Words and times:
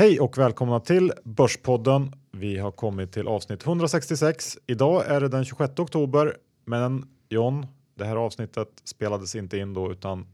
Hej 0.00 0.20
och 0.20 0.38
välkomna 0.38 0.80
till 0.80 1.12
Börspodden. 1.24 2.12
Vi 2.32 2.58
har 2.58 2.70
kommit 2.70 3.12
till 3.12 3.28
avsnitt 3.28 3.66
166. 3.66 4.58
Idag 4.66 5.06
är 5.06 5.20
det 5.20 5.28
den 5.28 5.44
26 5.44 5.78
oktober, 5.78 6.36
men 6.64 7.04
John, 7.28 7.66
det 7.94 8.04
här 8.04 8.16
avsnittet 8.16 8.68
spelades 8.84 9.34
inte 9.34 9.58
in 9.58 9.74
då 9.74 9.92
utan 9.92 10.26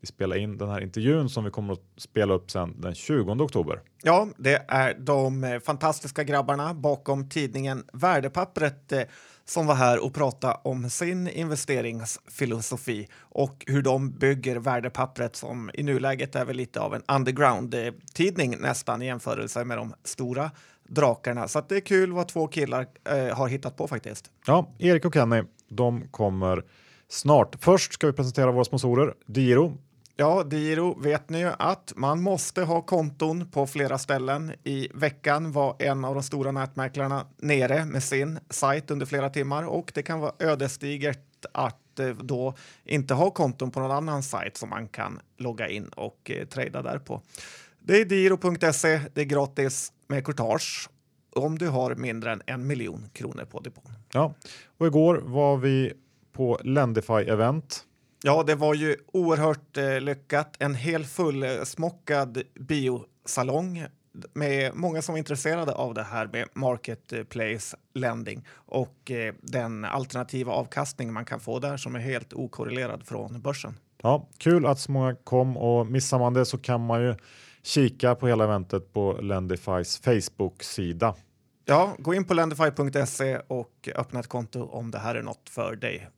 vi 0.00 0.06
spelar 0.06 0.36
in 0.36 0.58
den 0.58 0.68
här 0.68 0.80
intervjun 0.80 1.28
som 1.28 1.44
vi 1.44 1.50
kommer 1.50 1.72
att 1.72 1.82
spela 1.96 2.34
upp 2.34 2.50
sen 2.50 2.80
den 2.80 2.94
20 2.94 3.32
oktober. 3.32 3.80
Ja, 4.02 4.28
det 4.36 4.64
är 4.68 4.94
de 4.94 5.44
eh, 5.44 5.60
fantastiska 5.60 6.24
grabbarna 6.24 6.74
bakom 6.74 7.28
tidningen 7.28 7.84
Värdepappret 7.92 8.92
eh, 8.92 9.02
som 9.48 9.66
var 9.66 9.74
här 9.74 10.04
och 10.04 10.14
pratade 10.14 10.56
om 10.62 10.90
sin 10.90 11.28
investeringsfilosofi 11.28 13.08
och 13.20 13.64
hur 13.66 13.82
de 13.82 14.10
bygger 14.10 14.56
Värdepappret 14.56 15.36
som 15.36 15.70
i 15.74 15.82
nuläget 15.82 16.34
är 16.36 16.44
väl 16.44 16.56
lite 16.56 16.80
av 16.80 16.94
en 16.94 17.02
underground-tidning 17.08 18.56
nästan 18.60 19.02
i 19.02 19.06
jämförelse 19.06 19.64
med 19.64 19.78
de 19.78 19.94
stora 20.04 20.50
drakarna. 20.88 21.48
Så 21.48 21.62
det 21.68 21.76
är 21.76 21.80
kul 21.80 22.12
vad 22.12 22.28
två 22.28 22.46
killar 22.46 22.86
eh, 23.04 23.36
har 23.36 23.48
hittat 23.48 23.76
på 23.76 23.88
faktiskt. 23.88 24.30
Ja, 24.46 24.74
Erik 24.78 25.04
och 25.04 25.14
Kenny, 25.14 25.42
de 25.68 26.08
kommer 26.10 26.64
snart. 27.08 27.56
Först 27.60 27.92
ska 27.92 28.06
vi 28.06 28.12
presentera 28.12 28.52
våra 28.52 28.64
sponsorer. 28.64 29.14
Diro, 29.26 29.78
Ja, 30.20 30.42
Diro 30.42 31.00
vet 31.00 31.30
ni 31.30 31.38
ju 31.38 31.50
att 31.58 31.92
man 31.96 32.22
måste 32.22 32.62
ha 32.62 32.82
konton 32.82 33.50
på 33.50 33.66
flera 33.66 33.98
ställen. 33.98 34.52
I 34.64 34.88
veckan 34.94 35.52
var 35.52 35.76
en 35.78 36.04
av 36.04 36.14
de 36.14 36.22
stora 36.22 36.52
nätmäklarna 36.52 37.26
nere 37.36 37.84
med 37.84 38.02
sin 38.02 38.38
sajt 38.50 38.90
under 38.90 39.06
flera 39.06 39.30
timmar 39.30 39.62
och 39.62 39.92
det 39.94 40.02
kan 40.02 40.20
vara 40.20 40.32
ödesdigert 40.38 41.46
att 41.52 41.98
eh, 41.98 42.08
då 42.08 42.54
inte 42.84 43.14
ha 43.14 43.30
konton 43.30 43.70
på 43.70 43.80
någon 43.80 43.90
annan 43.90 44.22
sajt 44.22 44.56
som 44.56 44.68
man 44.68 44.88
kan 44.88 45.20
logga 45.36 45.68
in 45.68 45.88
och 45.88 46.30
eh, 46.30 46.46
trada 46.46 46.82
där 46.82 46.98
på. 46.98 47.22
Det 47.80 48.00
är 48.00 48.04
diro.se. 48.04 49.00
Det 49.14 49.20
är 49.20 49.24
gratis 49.24 49.92
med 50.06 50.24
courtage 50.24 50.88
om 51.36 51.58
du 51.58 51.68
har 51.68 51.94
mindre 51.94 52.32
än 52.32 52.42
en 52.46 52.66
miljon 52.66 53.10
kronor 53.12 53.44
på 53.44 53.60
depån. 53.60 53.92
Ja, 54.12 54.34
och 54.78 54.86
igår 54.86 55.22
var 55.24 55.56
vi 55.56 55.92
på 56.32 56.60
Lendify 56.64 57.12
event 57.12 57.84
Ja, 58.22 58.42
det 58.42 58.54
var 58.54 58.74
ju 58.74 58.96
oerhört 59.12 59.76
eh, 59.76 60.00
lyckat. 60.00 60.56
En 60.58 60.74
hel 60.74 61.04
fullsmockad 61.04 62.42
biosalong 62.60 63.86
med 64.34 64.74
många 64.74 65.02
som 65.02 65.14
är 65.14 65.18
intresserade 65.18 65.72
av 65.72 65.94
det 65.94 66.02
här 66.02 66.26
med 66.32 66.48
marketplace 66.54 67.76
lending 67.94 68.46
och 68.52 69.10
eh, 69.10 69.34
den 69.42 69.84
alternativa 69.84 70.52
avkastning 70.52 71.12
man 71.12 71.24
kan 71.24 71.40
få 71.40 71.58
där 71.58 71.76
som 71.76 71.94
är 71.94 72.00
helt 72.00 72.32
okorrelerad 72.32 73.06
från 73.06 73.40
börsen. 73.40 73.78
Ja, 74.02 74.28
kul 74.38 74.66
att 74.66 74.78
så 74.78 74.92
många 74.92 75.14
kom 75.14 75.56
och 75.56 75.86
missar 75.86 76.18
man 76.18 76.34
det 76.34 76.46
så 76.46 76.58
kan 76.58 76.86
man 76.86 77.02
ju 77.02 77.14
kika 77.62 78.14
på 78.14 78.28
hela 78.28 78.44
eventet 78.44 78.92
på 78.92 79.12
Lendifys 79.12 79.98
Facebook-sida. 79.98 81.14
Ja, 81.64 81.96
gå 81.98 82.14
in 82.14 82.24
på 82.24 82.34
lendify.se 82.34 83.38
och 83.38 83.88
öppna 83.94 84.20
ett 84.20 84.28
konto 84.28 84.62
om 84.62 84.90
det 84.90 84.98
här 84.98 85.14
är 85.14 85.22
något 85.22 85.48
för 85.48 85.76
dig. 85.76 86.08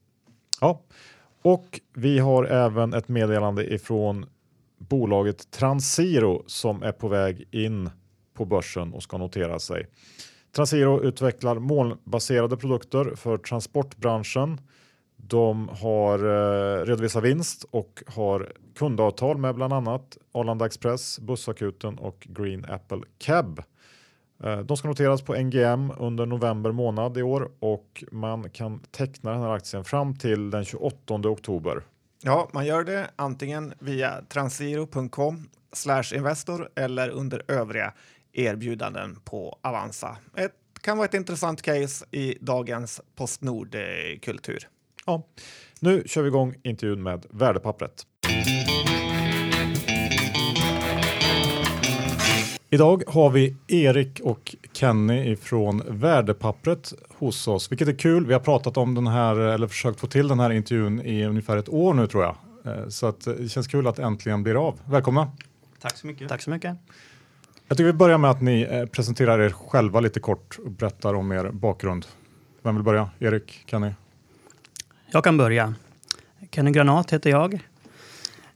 Ja, 0.60 0.82
och 1.42 1.80
vi 1.94 2.18
har 2.18 2.44
även 2.44 2.94
ett 2.94 3.08
meddelande 3.08 3.74
ifrån 3.74 4.26
bolaget 4.78 5.50
Transiro 5.50 6.42
som 6.46 6.82
är 6.82 6.92
på 6.92 7.08
väg 7.08 7.48
in 7.50 7.90
på 8.34 8.44
börsen 8.44 8.92
och 8.92 9.02
ska 9.02 9.18
notera 9.18 9.58
sig. 9.58 9.86
Transiro 10.52 11.02
utvecklar 11.02 11.58
molnbaserade 11.58 12.56
produkter 12.56 13.14
för 13.14 13.38
transportbranschen. 13.38 14.60
De 15.16 15.68
har 15.68 16.18
eh, 16.18 16.84
redovisat 16.84 17.24
vinst 17.24 17.64
och 17.70 18.02
har 18.06 18.52
kundavtal 18.74 19.38
med 19.38 19.54
bland 19.54 19.72
annat 19.72 20.18
Arlanda 20.32 20.66
Express, 20.66 21.18
Bussakuten 21.20 21.98
och 21.98 22.26
Green 22.30 22.64
Apple 22.68 23.00
Cab. 23.18 23.62
Eh, 24.44 24.58
de 24.58 24.76
ska 24.76 24.88
noteras 24.88 25.22
på 25.22 25.34
NGM 25.34 25.92
under 25.98 26.26
november 26.26 26.72
månad 26.72 27.18
i 27.18 27.22
år 27.22 27.50
och 27.58 28.04
man 28.12 28.50
kan 28.50 28.80
teckna 28.90 29.30
den 29.30 29.40
här 29.40 29.50
aktien 29.50 29.84
fram 29.84 30.16
till 30.16 30.50
den 30.50 30.64
28 30.64 31.14
oktober. 31.14 31.82
Ja, 32.22 32.48
man 32.52 32.66
gör 32.66 32.84
det 32.84 33.10
antingen 33.16 33.74
via 33.78 34.22
transiro.com 34.28 35.48
investor 36.14 36.68
eller 36.76 37.08
under 37.08 37.42
övriga 37.48 37.92
erbjudanden 38.32 39.18
på 39.24 39.58
Avanza. 39.62 40.16
Det 40.34 40.52
kan 40.80 40.98
vara 40.98 41.04
ett 41.04 41.14
intressant 41.14 41.62
case 41.62 42.06
i 42.10 42.38
dagens 42.40 43.00
Postnord-kultur. 43.16 44.68
Ja, 45.06 45.26
nu 45.80 46.02
kör 46.06 46.22
vi 46.22 46.28
igång 46.28 46.54
intervjun 46.62 47.02
med 47.02 47.26
Värdepappret. 47.30 48.06
Idag 52.72 53.02
har 53.06 53.30
vi 53.30 53.56
Erik 53.66 54.20
och 54.20 54.56
Kenny 54.72 55.32
ifrån 55.32 55.82
Värdepappret 55.88 56.92
hos 57.08 57.48
oss, 57.48 57.72
vilket 57.72 57.88
är 57.88 57.92
kul. 57.92 58.26
Vi 58.26 58.32
har 58.32 58.40
pratat 58.40 58.76
om 58.76 58.94
den 58.94 59.06
här, 59.06 59.36
eller 59.36 59.66
försökt 59.66 60.00
få 60.00 60.06
till 60.06 60.28
den 60.28 60.40
här 60.40 60.50
intervjun 60.50 61.00
i 61.00 61.24
ungefär 61.24 61.56
ett 61.56 61.68
år 61.68 61.94
nu 61.94 62.06
tror 62.06 62.22
jag. 62.22 62.36
Eh, 62.64 62.88
så 62.88 63.06
att 63.06 63.20
det 63.20 63.48
känns 63.48 63.66
kul 63.66 63.86
att 63.86 63.96
det 63.96 64.02
äntligen 64.02 64.42
blir 64.42 64.68
av. 64.68 64.80
Välkomna! 64.84 65.32
Tack 65.80 65.96
så 65.96 66.06
mycket. 66.06 66.28
Tack 66.28 66.42
så 66.42 66.50
mycket. 66.50 66.76
Jag 67.68 67.76
tycker 67.76 67.86
vi 67.86 67.92
börjar 67.92 68.18
med 68.18 68.30
att 68.30 68.42
ni 68.42 68.62
eh, 68.70 68.86
presenterar 68.86 69.38
er 69.38 69.50
själva 69.50 70.00
lite 70.00 70.20
kort 70.20 70.58
och 70.64 70.70
berättar 70.70 71.14
om 71.14 71.32
er 71.32 71.50
bakgrund. 71.50 72.06
Vem 72.62 72.74
vill 72.74 72.84
börja? 72.84 73.10
Erik, 73.18 73.64
Kenny? 73.66 73.90
Jag 75.10 75.24
kan 75.24 75.36
börja. 75.36 75.74
Kenny 76.50 76.70
Granat 76.70 77.12
heter 77.12 77.30
jag. 77.30 77.60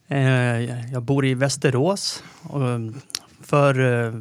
Eh, 0.09 0.93
jag 0.93 1.03
bor 1.03 1.27
i 1.27 1.35
Västerås 1.35 2.23
och 2.43 2.61
för 3.45 4.05
eh, 4.05 4.13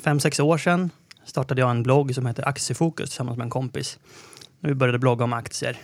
fem, 0.00 0.20
sex 0.20 0.40
år 0.40 0.58
sedan 0.58 0.90
startade 1.24 1.60
jag 1.60 1.70
en 1.70 1.82
blogg 1.82 2.14
som 2.14 2.26
heter 2.26 2.48
Aktiefokus 2.48 3.10
tillsammans 3.10 3.38
med 3.38 3.44
en 3.44 3.50
kompis. 3.50 3.98
Vi 4.60 4.74
började 4.74 4.98
blogga 4.98 5.24
om 5.24 5.32
aktier. 5.32 5.78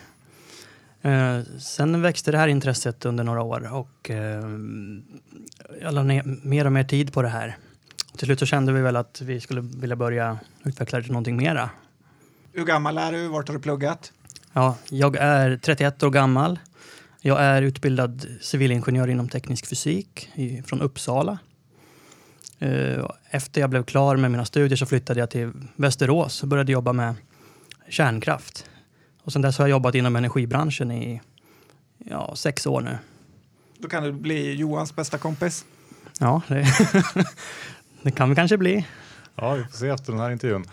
Eh, 1.02 1.40
sen 1.58 2.02
växte 2.02 2.32
det 2.32 2.38
här 2.38 2.48
intresset 2.48 3.04
under 3.04 3.24
några 3.24 3.42
år 3.42 3.72
och 3.74 4.10
eh, 4.10 4.44
jag 5.80 5.94
la 5.94 6.02
ner 6.02 6.22
mer 6.42 6.64
och 6.64 6.72
mer 6.72 6.84
tid 6.84 7.12
på 7.12 7.22
det 7.22 7.28
här. 7.28 7.56
Till 8.16 8.26
slut 8.26 8.38
så 8.38 8.46
kände 8.46 8.72
vi 8.72 8.80
väl 8.80 8.96
att 8.96 9.20
vi 9.20 9.40
skulle 9.40 9.60
vilja 9.60 9.96
börja 9.96 10.38
utveckla 10.64 10.98
det 10.98 11.02
till 11.02 11.12
någonting 11.12 11.36
mera. 11.36 11.70
Hur 12.52 12.64
gammal 12.64 12.98
är 12.98 13.12
du? 13.12 13.28
Vart 13.28 13.48
har 13.48 13.54
du 13.54 13.60
pluggat? 13.60 14.12
Ja, 14.52 14.76
jag 14.90 15.16
är 15.16 15.56
31 15.56 16.02
år 16.02 16.10
gammal. 16.10 16.58
Jag 17.20 17.40
är 17.40 17.62
utbildad 17.62 18.26
civilingenjör 18.40 19.08
inom 19.08 19.28
teknisk 19.28 19.66
fysik 19.66 20.30
från 20.66 20.80
Uppsala. 20.80 21.38
Eh, 22.62 23.04
efter 23.30 23.60
jag 23.60 23.70
blev 23.70 23.84
klar 23.84 24.16
med 24.16 24.30
mina 24.30 24.44
studier 24.44 24.76
så 24.76 24.86
flyttade 24.86 25.20
jag 25.20 25.30
till 25.30 25.52
Västerås 25.76 26.42
och 26.42 26.48
började 26.48 26.72
jobba 26.72 26.92
med 26.92 27.14
kärnkraft. 27.88 28.66
Och 29.22 29.32
sen 29.32 29.42
dess 29.42 29.58
har 29.58 29.64
jag 29.64 29.70
jobbat 29.70 29.94
inom 29.94 30.16
energibranschen 30.16 30.90
i 30.90 31.20
ja, 31.98 32.34
sex 32.36 32.66
år 32.66 32.80
nu. 32.80 32.98
Då 33.78 33.88
kan 33.88 34.02
du 34.02 34.12
bli 34.12 34.54
Johans 34.54 34.96
bästa 34.96 35.18
kompis. 35.18 35.64
Ja, 36.20 36.42
det, 36.48 36.66
det 38.02 38.10
kan 38.10 38.28
vi 38.28 38.34
kanske 38.34 38.58
bli. 38.58 38.86
Ja, 39.34 39.54
vi 39.54 39.64
får 39.64 39.78
se 39.78 39.88
efter 39.88 40.12
den 40.12 40.20
här 40.20 40.30
intervjun. 40.30 40.64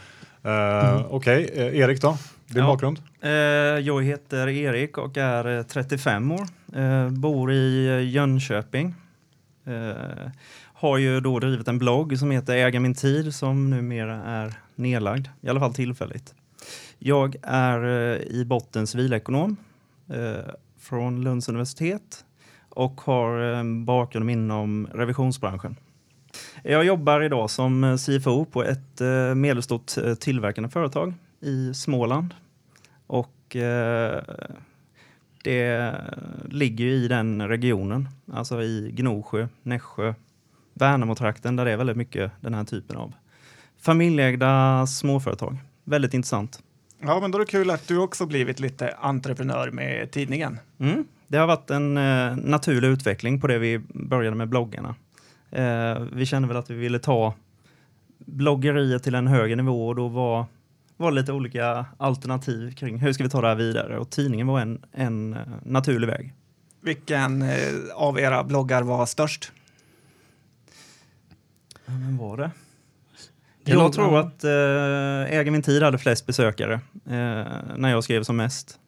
Uh, 0.46 0.52
mm. 0.52 1.06
Okej, 1.10 1.46
okay. 1.46 1.70
uh, 1.70 1.80
Erik 1.80 2.02
då? 2.02 2.18
Din 2.48 2.64
ja. 2.64 2.68
bakgrund? 2.68 3.02
Uh, 3.24 3.32
jag 3.80 4.04
heter 4.04 4.50
Erik 4.50 4.98
och 4.98 5.18
är 5.18 5.64
35 5.64 6.32
år. 6.32 6.48
bor 7.10 7.52
i 7.52 8.02
Jönköping 8.04 8.96
har 10.80 10.98
ju 10.98 11.20
då 11.20 11.40
drivit 11.40 11.68
en 11.68 11.78
blogg 11.78 12.20
som 12.20 12.32
heter 12.32 12.56
Äga 12.56 12.80
min 12.80 12.94
tid 12.94 13.36
som 13.36 13.70
numera 13.70 14.16
är 14.16 14.54
nedlagd, 14.76 15.28
i 15.42 15.50
alla 15.50 15.60
fall 15.60 15.74
tillfälligt. 15.74 16.34
Jag 16.98 17.36
är 17.42 17.84
eh, 17.84 18.22
i 18.22 18.46
botten 18.46 18.88
civilekonom 18.88 19.58
eh, 20.10 20.54
från 20.80 21.24
Lunds 21.24 21.50
universitet 21.50 22.26
och 22.70 23.02
har 23.02 23.38
en 23.40 23.86
bakgrund 23.86 24.32
inom 24.32 24.88
revisionsbranschen. 24.94 25.76
Jag 26.64 26.86
jobbar 26.86 27.22
idag 27.22 27.50
som 27.50 27.84
eh, 27.84 27.98
CFO 27.98 28.46
på 28.46 28.64
ett 28.64 29.02
eh, 29.02 29.36
medelstort 29.36 29.92
tillverkande 30.20 30.70
företag 30.70 31.14
i 31.40 31.74
Småland. 31.74 32.34
Och 33.08 33.56
eh, 33.56 34.24
det 35.44 35.96
ligger 36.50 36.86
i 36.86 37.08
den 37.08 37.48
regionen, 37.48 38.10
alltså 38.34 38.62
i 38.62 38.92
Gnosjö, 38.94 39.48
Nässjö, 39.64 40.14
Värnamo-trakten 40.82 41.56
där 41.56 41.66
det 41.66 41.72
är 41.72 41.78
väldigt 41.78 41.98
mycket 41.98 42.32
den 42.42 42.54
här 42.54 42.64
typen 42.64 42.98
av 42.98 43.14
familjeägda 43.82 44.88
småföretag. 44.88 45.58
Väldigt 45.84 46.14
intressant. 46.14 46.64
Ja, 47.02 47.20
men 47.20 47.32
då 47.32 47.38
är 47.38 47.40
det 47.40 47.52
kul 47.52 47.70
att 47.70 47.88
du 47.88 47.98
också 47.98 48.26
blivit 48.26 48.60
lite 48.60 48.96
entreprenör 49.02 49.72
med 49.72 50.12
tidningen. 50.12 50.60
Mm. 50.80 51.06
Det 51.28 51.38
har 51.38 51.48
varit 51.48 51.70
en 51.70 51.98
eh, 51.98 52.36
naturlig 52.36 52.88
utveckling 52.88 53.42
på 53.42 53.48
det 53.48 53.60
vi 53.60 53.80
började 53.94 54.36
med 54.36 54.50
bloggarna. 54.50 54.96
Eh, 55.52 56.00
vi 56.14 56.26
kände 56.26 56.48
väl 56.48 56.58
att 56.58 56.70
vi 56.70 56.76
ville 56.76 57.00
ta 57.00 57.34
bloggeriet 58.18 59.04
till 59.04 59.16
en 59.16 59.28
högre 59.28 59.56
nivå 59.56 59.88
och 59.88 59.96
då 59.96 60.08
var, 60.08 60.46
var 60.98 61.12
lite 61.12 61.34
olika 61.34 61.86
alternativ 61.98 62.76
kring 62.76 62.98
hur 62.98 63.14
ska 63.14 63.24
vi 63.24 63.30
ta 63.30 63.42
det 63.42 63.48
här 63.48 63.56
vidare 63.56 63.98
och 63.98 64.10
tidningen 64.10 64.48
var 64.48 64.60
en, 64.60 64.82
en 64.92 65.34
eh, 65.34 65.40
naturlig 65.64 66.08
väg. 66.08 66.34
Vilken 66.82 67.42
eh, 67.42 67.50
av 67.96 68.20
era 68.20 68.44
bloggar 68.44 68.82
var 68.82 69.06
störst? 69.06 69.52
Men 71.92 72.18
var 72.18 72.38
det? 72.38 72.52
Det 73.64 73.72
jag 73.72 73.94
tror 73.94 74.20
att 74.20 74.44
eh, 74.44 75.40
Äga 75.40 75.52
min 75.52 75.62
tid 75.62 75.84
hade 75.84 75.98
flest 75.98 76.26
besökare 76.26 76.74
eh, 77.06 77.46
när 77.78 77.90
jag 77.90 78.04
skrev 78.04 78.24
som 78.24 78.38
mest. 78.38 78.80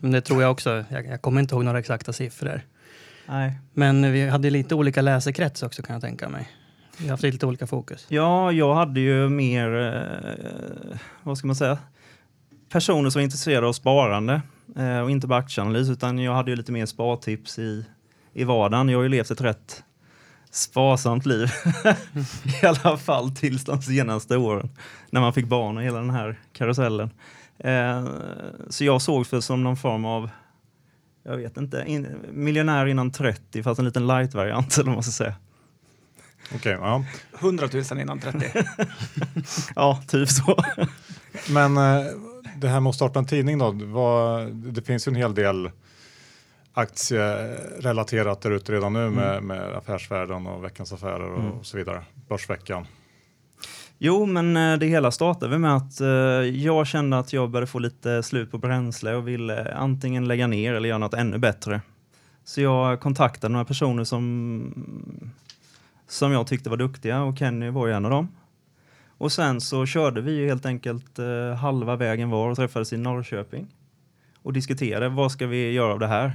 Men 0.00 0.10
det 0.10 0.20
tror 0.20 0.42
jag 0.42 0.50
också. 0.50 0.84
Jag, 0.88 1.06
jag 1.06 1.22
kommer 1.22 1.40
inte 1.40 1.54
ihåg 1.54 1.64
några 1.64 1.78
exakta 1.78 2.12
siffror. 2.12 2.60
Nej. 3.26 3.58
Men 3.72 4.12
vi 4.12 4.28
hade 4.28 4.50
lite 4.50 4.74
olika 4.74 5.02
läsekrets 5.02 5.62
också 5.62 5.82
kan 5.82 5.94
jag 5.94 6.02
tänka 6.02 6.28
mig. 6.28 6.48
Vi 6.98 7.04
har 7.04 7.10
haft 7.10 7.22
lite 7.22 7.46
olika 7.46 7.66
fokus. 7.66 8.06
Ja, 8.08 8.52
jag 8.52 8.74
hade 8.74 9.00
ju 9.00 9.28
mer, 9.28 9.76
eh, 9.76 10.98
vad 11.22 11.38
ska 11.38 11.46
man 11.46 11.56
säga, 11.56 11.78
personer 12.68 13.10
som 13.10 13.18
var 13.18 13.24
intresserade 13.24 13.66
av 13.66 13.72
sparande 13.72 14.42
eh, 14.76 15.00
och 15.00 15.10
inte 15.10 15.26
bara 15.26 15.38
aktieanalys 15.38 15.88
utan 15.88 16.18
jag 16.18 16.34
hade 16.34 16.50
ju 16.50 16.56
lite 16.56 16.72
mer 16.72 16.86
spartips 16.86 17.58
i, 17.58 17.84
i 18.32 18.44
vardagen. 18.44 18.88
Jag 18.88 18.98
har 18.98 19.02
ju 19.02 19.08
levt 19.08 19.30
ett 19.30 19.40
rätt 19.40 19.84
sparsamt 20.54 21.26
liv, 21.26 21.50
i 22.62 22.66
alla 22.66 22.96
fall 22.96 23.30
tills 23.30 23.64
de 23.64 23.82
senaste 23.82 24.36
åren 24.36 24.70
när 25.10 25.20
man 25.20 25.32
fick 25.32 25.46
barn 25.46 25.76
och 25.76 25.82
hela 25.82 25.98
den 25.98 26.10
här 26.10 26.40
karusellen. 26.52 27.10
Eh, 27.58 28.04
så 28.68 28.84
jag 28.84 29.02
såg 29.02 29.26
för 29.26 29.40
som 29.40 29.64
någon 29.64 29.76
form 29.76 30.04
av, 30.04 30.30
jag 31.22 31.36
vet 31.36 31.56
inte, 31.56 31.84
in, 31.86 32.06
miljonär 32.32 32.86
innan 32.86 33.10
30 33.10 33.62
fast 33.62 33.78
en 33.78 33.84
liten 33.84 34.06
light-variant 34.06 34.78
eller 34.78 34.86
vad 34.86 34.94
man 34.94 35.02
ska 35.02 35.12
säga. 35.12 35.34
Okej, 36.54 36.72
ja. 36.72 37.04
100 37.38 37.68
000 37.90 38.00
innan 38.00 38.20
30. 38.20 38.52
Ja, 39.76 40.02
typ 40.08 40.28
så. 40.28 40.64
Men 41.50 41.76
eh, 41.76 42.04
det 42.56 42.68
här 42.68 42.80
med 42.80 42.90
att 42.90 42.96
starta 42.96 43.18
en 43.18 43.26
tidning 43.26 43.58
då, 43.58 43.70
vad, 43.72 44.52
det 44.54 44.82
finns 44.82 45.08
ju 45.08 45.10
en 45.10 45.16
hel 45.16 45.34
del 45.34 45.70
aktierelaterat 46.74 48.40
där 48.40 48.50
ute 48.50 48.72
redan 48.72 48.92
nu 48.92 49.10
med, 49.10 49.42
med 49.42 49.74
Affärsvärlden 49.76 50.46
och 50.46 50.64
Veckans 50.64 50.92
Affärer 50.92 51.32
och, 51.32 51.40
Mm. 51.40 51.64
så 51.64 51.76
vidare. 51.76 52.02
Börsveckan. 52.28 52.86
Jo, 53.98 54.26
men 54.26 54.56
eh, 54.56 54.78
det 54.78 54.86
hela 54.86 55.10
startade 55.10 55.58
med 55.58 55.76
att 55.76 56.00
eh, 56.00 56.08
jag 56.64 56.86
kände 56.86 57.18
att 57.18 57.32
jag 57.32 57.50
började 57.50 57.66
få 57.66 57.78
lite 57.78 58.22
slut 58.22 58.50
på 58.50 58.58
bränsle 58.58 59.14
och 59.14 59.28
ville 59.28 59.74
antingen 59.74 60.28
lägga 60.28 60.46
ner 60.46 60.74
eller 60.74 60.88
göra 60.88 60.98
något 60.98 61.14
ännu 61.14 61.38
bättre. 61.38 61.80
Så 62.44 62.60
jag 62.60 63.00
kontaktade 63.00 63.52
några 63.52 63.64
personer 63.64 64.04
som, 64.04 65.14
som 66.08 66.32
jag 66.32 66.46
tyckte 66.46 66.70
var 66.70 66.76
duktiga 66.76 67.22
och 67.22 67.38
Kenny 67.38 67.70
var 67.70 67.86
ju 67.86 67.92
en 67.92 68.04
av 68.04 68.10
dem. 68.10 68.28
Och 69.18 69.32
sen 69.32 69.60
så 69.60 69.86
körde 69.86 70.20
vi 70.20 70.32
ju 70.32 70.46
helt 70.48 70.66
enkelt 70.66 71.18
eh, 71.18 71.54
halva 71.54 71.96
vägen 71.96 72.30
var 72.30 72.50
och 72.50 72.56
träffades 72.56 72.92
i 72.92 72.96
Norrköping 72.96 73.66
och 74.42 74.52
diskuterade 74.52 75.08
vad 75.08 75.32
ska 75.32 75.46
vi 75.46 75.70
göra 75.72 75.92
av 75.92 75.98
det 75.98 76.06
här. 76.06 76.32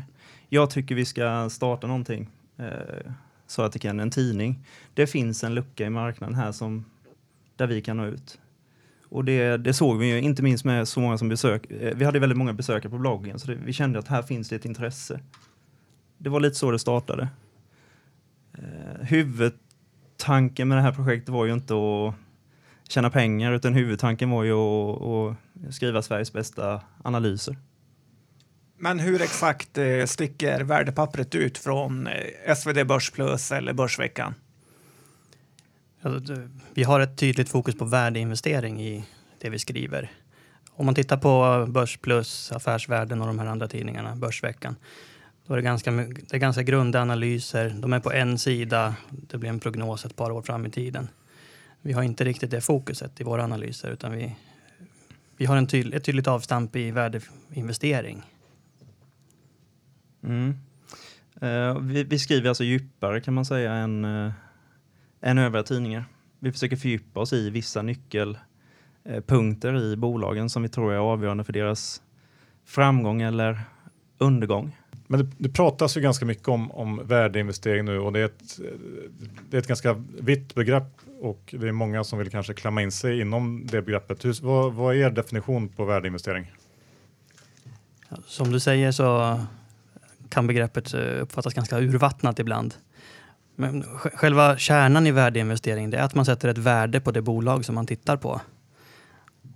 Jag 0.49 0.69
tycker 0.69 0.95
vi 0.95 1.05
ska 1.05 1.49
starta 1.49 1.87
någonting, 1.87 2.29
eh, 2.57 3.11
sa 3.47 3.61
jag 3.61 3.71
till 3.71 3.81
Kenny, 3.81 4.01
en 4.01 4.11
tidning. 4.11 4.65
Det 4.93 5.07
finns 5.07 5.43
en 5.43 5.55
lucka 5.55 5.85
i 5.85 5.89
marknaden 5.89 6.35
här 6.35 6.51
som 6.51 6.85
där 7.55 7.67
vi 7.67 7.81
kan 7.81 7.97
nå 7.97 8.05
ut. 8.05 8.39
Och 9.09 9.25
det, 9.25 9.57
det 9.57 9.73
såg 9.73 9.97
vi 9.97 10.07
ju, 10.07 10.21
inte 10.21 10.43
minst 10.43 10.65
med 10.65 10.87
så 10.87 10.99
många 10.99 11.17
som 11.17 11.29
besök. 11.29 11.71
eh, 11.71 11.95
Vi 11.95 12.05
hade 12.05 12.19
väldigt 12.19 12.37
många 12.37 12.53
besökare 12.53 12.89
på 12.91 12.97
bloggen, 12.97 13.39
så 13.39 13.47
det, 13.47 13.55
vi 13.55 13.73
kände 13.73 13.99
att 13.99 14.07
här 14.07 14.21
finns 14.21 14.49
det 14.49 14.55
ett 14.55 14.65
intresse. 14.65 15.19
Det 16.17 16.29
var 16.29 16.39
lite 16.39 16.55
så 16.55 16.71
det 16.71 16.79
startade. 16.79 17.29
Eh, 18.53 19.01
huvudtanken 19.01 20.67
med 20.67 20.77
det 20.77 20.81
här 20.81 20.91
projektet 20.91 21.29
var 21.29 21.45
ju 21.45 21.53
inte 21.53 21.73
att 21.73 22.15
tjäna 22.89 23.09
pengar, 23.09 23.51
utan 23.51 23.73
huvudtanken 23.73 24.29
var 24.29 24.43
ju 24.43 24.53
att, 24.53 25.01
att 25.01 25.75
skriva 25.75 26.01
Sveriges 26.01 26.33
bästa 26.33 26.81
analyser. 27.03 27.57
Men 28.81 28.99
hur 28.99 29.21
exakt 29.21 29.77
eh, 29.77 30.05
sticker 30.05 30.61
värdepappret 30.61 31.35
ut 31.35 31.57
från 31.57 32.07
eh, 32.07 32.55
SvD 32.55 32.87
Börs 32.87 33.11
Plus 33.11 33.51
eller 33.51 33.73
Börsveckan? 33.73 34.33
Alltså, 36.01 36.47
Vi 36.73 36.83
har 36.83 36.99
ett 36.99 37.17
tydligt 37.17 37.49
fokus 37.49 37.75
på 37.75 37.85
värdeinvestering 37.85 38.81
i 38.81 39.05
det 39.41 39.49
vi 39.49 39.59
skriver. 39.59 40.11
Om 40.71 40.85
man 40.85 40.95
tittar 40.95 41.17
på 41.17 41.65
Börs 41.71 41.97
Plus, 41.97 42.51
Affärsvärlden 42.51 43.21
och 43.21 43.27
de 43.27 43.39
här 43.39 43.45
andra 43.45 43.67
tidningarna, 43.67 44.15
Börsveckan, 44.15 44.75
då 45.47 45.53
är 45.53 45.57
det 45.57 45.63
ganska, 45.63 45.91
det 45.91 46.33
är 46.33 46.37
ganska 46.37 46.63
grunda 46.63 47.01
analyser. 47.01 47.75
De 47.79 47.93
är 47.93 47.99
på 47.99 48.11
en 48.11 48.39
sida, 48.39 48.95
det 49.09 49.37
blir 49.37 49.49
en 49.49 49.59
prognos 49.59 50.05
ett 50.05 50.15
par 50.15 50.31
år 50.31 50.41
fram 50.41 50.65
i 50.65 50.69
tiden. 50.69 51.07
Vi 51.81 51.93
har 51.93 52.03
inte 52.03 52.23
riktigt 52.23 52.51
det 52.51 52.61
fokuset 52.61 53.21
i 53.21 53.23
våra 53.23 53.43
analyser 53.43 53.91
utan 53.91 54.11
vi, 54.11 54.35
vi 55.37 55.45
har 55.45 55.57
en 55.57 55.67
tydlig, 55.67 55.97
ett 55.97 56.03
tydligt 56.03 56.27
avstamp 56.27 56.75
i 56.75 56.91
värdeinvestering. 56.91 58.23
Mm. 60.23 60.55
Eh, 61.41 61.79
vi, 61.79 62.03
vi 62.03 62.19
skriver 62.19 62.49
alltså 62.49 62.63
djupare 62.63 63.21
kan 63.21 63.33
man 63.33 63.45
säga 63.45 63.73
än, 63.73 64.05
uh, 64.05 64.31
än 65.21 65.37
övriga 65.37 65.63
tidningar. 65.63 66.05
Vi 66.39 66.51
försöker 66.51 66.75
fördjupa 66.75 67.19
oss 67.19 67.33
i 67.33 67.49
vissa 67.49 67.81
nyckelpunkter 67.81 69.83
i 69.83 69.95
bolagen 69.95 70.49
som 70.49 70.63
vi 70.63 70.69
tror 70.69 70.93
är 70.93 70.97
avgörande 70.97 71.43
för 71.43 71.53
deras 71.53 72.01
framgång 72.65 73.21
eller 73.21 73.61
undergång. 74.17 74.75
Men 75.07 75.19
det, 75.19 75.31
det 75.37 75.49
pratas 75.49 75.97
ju 75.97 76.01
ganska 76.01 76.25
mycket 76.25 76.47
om, 76.47 76.71
om 76.71 77.07
värdeinvestering 77.07 77.85
nu 77.85 77.99
och 77.99 78.13
det 78.13 78.19
är, 78.19 78.25
ett, 78.25 78.59
det 79.49 79.57
är 79.57 79.61
ett 79.61 79.67
ganska 79.67 80.03
vitt 80.19 80.55
begrepp 80.55 80.99
och 81.21 81.55
det 81.59 81.67
är 81.67 81.71
många 81.71 82.03
som 82.03 82.19
vill 82.19 82.29
kanske 82.29 82.53
klämma 82.53 82.81
in 82.81 82.91
sig 82.91 83.21
inom 83.21 83.67
det 83.67 83.81
begreppet. 83.81 84.25
Hur, 84.25 84.41
vad, 84.41 84.73
vad 84.73 84.95
är 84.95 84.99
er 84.99 85.09
definition 85.09 85.69
på 85.69 85.85
värdeinvestering? 85.85 86.51
Som 88.25 88.51
du 88.51 88.59
säger 88.59 88.91
så 88.91 89.39
kan 90.29 90.47
begreppet 90.47 90.93
eh, 90.93 91.21
uppfattas 91.21 91.53
ganska 91.53 91.79
urvattnat 91.79 92.39
ibland. 92.39 92.73
Men 93.55 93.83
själva 93.93 94.57
kärnan 94.57 95.07
i 95.07 95.11
värdeinvestering 95.11 95.89
det 95.89 95.97
är 95.97 96.03
att 96.03 96.15
man 96.15 96.25
sätter 96.25 96.49
ett 96.49 96.57
värde 96.57 97.01
på 97.01 97.11
det 97.11 97.21
bolag 97.21 97.65
som 97.65 97.75
man 97.75 97.85
tittar 97.85 98.17
på. 98.17 98.41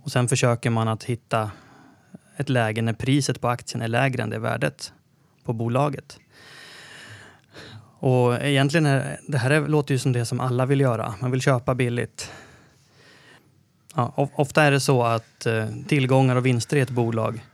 Och 0.02 0.12
sen 0.12 0.28
försöker 0.28 0.70
man 0.70 0.88
att 0.88 1.04
hitta 1.04 1.50
ett 2.36 2.48
läge 2.48 2.82
när 2.82 2.92
priset 2.92 3.40
på 3.40 3.48
aktien 3.48 3.82
är 3.82 3.88
lägre 3.88 4.22
än 4.22 4.30
det 4.30 4.38
värdet 4.38 4.92
på 5.44 5.52
bolaget. 5.52 6.18
Och 7.98 8.34
egentligen 8.42 8.86
är, 8.86 9.20
det 9.28 9.38
här 9.38 9.50
är, 9.50 9.68
låter 9.68 9.94
ju 9.94 9.98
som 9.98 10.12
det 10.12 10.24
som 10.24 10.40
alla 10.40 10.66
vill 10.66 10.80
göra. 10.80 11.14
Man 11.20 11.30
vill 11.30 11.40
köpa 11.40 11.74
billigt. 11.74 12.30
Ja, 13.94 14.12
of- 14.16 14.30
ofta 14.34 14.62
är 14.62 14.70
det 14.70 14.80
så 14.80 15.02
att 15.02 15.46
eh, 15.46 15.66
tillgångar 15.88 16.36
och 16.36 16.46
vinster 16.46 16.76
i 16.76 16.80
ett 16.80 16.90
bolag 16.90 17.44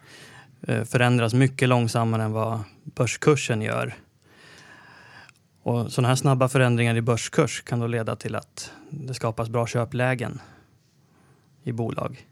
Eh, 0.70 0.84
förändras 0.84 1.34
mycket 1.34 1.68
långsammare 1.68 2.22
än 2.22 2.32
vad 2.32 2.60
börskursen 2.84 3.62
gör. 3.62 3.94
Och 5.62 5.92
sådana 5.92 6.08
här 6.08 6.14
snabba 6.14 6.48
förändringar 6.48 6.96
i 6.96 7.00
börskurs 7.00 7.62
kan 7.62 7.80
då 7.80 7.86
leda 7.86 8.16
till 8.16 8.34
att 8.34 8.72
det 8.90 9.14
skapas 9.14 9.48
bra 9.48 9.66
köplägen 9.66 10.40
i 11.62 11.72
bolag. 11.72 12.26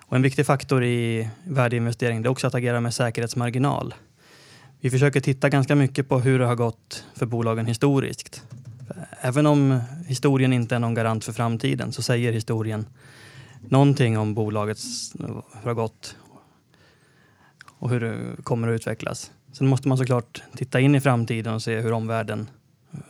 Och 0.00 0.16
en 0.16 0.22
viktig 0.22 0.46
faktor 0.46 0.84
i 0.84 1.28
värdeinvestering 1.44 2.24
är 2.24 2.28
också 2.28 2.46
att 2.46 2.54
agera 2.54 2.80
med 2.80 2.94
säkerhetsmarginal. 2.94 3.94
Vi 4.80 4.90
försöker 4.90 5.20
titta 5.20 5.48
ganska 5.48 5.74
mycket 5.74 6.08
på 6.08 6.20
hur 6.20 6.38
det 6.38 6.46
har 6.46 6.56
gått 6.56 7.04
för 7.14 7.26
bolagen 7.26 7.66
historiskt. 7.66 8.42
Även 9.20 9.46
om 9.46 9.80
historien 10.06 10.52
inte 10.52 10.74
är 10.74 10.78
någon 10.78 10.94
garant 10.94 11.24
för 11.24 11.32
framtiden 11.32 11.92
så 11.92 12.02
säger 12.02 12.32
historien 12.32 12.86
någonting 13.60 14.18
om 14.18 14.34
bolagets 14.34 15.12
hur 15.18 15.42
det 15.62 15.68
har 15.68 15.74
gått 15.74 16.16
och 17.82 17.90
hur 17.90 18.00
det 18.00 18.42
kommer 18.42 18.68
att 18.68 18.74
utvecklas. 18.74 19.32
Sen 19.52 19.66
måste 19.66 19.88
man 19.88 19.98
såklart 19.98 20.42
titta 20.56 20.80
in 20.80 20.94
i 20.94 21.00
framtiden 21.00 21.54
och 21.54 21.62
se 21.62 21.80
hur 21.80 21.92
omvärlden 21.92 22.50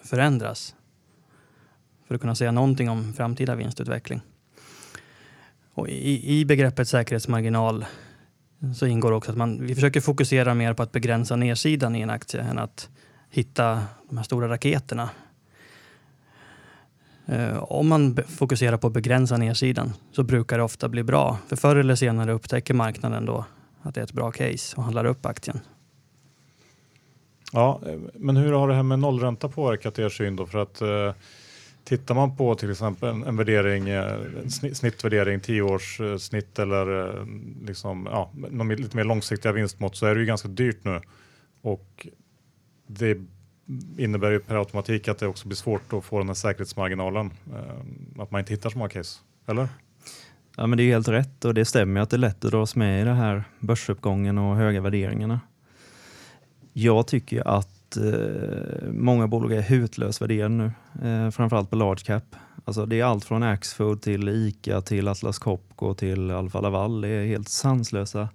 förändras 0.05 0.75
för 2.07 2.15
att 2.15 2.21
kunna 2.21 2.35
säga 2.35 2.53
någonting 2.53 2.91
om 2.91 3.13
framtida 3.13 3.55
vinstutveckling. 3.55 4.21
Och 5.75 5.89
i, 5.89 6.41
I 6.41 6.45
begreppet 6.45 6.89
säkerhetsmarginal 6.89 7.85
så 8.77 8.87
ingår 8.87 9.13
också 9.13 9.31
att 9.31 9.37
man, 9.37 9.67
vi 9.67 9.75
försöker 9.75 10.01
fokusera 10.01 10.55
mer 10.55 10.75
på 10.75 10.83
att 10.83 10.93
begränsa 10.93 11.37
nedsidan 11.37 11.97
i 11.97 12.01
en 12.01 12.11
aktie 12.11 12.41
än 12.41 12.59
att 12.59 12.89
hitta 13.31 13.83
de 14.09 14.17
här 14.17 14.25
stora 14.25 14.49
raketerna. 14.49 15.11
Eh, 17.27 17.63
om 17.63 17.89
man 17.89 18.17
fokuserar 18.29 18.77
på 18.77 18.87
att 18.87 18.93
begränsa 18.93 19.37
nedsidan 19.37 19.93
så 20.13 20.23
brukar 20.23 20.59
det 20.59 20.65
ofta 20.65 20.89
bli 20.89 21.03
bra. 21.03 21.39
För 21.47 21.57
förr 21.57 21.77
eller 21.77 21.95
senare 21.95 22.33
upptäcker 22.33 22.75
marknaden 22.75 23.27
då 23.27 23.45
att 23.83 23.95
det 23.95 24.01
är 24.01 24.05
ett 24.05 24.13
bra 24.13 24.31
case 24.31 24.77
och 24.77 24.83
handlar 24.83 25.05
upp 25.05 25.27
aktien. 25.27 25.61
Ja, 27.53 27.81
men 28.15 28.37
hur 28.37 28.53
har 28.53 28.69
det 28.69 28.75
här 28.75 28.83
med 28.83 28.99
nollränta 28.99 29.49
påverkat 29.49 29.99
er 29.99 30.09
syn 30.09 30.37
då? 30.37 30.47
För 30.47 30.59
att 30.59 30.81
eh, 30.81 31.13
tittar 31.85 32.15
man 32.15 32.37
på 32.37 32.55
till 32.55 32.71
exempel 32.71 33.09
en, 33.09 33.25
en 33.25 33.37
värdering, 33.37 33.89
eh, 33.89 34.13
en 34.43 34.75
snittvärdering, 34.75 35.41
tioårssnitt 35.41 36.59
eh, 36.59 36.63
eller 36.63 37.19
eh, 37.19 37.27
liksom, 37.67 38.09
ja, 38.11 38.31
någon 38.51 38.69
lite 38.69 38.97
mer 38.97 39.05
långsiktiga 39.05 39.53
vinstmått 39.53 39.97
så 39.97 40.07
är 40.07 40.15
det 40.15 40.21
ju 40.21 40.27
ganska 40.27 40.49
dyrt 40.49 40.85
nu. 40.85 41.01
Och 41.63 42.07
det 42.87 43.19
innebär 43.99 44.31
ju 44.31 44.41
per 44.41 44.57
automatik 44.57 45.09
att 45.09 45.19
det 45.19 45.27
också 45.27 45.49
blir 45.49 45.57
svårt 45.57 45.93
att 45.93 46.05
få 46.05 46.19
den 46.19 46.27
här 46.27 46.35
säkerhetsmarginalen. 46.35 47.31
Eh, 47.55 48.23
att 48.23 48.31
man 48.31 48.39
inte 48.39 48.53
hittar 48.53 48.71
så 48.71 48.79
många 48.79 48.91
case, 48.91 49.21
eller? 49.47 49.69
Ja, 50.57 50.67
men 50.67 50.77
det 50.77 50.83
är 50.83 50.89
helt 50.89 51.09
rätt 51.09 51.45
och 51.45 51.55
det 51.55 51.65
stämmer 51.65 52.01
att 52.01 52.11
det 52.11 52.17
är 52.17 52.19
lätt 52.19 52.45
att 52.45 52.51
dras 52.51 52.77
med 52.77 53.03
i 53.03 53.05
den 53.05 53.17
här 53.17 53.45
börsuppgången 53.59 54.39
och 54.39 54.57
höga 54.57 54.81
värderingarna. 54.81 55.41
Jag 56.73 57.07
tycker 57.07 57.49
att 57.49 57.83
att 57.93 57.97
eh, 57.97 58.89
många 58.93 59.27
bolag 59.27 59.53
är 59.53 59.63
hutlöst 59.63 60.23
värderade 60.23 60.55
nu, 60.55 60.73
eh, 61.09 61.31
framförallt 61.31 61.71
på 61.71 61.77
large 61.77 62.05
cap. 62.05 62.37
Alltså 62.65 62.87
det 62.87 63.01
är 63.01 63.05
allt 63.05 63.25
från 63.25 63.43
Axfood 63.43 64.03
till 64.03 64.29
ICA 64.29 64.81
till 64.81 65.09
Atlas 65.09 65.39
Copco 65.39 65.95
till 65.95 66.31
Alfa 66.31 66.61
Laval. 66.61 67.01
Det 67.01 67.09
är 67.09 67.27
helt 67.27 67.49
sanslösa 67.49 68.29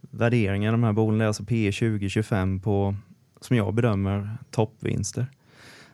värderingar 0.00 0.72
de 0.72 0.84
här 0.84 0.92
bolagen. 0.92 1.18
Det 1.18 1.24
är 1.24 1.26
alltså 1.26 1.44
P 1.44 1.70
20-25 1.70 2.62
på, 2.62 2.94
som 3.40 3.56
jag 3.56 3.74
bedömer, 3.74 4.38
toppvinster. 4.50 5.26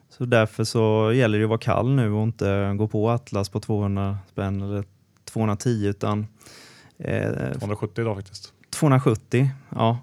Så 0.09 0.25
därför 0.25 0.65
så 0.65 1.13
gäller 1.13 1.39
det 1.39 1.45
att 1.45 1.49
vara 1.49 1.59
kall 1.59 1.95
nu 1.95 2.11
och 2.11 2.23
inte 2.23 2.75
gå 2.79 2.89
på 2.89 3.11
Atlas 3.11 3.49
på 3.49 3.61
200 3.61 4.19
spänn 4.31 4.63
eller 4.63 4.85
210 5.35 5.87
utan 5.87 6.27
eh, 6.99 7.53
270 7.59 8.03
idag 8.03 8.17
faktiskt. 8.17 8.53
270, 8.71 9.51
ja. 9.69 9.99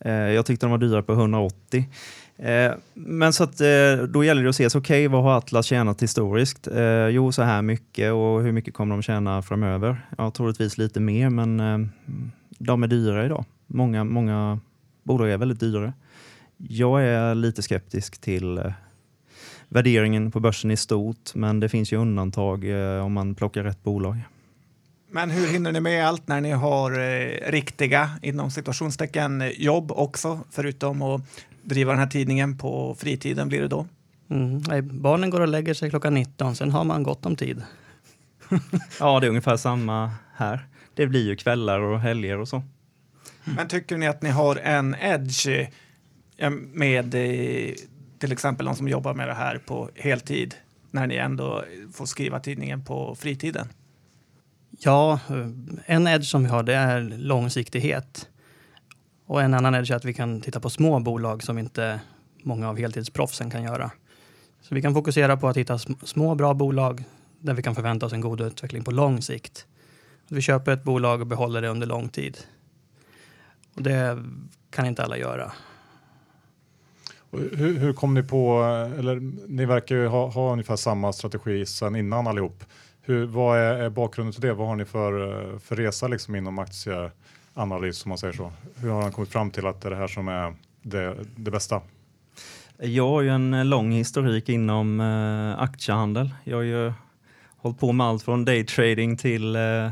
Eh, 0.00 0.12
jag 0.12 0.46
tyckte 0.46 0.66
de 0.66 0.70
var 0.70 0.78
dyra 0.78 1.02
på 1.02 1.12
180. 1.12 1.88
Eh, 2.36 2.72
men 2.94 3.32
så 3.32 3.44
att, 3.44 3.60
eh, 3.60 4.06
då 4.08 4.24
gäller 4.24 4.42
det 4.42 4.48
att 4.48 4.56
se, 4.56 4.66
okej 4.66 4.78
okay, 4.78 5.08
vad 5.08 5.22
har 5.22 5.38
Atlas 5.38 5.66
tjänat 5.66 6.02
historiskt? 6.02 6.68
Eh, 6.68 7.06
jo, 7.06 7.32
så 7.32 7.42
här 7.42 7.62
mycket 7.62 8.12
och 8.12 8.42
hur 8.42 8.52
mycket 8.52 8.74
kommer 8.74 8.94
de 8.94 9.02
tjäna 9.02 9.42
framöver? 9.42 10.06
Ja, 10.18 10.30
troligtvis 10.30 10.78
lite 10.78 11.00
mer, 11.00 11.30
men 11.30 11.60
eh, 11.60 11.78
de 12.58 12.82
är 12.82 12.86
dyra 12.86 13.26
idag. 13.26 13.44
Många, 13.66 14.04
många 14.04 14.60
bolag 15.02 15.30
är 15.30 15.38
väldigt 15.38 15.60
dyra. 15.60 15.92
Jag 16.56 17.04
är 17.04 17.34
lite 17.34 17.62
skeptisk 17.62 18.20
till 18.20 18.72
värderingen 19.68 20.30
på 20.30 20.40
börsen 20.40 20.70
i 20.70 20.76
stort, 20.76 21.34
men 21.34 21.60
det 21.60 21.68
finns 21.68 21.92
ju 21.92 21.96
undantag 21.96 22.64
eh, 22.64 23.04
om 23.04 23.12
man 23.12 23.34
plockar 23.34 23.64
rätt 23.64 23.82
bolag. 23.82 24.16
Men 25.16 25.30
hur 25.30 25.46
hinner 25.46 25.72
ni 25.72 25.80
med 25.80 26.06
allt 26.06 26.28
när 26.28 26.40
ni 26.40 26.50
har 26.50 26.92
eh, 26.92 27.50
riktiga, 27.50 28.10
inom 28.22 28.50
situationstecken, 28.50 29.52
jobb 29.56 29.92
också, 29.92 30.40
förutom 30.50 31.02
att 31.02 31.22
driva 31.62 31.92
den 31.92 31.98
här 31.98 32.06
tidningen 32.06 32.58
på 32.58 32.96
fritiden 32.98 33.48
blir 33.48 33.60
det 33.60 33.68
då? 33.68 33.86
Mm. 34.30 34.58
Nej, 34.58 34.82
barnen 34.82 35.30
går 35.30 35.40
och 35.40 35.48
lägger 35.48 35.74
sig 35.74 35.90
klockan 35.90 36.14
19, 36.14 36.56
sen 36.56 36.70
har 36.70 36.84
man 36.84 37.02
gott 37.02 37.26
om 37.26 37.36
tid. 37.36 37.62
ja, 39.00 39.20
det 39.20 39.26
är 39.26 39.28
ungefär 39.28 39.56
samma 39.56 40.10
här. 40.34 40.66
Det 40.94 41.06
blir 41.06 41.26
ju 41.26 41.36
kvällar 41.36 41.80
och 41.80 42.00
helger 42.00 42.38
och 42.38 42.48
så. 42.48 42.62
Men 43.44 43.68
tycker 43.68 43.96
ni 43.96 44.06
att 44.06 44.22
ni 44.22 44.30
har 44.30 44.56
en 44.56 44.96
edge 45.00 45.48
eh, 46.36 46.50
med 46.72 47.14
eh, 47.14 47.74
till 48.18 48.32
exempel 48.32 48.66
de 48.66 48.76
som 48.76 48.88
jobbar 48.88 49.14
med 49.14 49.28
det 49.28 49.34
här 49.34 49.58
på 49.58 49.90
heltid 49.94 50.54
när 50.90 51.06
ni 51.06 51.16
ändå 51.16 51.64
får 51.92 52.06
skriva 52.06 52.40
tidningen 52.40 52.84
på 52.84 53.14
fritiden? 53.14 53.68
Ja, 54.78 55.20
eh, 55.30 55.48
en 55.86 56.06
edge 56.06 56.24
som 56.26 56.42
vi 56.42 56.48
har 56.48 56.62
det 56.62 56.74
är 56.74 57.00
långsiktighet. 57.00 58.28
Och 59.26 59.42
en 59.42 59.54
annan 59.54 59.74
edge 59.74 59.90
är 59.90 59.96
att 59.96 60.04
vi 60.04 60.14
kan 60.14 60.40
titta 60.40 60.60
på 60.60 60.70
små 60.70 61.00
bolag 61.00 61.42
som 61.42 61.58
inte 61.58 62.00
många 62.42 62.68
av 62.68 62.78
heltidsproffsen 62.78 63.50
kan 63.50 63.62
göra. 63.62 63.90
Så 64.60 64.74
vi 64.74 64.82
kan 64.82 64.94
fokusera 64.94 65.36
på 65.36 65.48
att 65.48 65.56
hitta 65.56 65.78
små 66.04 66.34
bra 66.34 66.54
bolag 66.54 67.04
där 67.40 67.54
vi 67.54 67.62
kan 67.62 67.74
förvänta 67.74 68.06
oss 68.06 68.12
en 68.12 68.20
god 68.20 68.40
utveckling 68.40 68.84
på 68.84 68.90
lång 68.90 69.22
sikt. 69.22 69.66
Vi 70.28 70.40
köper 70.40 70.72
ett 70.72 70.84
bolag 70.84 71.20
och 71.20 71.26
behåller 71.26 71.62
det 71.62 71.68
under 71.68 71.86
lång 71.86 72.08
tid. 72.08 72.38
Och 73.74 73.82
det 73.82 74.24
kan 74.70 74.86
inte 74.86 75.04
alla 75.04 75.16
göra. 75.16 75.52
Hur, 77.30 77.78
hur 77.78 77.92
kom 77.92 78.14
ni 78.14 78.22
på, 78.22 78.62
eller 78.98 79.20
ni 79.48 79.64
verkar 79.64 79.96
ju 79.96 80.06
ha, 80.06 80.28
ha 80.28 80.52
ungefär 80.52 80.76
samma 80.76 81.12
strategi 81.12 81.66
sedan 81.66 81.96
innan 81.96 82.26
allihop. 82.26 82.64
Hur, 83.08 83.26
vad 83.26 83.58
är, 83.58 83.74
är 83.74 83.90
bakgrunden 83.90 84.32
till 84.32 84.40
det? 84.40 84.54
Vad 84.54 84.68
har 84.68 84.76
ni 84.76 84.84
för, 84.84 85.42
eh, 85.52 85.58
för 85.58 85.76
resa 85.76 86.08
liksom 86.08 86.36
inom 86.36 86.58
aktieanalys 86.58 88.04
om 88.04 88.08
man 88.08 88.18
säger 88.18 88.32
så? 88.32 88.52
Hur 88.76 88.90
har 88.90 89.02
han 89.02 89.12
kommit 89.12 89.32
fram 89.32 89.50
till 89.50 89.66
att 89.66 89.80
det 89.80 89.88
är 89.88 89.90
det 89.90 89.96
här 89.96 90.06
som 90.06 90.28
är 90.28 90.54
det, 90.82 91.16
det 91.36 91.50
bästa? 91.50 91.80
Jag 92.78 93.08
har 93.08 93.22
ju 93.22 93.28
en 93.28 93.54
eh, 93.54 93.64
lång 93.64 93.92
historik 93.92 94.48
inom 94.48 95.00
eh, 95.00 95.62
aktiehandel. 95.62 96.30
Jag 96.44 96.56
har 96.56 96.62
ju 96.62 96.92
hållit 97.56 97.78
på 97.78 97.92
med 97.92 98.06
allt 98.06 98.22
från 98.22 98.44
daytrading 98.44 99.16
till 99.16 99.56
eh, 99.56 99.86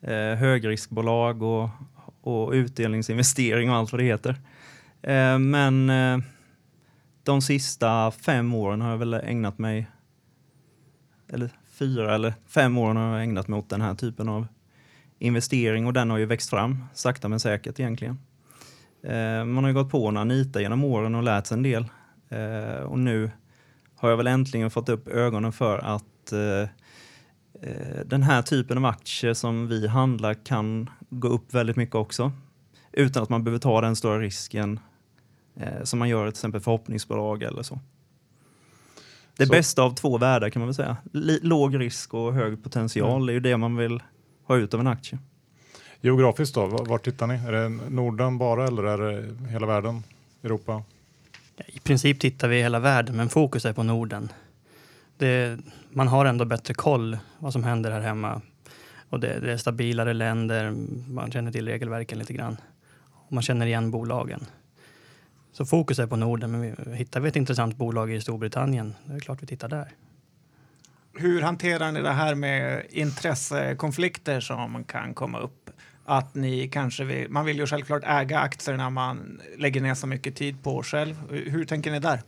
eh, 0.00 0.36
högriskbolag 0.36 1.42
och, 1.42 1.68
och 2.20 2.52
utdelningsinvestering 2.52 3.70
och 3.70 3.76
allt 3.76 3.92
vad 3.92 4.00
det 4.00 4.04
heter. 4.04 4.36
Eh, 5.02 5.38
men 5.38 5.90
eh, 5.90 6.18
de 7.22 7.42
sista 7.42 8.10
fem 8.10 8.54
åren 8.54 8.80
har 8.80 8.90
jag 8.90 8.98
väl 8.98 9.14
ägnat 9.14 9.58
mig, 9.58 9.86
eller 11.28 11.50
fyra 11.78 12.14
eller 12.14 12.34
fem 12.46 12.78
åren 12.78 12.96
har 12.96 13.12
jag 13.12 13.22
ägnat 13.22 13.48
mig 13.48 13.58
åt 13.58 13.70
den 13.70 13.80
här 13.80 13.94
typen 13.94 14.28
av 14.28 14.46
investering 15.18 15.86
och 15.86 15.92
den 15.92 16.10
har 16.10 16.18
ju 16.18 16.26
växt 16.26 16.50
fram 16.50 16.84
sakta 16.94 17.28
men 17.28 17.40
säkert 17.40 17.80
egentligen. 17.80 18.18
Eh, 19.02 19.44
man 19.44 19.64
har 19.64 19.68
ju 19.68 19.74
gått 19.74 19.90
på 19.90 20.08
Anita 20.08 20.60
genom 20.60 20.84
åren 20.84 21.14
och 21.14 21.22
lärt 21.22 21.46
sig 21.46 21.56
en 21.56 21.62
del 21.62 21.84
eh, 22.28 22.82
och 22.82 22.98
nu 22.98 23.30
har 23.96 24.10
jag 24.10 24.16
väl 24.16 24.26
äntligen 24.26 24.70
fått 24.70 24.88
upp 24.88 25.08
ögonen 25.08 25.52
för 25.52 25.78
att 25.78 26.32
eh, 26.32 26.68
eh 27.62 28.04
den 28.06 28.22
här 28.22 28.42
typen 28.42 28.78
av 28.78 28.84
aktier 28.84 29.34
som 29.34 29.68
vi 29.68 29.86
handlar 29.86 30.34
kan 30.34 30.90
gå 31.10 31.28
upp 31.28 31.54
väldigt 31.54 31.76
mycket 31.76 31.94
också 31.94 32.32
utan 32.92 33.22
att 33.22 33.28
man 33.28 33.44
behöver 33.44 33.58
ta 33.60 33.80
den 33.80 33.96
stora 33.96 34.18
risken 34.18 34.80
eh, 35.56 35.82
som 35.82 35.98
man 35.98 36.08
gör 36.08 36.24
till 36.24 36.28
exempel 36.28 36.60
förhoppningsbolag 36.60 37.42
eller 37.42 37.62
så. 37.62 37.80
Det 39.38 39.46
så. 39.46 39.52
bästa 39.52 39.82
av 39.82 39.94
två 39.94 40.18
världar 40.18 40.50
kan 40.50 40.60
man 40.60 40.66
väl 40.66 40.74
säga. 40.74 40.96
L 41.14 41.38
låg 41.42 41.80
risk 41.80 42.14
och 42.14 42.34
hög 42.34 42.62
potential 42.62 43.22
mm. 43.22 43.28
är 43.28 43.32
ju 43.32 43.40
det 43.40 43.56
man 43.56 43.76
vill 43.76 44.02
ha 44.44 44.56
ut 44.56 44.74
av 44.74 44.80
en 44.80 44.86
aktie. 44.86 45.18
Geografiskt 46.00 46.54
då, 46.54 46.66
var 46.66 46.98
tittar 46.98 47.26
ni? 47.26 47.34
Är 47.34 47.52
det 47.52 47.68
Norden 47.68 48.38
bara 48.38 48.66
eller 48.66 48.82
är 48.82 48.98
det 48.98 49.48
hela 49.48 49.66
världen? 49.66 50.02
Europa? 50.42 50.82
I 51.66 51.80
princip 51.80 52.20
tittar 52.20 52.48
vi 52.48 52.58
i 52.58 52.62
hela 52.62 52.78
världen, 52.78 53.16
men 53.16 53.28
fokus 53.28 53.64
är 53.64 53.72
på 53.72 53.82
Norden. 53.82 54.32
Det, 55.16 55.58
man 55.90 56.08
har 56.08 56.24
ändå 56.24 56.44
bättre 56.44 56.74
koll 56.74 57.18
vad 57.38 57.52
som 57.52 57.64
händer 57.64 57.90
här 57.90 58.00
hemma. 58.00 58.40
Och 59.10 59.20
det, 59.20 59.40
det 59.40 59.52
är 59.52 59.56
stabilare 59.56 60.14
länder, 60.14 60.74
man 61.08 61.30
känner 61.32 61.52
till 61.52 61.68
regelverken 61.68 62.18
lite 62.18 62.32
grann. 62.32 62.56
Och 63.12 63.32
man 63.32 63.42
känner 63.42 63.66
igen 63.66 63.90
bolagen. 63.90 64.46
Så 65.58 65.66
fokus 65.66 65.98
är 65.98 66.06
på 66.06 66.16
Norden, 66.16 66.50
men 66.50 66.94
hittar 66.94 67.20
vi 67.20 67.28
ett 67.28 67.36
intressant 67.36 67.76
bolag 67.76 68.12
i 68.12 68.20
Storbritannien, 68.20 68.94
då 69.04 69.10
är 69.10 69.14
det 69.14 69.20
klart 69.20 69.42
vi 69.42 69.46
tittar 69.46 69.68
där. 69.68 69.88
Hur 71.14 71.42
hanterar 71.42 71.92
ni 71.92 72.02
det 72.02 72.12
här 72.12 72.34
med 72.34 72.86
intressekonflikter 72.90 74.40
som 74.40 74.84
kan 74.84 75.14
komma 75.14 75.40
upp? 75.40 75.70
Att 76.04 76.34
ni 76.34 76.68
kanske 76.68 77.04
vill, 77.04 77.30
man 77.30 77.44
vill 77.44 77.58
ju 77.58 77.66
självklart 77.66 78.02
äga 78.06 78.38
aktierna 78.38 78.90
man 78.90 79.40
lägger 79.58 79.80
ner 79.80 79.94
så 79.94 80.06
mycket 80.06 80.36
tid 80.36 80.62
på 80.62 80.82
själv. 80.82 81.14
Hur 81.30 81.64
tänker 81.64 81.90
ni 81.90 82.00
där? 82.00 82.20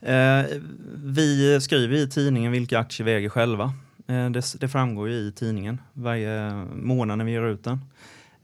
Eh, 0.00 0.46
vi 0.94 1.60
skriver 1.60 1.96
i 1.96 2.08
tidningen 2.08 2.52
vilka 2.52 2.78
aktier 2.78 3.04
vi 3.04 3.12
äger 3.12 3.28
själva. 3.28 3.72
Eh, 4.06 4.30
det, 4.30 4.60
det, 4.60 4.68
framgår 4.68 5.08
ju 5.08 5.14
i 5.14 5.32
tidningen 5.32 5.80
varje 5.92 6.64
månad 6.74 7.18
när 7.18 7.24
vi 7.24 7.32
ger 7.32 7.46
ut 7.46 7.64
den. 7.64 7.80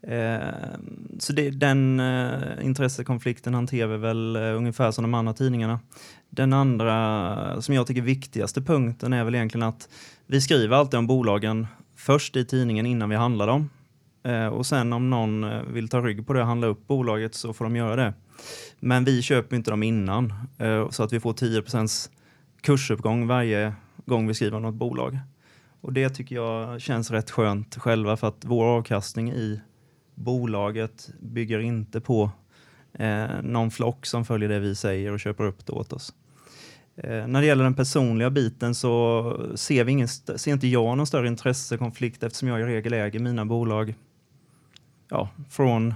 Eh, 0.08 0.38
så 1.18 1.32
det, 1.32 1.50
den 1.50 2.00
eh, 2.00 2.64
intressekonflikten 2.64 3.54
hanterar 3.54 3.88
vi 3.88 3.96
väl 3.96 4.36
eh, 4.36 4.56
ungefär 4.56 4.90
som 4.90 5.04
de 5.04 5.14
andra 5.14 5.32
tidningarna. 5.32 5.80
Den 6.30 6.52
andra, 6.52 7.62
som 7.62 7.74
jag 7.74 7.86
tycker 7.86 8.02
viktigaste 8.02 8.62
punkten 8.62 9.12
är 9.12 9.24
väl 9.24 9.34
egentligen 9.34 9.68
att 9.68 9.88
vi 10.26 10.40
skriver 10.40 10.76
alltid 10.76 10.98
om 10.98 11.06
bolagen 11.06 11.66
först 11.96 12.36
i 12.36 12.44
tidningen 12.44 12.86
innan 12.86 13.08
vi 13.08 13.16
handlar 13.16 13.46
dem. 13.46 13.70
Eh, 14.24 14.46
och 14.46 14.66
sen 14.66 14.92
om 14.92 15.10
någon 15.10 15.44
eh, 15.44 15.62
vill 15.62 15.88
ta 15.88 16.00
rygg 16.00 16.26
på 16.26 16.32
det 16.32 16.40
och 16.40 16.46
handla 16.46 16.66
upp 16.66 16.86
bolaget 16.86 17.34
så 17.34 17.52
får 17.52 17.64
de 17.64 17.76
göra 17.76 17.96
det. 17.96 18.14
Men 18.80 19.04
vi 19.04 19.22
köper 19.22 19.56
inte 19.56 19.70
dem 19.70 19.82
innan 19.82 20.32
eh, 20.58 20.90
så 20.90 21.02
att 21.02 21.12
vi 21.12 21.20
får 21.20 21.32
10% 21.32 22.10
kursuppgång 22.60 23.26
varje 23.26 23.72
gång 24.06 24.26
vi 24.26 24.34
skriver 24.34 24.56
om 24.56 24.62
något 24.62 24.74
bolag. 24.74 25.18
Och 25.80 25.92
det 25.92 26.08
tycker 26.08 26.34
jag 26.34 26.80
känns 26.80 27.10
rätt 27.10 27.30
skönt 27.30 27.76
själva 27.76 28.16
för 28.16 28.28
att 28.28 28.44
vår 28.44 28.64
avkastning 28.64 29.32
i 29.32 29.60
bolaget 30.14 31.10
bygger 31.20 31.58
inte 31.58 32.00
på 32.00 32.30
eh, 32.92 33.42
någon 33.42 33.70
flock 33.70 34.06
som 34.06 34.24
följer 34.24 34.48
det 34.48 34.58
vi 34.58 34.74
säger 34.74 35.12
och 35.12 35.20
köper 35.20 35.44
upp 35.44 35.66
det 35.66 35.72
åt 35.72 35.92
oss. 35.92 36.14
Eh, 36.96 37.26
när 37.26 37.40
det 37.40 37.46
gäller 37.46 37.64
den 37.64 37.74
personliga 37.74 38.30
biten 38.30 38.74
så 38.74 39.52
ser, 39.54 39.84
vi 39.84 39.92
ingen, 39.92 40.08
ser 40.08 40.52
inte 40.52 40.66
jag 40.66 40.96
någon 40.96 41.06
större 41.06 41.28
intressekonflikt 41.28 42.22
eftersom 42.22 42.48
jag 42.48 42.60
i 42.60 42.64
regel 42.64 42.92
äger 42.92 43.20
mina 43.20 43.44
bolag 43.44 43.94
ja, 45.08 45.28
från 45.50 45.94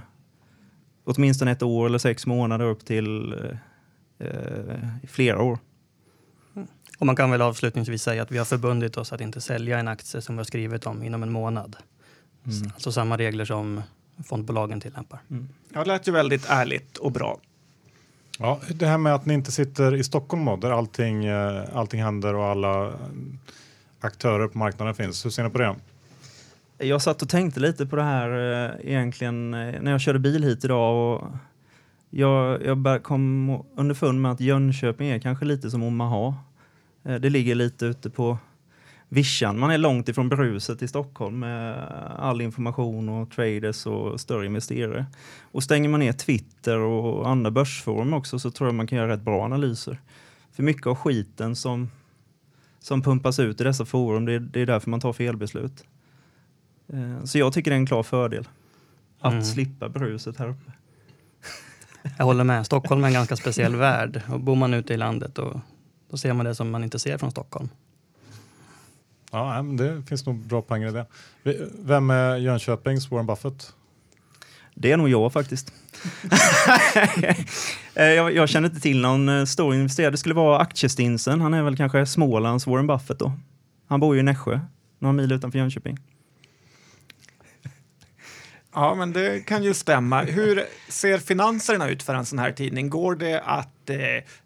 åtminstone 1.03 1.51
ett 1.51 1.63
år 1.63 1.85
eller 1.85 1.97
sex 1.97 2.25
månader 2.25 2.65
upp 2.65 2.85
till 2.85 3.33
eh, 3.33 4.27
eh 4.27 4.87
flera 5.07 5.41
år. 5.41 5.59
Och 6.99 7.05
man 7.05 7.15
kan 7.15 7.31
väl 7.31 7.41
avslutningsvis 7.41 8.03
säga 8.03 8.23
att 8.23 8.31
vi 8.31 8.37
har 8.37 8.45
förbundit 8.45 8.97
oss 8.97 9.13
att 9.13 9.21
inte 9.21 9.41
sälja 9.41 9.79
en 9.79 9.87
aktie 9.87 10.21
som 10.21 10.35
vi 10.35 10.39
har 10.39 10.45
skrivit 10.45 10.85
om 10.85 11.03
inom 11.03 11.23
en 11.23 11.31
månad. 11.31 11.75
Mm. 12.45 12.71
Alltså 12.73 12.91
samma 12.91 13.17
regler 13.17 13.45
som 13.45 13.81
fondbolagen 14.23 14.79
tillämpar. 14.81 15.19
Mm. 15.29 15.49
Ja, 15.73 15.79
det 15.79 15.87
lät 15.87 16.07
ju 16.07 16.11
väldigt 16.11 16.45
ärligt 16.49 16.97
och 16.97 17.11
bra. 17.11 17.39
Ja, 18.39 18.59
det 18.75 18.85
här 18.85 18.97
med 18.97 19.15
att 19.15 19.25
ni 19.25 19.33
inte 19.33 19.51
sitter 19.51 19.95
i 19.95 20.03
Stockholm 20.03 20.45
då, 20.45 20.55
där 20.55 20.71
allting, 20.71 21.25
eh, 21.25 21.63
allting 21.73 22.03
händer 22.03 22.35
och 22.35 22.45
alla 22.45 22.93
aktörer 23.99 24.47
på 24.47 24.57
marknaden 24.57 24.95
finns. 24.95 25.25
Hur 25.25 25.29
ser 25.29 25.43
ni 25.43 25.49
på 25.49 25.57
det? 25.57 25.75
Jag 26.77 27.01
satt 27.01 27.21
och 27.21 27.29
tänkte 27.29 27.59
lite 27.59 27.85
på 27.85 27.95
det 27.95 28.03
här 28.03 28.29
eh, 28.29 28.91
egentligen 28.91 29.53
eh, 29.53 29.81
när 29.81 29.91
jag 29.91 30.01
körde 30.01 30.19
bil 30.19 30.43
hit 30.43 30.65
idag 30.65 31.13
och 31.13 31.27
Jag, 32.09 32.65
jag 32.65 33.03
kom 33.03 33.49
underfund 33.75 34.21
med 34.21 34.31
att 34.31 34.39
Jönköping 34.39 35.09
är 35.09 35.19
kanske 35.19 35.45
lite 35.45 35.71
som 35.71 35.83
Omaha. 35.83 36.35
Eh, 37.03 37.15
det 37.15 37.29
ligger 37.29 37.55
lite 37.55 37.85
ute 37.85 38.09
på 38.09 38.37
vischan. 39.09 39.59
Man 39.59 39.71
är 39.71 39.77
långt 39.77 40.09
ifrån 40.09 40.29
bruset 40.29 40.81
i 40.81 40.87
Stockholm 40.87 41.39
med 41.39 41.83
all 42.19 42.41
information 42.41 43.09
och 43.09 43.31
traders 43.31 43.85
och 43.85 44.21
större 44.21 44.45
investerare. 44.45 45.05
Och 45.41 45.63
stänger 45.63 45.89
man 45.89 45.99
ner 45.99 46.13
Twitter 46.13 46.79
och 46.79 47.29
andra 47.29 47.51
börsforum 47.51 48.13
också 48.13 48.39
så 48.39 48.51
tror 48.51 48.67
jag 48.67 48.75
man 48.75 48.87
kan 48.87 48.97
göra 48.97 49.11
rätt 49.11 49.21
bra 49.21 49.43
analyser. 49.43 50.01
För 50.51 50.63
mycket 50.63 50.87
av 50.87 50.95
skiten 50.95 51.55
som, 51.55 51.89
som 52.79 53.01
pumpas 53.01 53.39
ut 53.39 53.61
i 53.61 53.63
dessa 53.63 53.85
forum, 53.85 54.25
det 54.25 54.33
är, 54.33 54.39
det 54.39 54.61
är 54.61 54.65
därför 54.65 54.89
man 54.89 54.99
tar 54.99 55.13
felbeslut. 55.13 55.83
Eh, 56.93 57.23
så 57.23 57.37
jag 57.37 57.53
tycker 57.53 57.71
det 57.71 57.75
är 57.75 57.79
en 57.79 57.85
klar 57.85 58.03
fördel 58.03 58.47
att 59.19 59.31
mm. 59.31 59.45
slippa 59.45 59.89
bruset 59.89 60.37
här 60.37 60.49
uppe. 60.49 60.71
Jag 62.17 62.25
håller 62.25 62.43
med. 62.43 62.65
Stockholm 62.65 63.03
är 63.03 63.07
en 63.07 63.13
ganska 63.13 63.35
speciell 63.35 63.75
värld. 63.75 64.21
Och 64.29 64.39
bor 64.39 64.55
man 64.55 64.73
ute 64.73 64.93
i 64.93 64.97
landet 64.97 65.35
då, 65.35 65.61
då 66.09 66.17
ser 66.17 66.33
man 66.33 66.45
det 66.45 66.55
som 66.55 66.71
man 66.71 66.83
inte 66.83 66.99
ser 66.99 67.17
från 67.17 67.31
Stockholm. 67.31 67.69
Ja, 69.31 69.61
det 69.61 70.03
finns 70.07 70.25
nog 70.25 70.35
bra 70.35 70.61
poänger 70.61 70.87
i 70.87 70.91
det. 70.91 71.05
Vem 71.79 72.09
är 72.09 72.35
Jönköpings 72.37 73.11
Warren 73.11 73.25
Buffett? 73.25 73.73
Det 74.75 74.91
är 74.91 74.97
nog 74.97 75.09
jag 75.09 75.33
faktiskt. 75.33 75.73
Eh, 77.95 78.05
jag, 78.05 78.35
jag, 78.35 78.49
känner 78.49 78.69
inte 78.69 78.81
till 78.81 79.01
någon 79.01 79.29
eh, 79.29 79.45
stor 79.45 79.75
investerare. 79.75 80.11
Det 80.11 80.17
skulle 80.17 80.35
vara 80.35 80.59
Aktiestinsen. 80.59 81.41
Han 81.41 81.53
är 81.53 81.63
väl 81.63 81.77
kanske 81.77 82.05
Smålands 82.05 82.67
Warren 82.67 82.87
Buffett 82.87 83.19
då. 83.19 83.33
Han 83.87 83.99
bor 83.99 84.15
ju 84.15 84.19
i 84.19 84.23
Nässjö, 84.23 84.59
några 84.99 85.13
mil 85.13 85.31
utanför 85.31 85.59
Jönköping. 85.59 85.97
Ja, 88.73 88.95
men 88.95 89.13
det 89.13 89.45
kan 89.45 89.63
ju 89.63 89.73
stämma. 89.73 90.21
Hur 90.21 90.63
ser 90.89 91.17
finanserna 91.17 91.89
ut 91.89 92.03
för 92.03 92.15
en 92.15 92.25
sån 92.25 92.39
här 92.39 92.51
tidning? 92.51 92.89
Går 92.89 93.15
det 93.15 93.41
att 93.41 93.89
eh, 93.89 93.97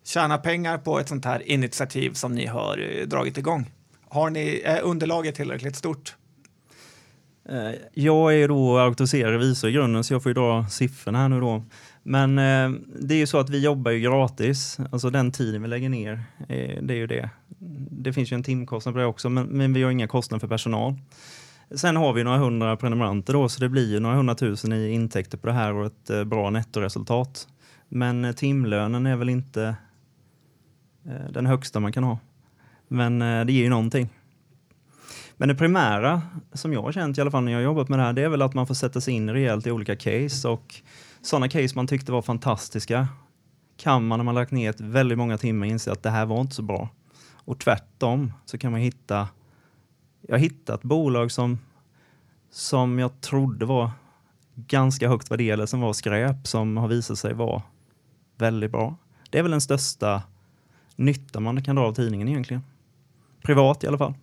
tjäna 0.04 0.38
pengar 0.38 0.78
på 0.78 1.00
ett 1.00 1.10
sånt 1.10 1.26
här 1.26 1.50
initiativ 1.50 2.14
som 2.14 2.36
ni 2.36 2.46
har 2.46 2.78
eh, 2.78 3.08
dragit 3.08 3.38
igång? 3.38 3.72
Har 4.14 4.30
ni, 4.30 4.62
är 4.66 4.82
underlaget 4.82 5.36
tillräckligt 5.36 5.76
stort? 5.76 6.16
Eh, 7.50 7.72
jag 7.94 8.36
är 8.36 8.48
då 8.48 8.78
auktoriserad 8.78 9.32
revisor 9.32 9.70
i 9.70 9.74
grunden 9.74 10.04
så 10.04 10.14
jag 10.14 10.24
får 10.24 10.30
ju 10.30 10.34
dra 10.34 10.68
siffrorna 10.68 11.18
här 11.18 11.30
nu 11.30 11.40
då. 11.40 11.64
Men 12.04 12.38
eh, 12.38 12.80
det 13.00 13.14
är 13.14 13.18
ju 13.18 13.28
så 13.28 13.38
att 13.40 13.50
vi 13.50 13.64
jobbar 13.64 13.92
ju 13.92 14.00
gratis, 14.00 14.78
alltså 14.92 15.10
den 15.10 15.32
tiden 15.32 15.62
vi 15.62 15.68
lägger 15.68 15.90
ner, 15.90 16.24
eh, 16.50 16.82
det 16.82 16.94
är 16.94 16.98
ju 16.98 17.08
det. 17.08 17.30
Det 17.90 18.14
finns 18.14 18.32
ju 18.32 18.36
en 18.36 18.44
timkostnad 18.44 18.96
på 18.96 19.00
det 19.00 19.06
också, 19.06 19.30
men, 19.30 19.46
men 19.46 19.74
vi 19.74 19.84
har 19.84 19.92
inga 19.92 20.08
kostnader 20.08 20.40
för 20.40 20.48
personal. 20.48 20.96
Sen 21.76 21.96
har 21.96 22.14
vi 22.14 22.24
några 22.24 22.38
hundra 22.38 22.78
prenumeranter 22.78 23.34
då, 23.34 23.50
så 23.50 23.60
det 23.60 23.70
blir 23.70 23.92
ju 23.92 24.00
några 24.00 24.16
hundratusen 24.16 24.74
i 24.74 24.90
intäkter 24.90 25.38
på 25.38 25.48
det 25.48 25.54
här 25.54 25.74
och 25.74 25.86
ett 25.86 26.10
eh, 26.10 26.24
bra 26.24 26.50
nettoresultat. 26.50 27.48
Men 27.90 28.26
eh, 28.26 28.32
timlönen 28.32 29.06
är 29.06 29.16
väl 29.16 29.30
inte 29.30 29.76
eh, 31.06 31.32
den 31.32 31.46
högsta 31.46 31.80
man 31.80 31.92
kan 31.92 32.04
ha. 32.04 32.20
Men 32.94 33.22
eh, 33.22 33.46
det 33.46 33.54
ger 33.54 33.64
ju 33.64 33.70
någonting. 33.70 34.10
Men 35.38 35.48
det 35.48 35.56
primära 35.56 36.22
som 36.54 36.74
jag 36.74 36.82
har 36.82 36.92
känt 36.92 37.18
i 37.18 37.22
alla 37.22 37.32
fall 37.32 37.44
när 37.44 37.52
jag 37.52 37.60
har 37.60 37.64
jobbat 37.64 37.90
med 37.90 38.00
det 38.00 38.04
här, 38.04 38.14
det 38.14 38.22
är 38.22 38.30
väl 38.30 38.42
att 38.42 38.54
man 38.54 38.68
får 38.68 38.74
sätta 38.74 39.02
sig 39.02 39.14
in 39.14 39.30
rejält 39.30 39.68
i 39.68 39.72
olika 39.72 39.96
case 39.96 40.48
och 40.48 40.76
sådana 41.22 41.50
case 41.50 41.76
man 41.76 41.88
tyckte 41.88 42.12
var 42.12 42.22
fantastiska 42.22 43.08
kan 43.78 44.08
man 44.08 44.20
när 44.20 44.24
man 44.24 44.36
lagt 44.36 44.52
ner 44.52 44.76
väldigt 44.78 45.18
många 45.18 45.38
timmar 45.38 45.68
inse 45.68 45.92
att 45.92 46.04
det 46.04 46.10
här 46.10 46.26
var 46.26 46.42
inte 46.42 46.56
så 46.56 46.62
bra. 46.62 46.90
Och 47.34 47.60
tvärtom 47.60 48.34
så 48.46 48.58
kan 48.58 48.72
man 48.72 48.82
hitta 48.82 49.28
jag 50.22 50.34
har 50.34 50.40
hittat 50.40 50.84
bolag 50.84 51.32
som, 51.32 51.60
som 52.52 53.00
jag 53.00 53.22
trodde 53.22 53.66
var 53.66 53.92
ganska 54.56 55.10
högt 55.10 55.32
värderade 55.32 55.68
som 55.68 55.82
var 55.82 55.94
skräp 55.94 56.48
som 56.48 56.78
har 56.78 56.88
visat 56.88 57.18
sig 57.18 57.34
vara 57.34 57.62
väldigt 58.38 58.72
bra. 58.72 58.96
Det 59.30 59.40
är 59.40 59.44
väl 59.44 59.52
den 59.52 59.62
största 59.62 60.24
nytta 60.96 61.40
man 61.40 61.64
kan 61.64 61.76
dra 61.76 61.84
av 61.84 61.94
tidningen 61.94 62.28
egentligen. 62.28 62.64
Privat 63.44 63.84
i 63.84 63.88
alla 63.88 63.98
fall. 63.98 64.14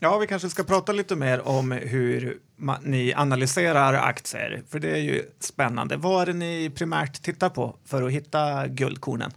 Ja, 0.00 0.18
vi 0.18 0.26
kanske 0.26 0.50
ska 0.50 0.64
prata 0.64 0.92
lite 0.92 1.16
mer 1.16 1.48
om 1.48 1.72
hur 1.72 2.38
ni 2.82 3.14
analyserar 3.14 3.94
aktier, 3.94 4.62
för 4.68 4.78
det 4.78 4.90
är 4.90 5.00
ju 5.00 5.22
spännande. 5.40 5.96
Vad 5.96 6.22
är 6.22 6.26
det 6.26 6.32
ni 6.32 6.70
primärt 6.74 7.22
tittar 7.22 7.48
på 7.48 7.76
för 7.84 8.02
att 8.02 8.12
hitta 8.12 8.68
guldkornen? 8.68 9.30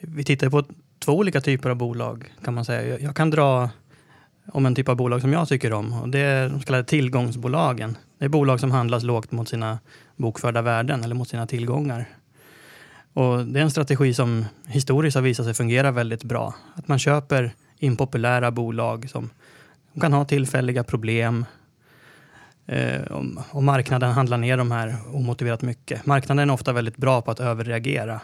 Vi 0.00 0.24
tittar 0.24 0.50
på 0.50 0.64
två 0.98 1.12
olika 1.12 1.40
typer 1.40 1.70
av 1.70 1.76
bolag 1.76 2.32
kan 2.44 2.54
man 2.54 2.64
säga. 2.64 2.98
Jag 2.98 3.16
kan 3.16 3.30
dra 3.30 3.70
om 4.52 4.66
en 4.66 4.74
typ 4.74 4.88
av 4.88 4.96
bolag 4.96 5.20
som 5.20 5.32
jag 5.32 5.48
tycker 5.48 5.72
om 5.72 5.92
och 5.92 6.08
det 6.08 6.18
är 6.18 6.48
de 6.48 6.60
så 6.60 6.66
kallade 6.66 6.84
tillgångsbolagen. 6.84 7.98
Det 8.18 8.24
är 8.24 8.28
bolag 8.28 8.60
som 8.60 8.70
handlas 8.70 9.02
lågt 9.02 9.32
mot 9.32 9.48
sina 9.48 9.78
bokförda 10.16 10.62
värden 10.62 11.04
eller 11.04 11.14
mot 11.14 11.28
sina 11.28 11.46
tillgångar. 11.46 12.08
Och 13.14 13.46
det 13.46 13.60
är 13.60 13.62
en 13.62 13.70
strategi 13.70 14.14
som 14.14 14.44
historiskt 14.66 15.14
har 15.14 15.22
visat 15.22 15.46
sig 15.46 15.54
fungera 15.54 15.90
väldigt 15.90 16.24
bra. 16.24 16.54
Att 16.74 16.88
man 16.88 16.98
köper 16.98 17.54
impopulära 17.78 18.50
bolag 18.50 19.10
som 19.10 19.30
kan 20.00 20.12
ha 20.12 20.24
tillfälliga 20.24 20.84
problem 20.84 21.44
eh, 22.66 23.02
och 23.50 23.62
marknaden 23.62 24.12
handlar 24.12 24.38
ner 24.38 24.56
de 24.56 24.70
här 24.70 24.96
omotiverat 25.12 25.62
mycket. 25.62 26.06
Marknaden 26.06 26.50
är 26.50 26.54
ofta 26.54 26.72
väldigt 26.72 26.96
bra 26.96 27.22
på 27.22 27.30
att 27.30 27.40
överreagera 27.40 28.20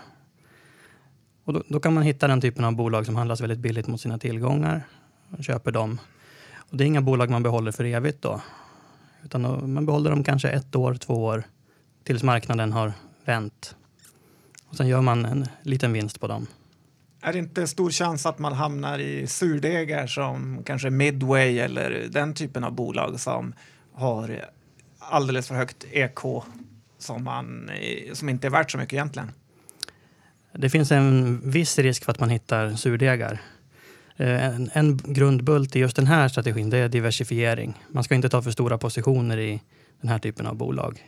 och 1.50 1.54
då, 1.54 1.62
då, 1.68 1.80
kan 1.80 1.94
man 1.94 2.02
hitta 2.02 2.28
den 2.28 2.40
typen 2.40 2.64
av 2.64 2.76
bolag 2.76 3.06
som 3.06 3.16
handlas 3.16 3.40
väldigt 3.40 3.58
billigt 3.58 3.86
mot 3.86 4.00
sina 4.00 4.18
tillgångar. 4.18 4.82
Man 5.28 5.42
köper 5.42 5.70
dem. 5.70 6.00
Och 6.56 6.76
det 6.76 6.84
är 6.84 6.86
inga 6.86 7.00
bolag 7.00 7.30
man 7.30 7.42
behåller 7.42 7.72
för 7.72 7.84
evigt 7.84 8.22
då. 8.22 8.40
Utan 9.24 9.42
då, 9.42 9.66
man 9.66 9.86
behåller 9.86 10.10
dem 10.10 10.24
kanske 10.24 10.48
ett 10.48 10.76
år, 10.76 10.94
två 10.94 11.24
år 11.24 11.42
tills 12.04 12.22
marknaden 12.22 12.72
har 12.72 12.92
vänt. 13.24 13.76
Och 14.70 14.76
sen 14.76 14.88
gör 14.88 15.00
man 15.00 15.24
en 15.24 15.46
liten 15.62 15.92
vinst 15.92 16.20
på 16.20 16.26
dem. 16.26 16.46
Är 17.22 17.32
det 17.32 17.38
inte 17.38 17.66
stor 17.66 17.90
chans 17.90 18.26
att 18.26 18.38
man 18.38 18.52
hamnar 18.52 18.98
i 18.98 19.26
surdegar 19.26 20.06
som 20.06 20.62
kanske 20.66 20.90
Midway 20.90 21.58
eller 21.58 22.08
den 22.10 22.34
typen 22.34 22.64
av 22.64 22.72
bolag 22.72 23.20
som 23.20 23.54
har 23.92 24.44
alldeles 24.98 25.48
för 25.48 25.54
högt 25.54 25.84
EK 25.90 26.18
som, 26.98 27.24
man, 27.24 27.70
som 28.12 28.28
inte 28.28 28.46
är 28.46 28.50
värt 28.50 28.70
så 28.70 28.78
mycket 28.78 28.92
egentligen? 28.92 29.30
Det 30.52 30.70
finns 30.70 30.92
en 30.92 31.40
viss 31.50 31.78
risk 31.78 32.04
för 32.04 32.12
att 32.12 32.20
man 32.20 32.30
hittar 32.30 32.74
surdegar. 32.74 33.40
Eh, 34.16 34.44
en, 34.44 34.70
en 34.72 34.96
grundbult 34.96 35.76
i 35.76 35.78
just 35.78 35.96
den 35.96 36.06
här 36.06 36.28
strategin 36.28 36.70
det 36.70 36.78
är 36.78 36.88
diversifiering. 36.88 37.74
Man 37.88 38.04
ska 38.04 38.14
inte 38.14 38.28
ta 38.28 38.42
för 38.42 38.50
stora 38.50 38.78
positioner 38.78 39.38
i 39.38 39.62
den 40.00 40.10
här 40.10 40.18
typen 40.18 40.46
av 40.46 40.56
bolag. 40.56 41.06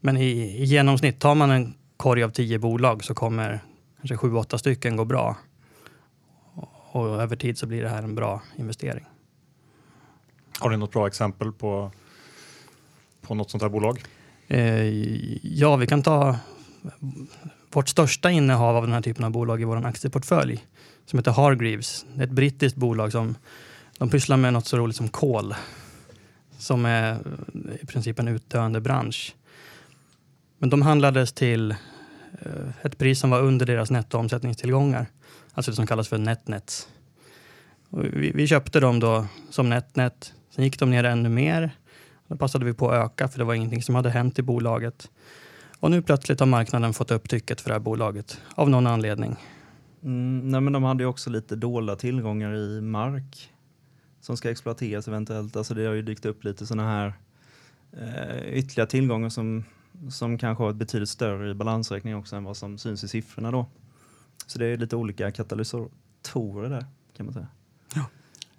Men 0.00 0.16
i, 0.16 0.30
i 0.62 0.64
genomsnitt, 0.64 1.20
tar 1.20 1.34
man 1.34 1.50
en 1.50 1.74
korg 1.98 2.22
av 2.22 2.30
tio 2.30 2.58
bolag 2.58 3.04
så 3.04 3.14
kommer 3.14 3.60
kanske 3.96 4.16
sju, 4.16 4.34
åtta 4.34 4.58
stycken 4.58 4.96
gå 4.96 5.04
bra. 5.04 5.36
Och, 6.90 7.22
över 7.22 7.36
tid 7.36 7.58
så 7.58 7.66
blir 7.66 7.82
det 7.82 7.88
här 7.88 8.02
en 8.02 8.14
bra 8.14 8.42
investering. 8.56 9.04
Har 10.58 10.70
du 10.70 10.76
något 10.76 10.92
bra 10.92 11.06
exempel 11.06 11.52
på, 11.52 11.92
på 13.20 13.34
något 13.34 13.50
sånt 13.50 13.62
här 13.62 13.70
bolag? 13.70 14.04
Eh, 14.46 14.84
ja, 15.42 15.76
vi 15.76 15.86
kan 15.86 16.02
ta 16.02 16.36
vårt 17.72 17.88
största 17.88 18.30
innehav 18.30 18.76
av 18.76 18.82
den 18.82 18.92
här 18.92 19.02
typen 19.02 19.24
av 19.24 19.30
bolag 19.30 19.60
i 19.60 19.64
vår 19.64 19.86
aktieportfölj 19.86 20.66
som 21.06 21.18
heter 21.18 21.30
Hargreaves. 21.30 22.06
Det 22.14 22.22
är 22.22 22.26
ett 22.26 22.30
brittiskt 22.30 22.76
bolag 22.76 23.12
som 23.12 23.34
de 23.98 24.10
pysslar 24.10 24.36
med 24.36 24.52
något 24.52 24.66
så 24.66 24.76
roligt 24.76 24.96
som 24.96 25.08
kol 25.08 25.54
som 26.58 26.84
är 26.84 27.18
i 27.82 27.86
princip 27.86 28.18
en 28.18 28.28
utdöende 28.28 28.80
bransch. 28.80 29.34
Men 30.58 30.70
de 30.70 30.82
handlades 30.82 31.32
till 31.32 31.70
eh, 31.70 32.68
ett 32.82 32.98
pris 32.98 33.20
som 33.20 33.30
var 33.30 33.40
under 33.40 33.66
deras 33.66 33.90
nettoomsättningstillgångar, 33.90 35.06
alltså 35.54 35.70
det 35.70 35.76
som 35.76 35.86
kallas 35.86 36.08
för 36.08 36.18
netnets. 36.18 36.88
Vi, 37.90 38.32
vi, 38.34 38.46
köpte 38.46 38.80
dem 38.80 39.00
då 39.00 39.26
som 39.50 39.68
netnet, 39.68 40.34
sen 40.50 40.64
gick 40.64 40.78
de 40.78 40.90
ner 40.90 41.04
ännu 41.04 41.28
mer. 41.28 41.70
Då 42.28 42.36
passade 42.36 42.64
vi 42.64 42.74
på 42.74 42.90
att 42.90 43.04
öka 43.04 43.28
för 43.28 43.38
det 43.38 43.44
var 43.44 43.54
ingenting 43.54 43.82
som 43.82 43.94
hade 43.94 44.10
hänt 44.10 44.38
i 44.38 44.42
bolaget. 44.42 45.10
Och 45.80 45.90
nu 45.90 46.02
plötsligt 46.02 46.40
har 46.40 46.46
marknaden 46.46 46.94
fått 46.94 47.10
upp 47.10 47.28
trycket 47.28 47.60
för 47.60 47.68
det 47.70 47.74
här 47.74 47.80
bolaget 47.80 48.40
av 48.54 48.70
någon 48.70 48.86
anledning. 48.86 49.36
Mm, 50.02 50.50
nej 50.50 50.60
men 50.60 50.72
de 50.72 50.82
hade 50.82 51.02
ju 51.02 51.08
också 51.08 51.30
lite 51.30 51.56
dolda 51.56 51.96
tillgångar 51.96 52.54
i 52.54 52.80
mark 52.80 53.52
som 54.20 54.36
ska 54.36 54.50
exploateras 54.50 55.08
eventuellt. 55.08 55.56
Alltså 55.56 55.74
det 55.74 55.86
har 55.86 55.94
ju 55.94 56.02
dykt 56.02 56.26
upp 56.26 56.44
lite 56.44 56.66
sådana 56.66 56.88
här 56.88 57.12
eh, 57.92 58.58
ytterligare 58.58 58.90
tillgångar 58.90 59.28
som, 59.28 59.64
som 60.10 60.38
kanske 60.38 60.64
har 60.64 60.70
ett 60.70 60.76
betydligt 60.76 61.08
större 61.08 61.50
i 61.50 61.54
balansräkning 61.54 62.16
också 62.16 62.36
än 62.36 62.44
vad 62.44 62.56
som 62.56 62.78
syns 62.78 63.04
i 63.04 63.08
siffrorna 63.08 63.50
då. 63.50 63.66
Så 64.46 64.58
det 64.58 64.66
är 64.66 64.76
lite 64.76 64.96
olika 64.96 65.30
katalysatorer 65.30 66.70
där 66.70 66.86
kan 67.16 67.26
man 67.26 67.32
säga. 67.32 67.46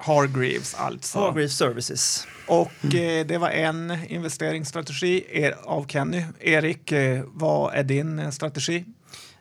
Hargreaves 0.01 0.75
alltså. 0.75 1.19
Hargreaves 1.19 1.57
Services. 1.57 2.27
Och 2.47 2.71
mm. 2.83 3.21
eh, 3.21 3.27
det 3.27 3.37
var 3.37 3.49
en 3.49 3.97
investeringsstrategi 4.07 5.25
er, 5.29 5.55
av 5.63 5.87
Kenny. 5.87 6.23
Erik, 6.39 6.91
eh, 6.91 7.23
vad 7.27 7.73
är 7.73 7.83
din 7.83 8.19
eh, 8.19 8.29
strategi? 8.29 8.85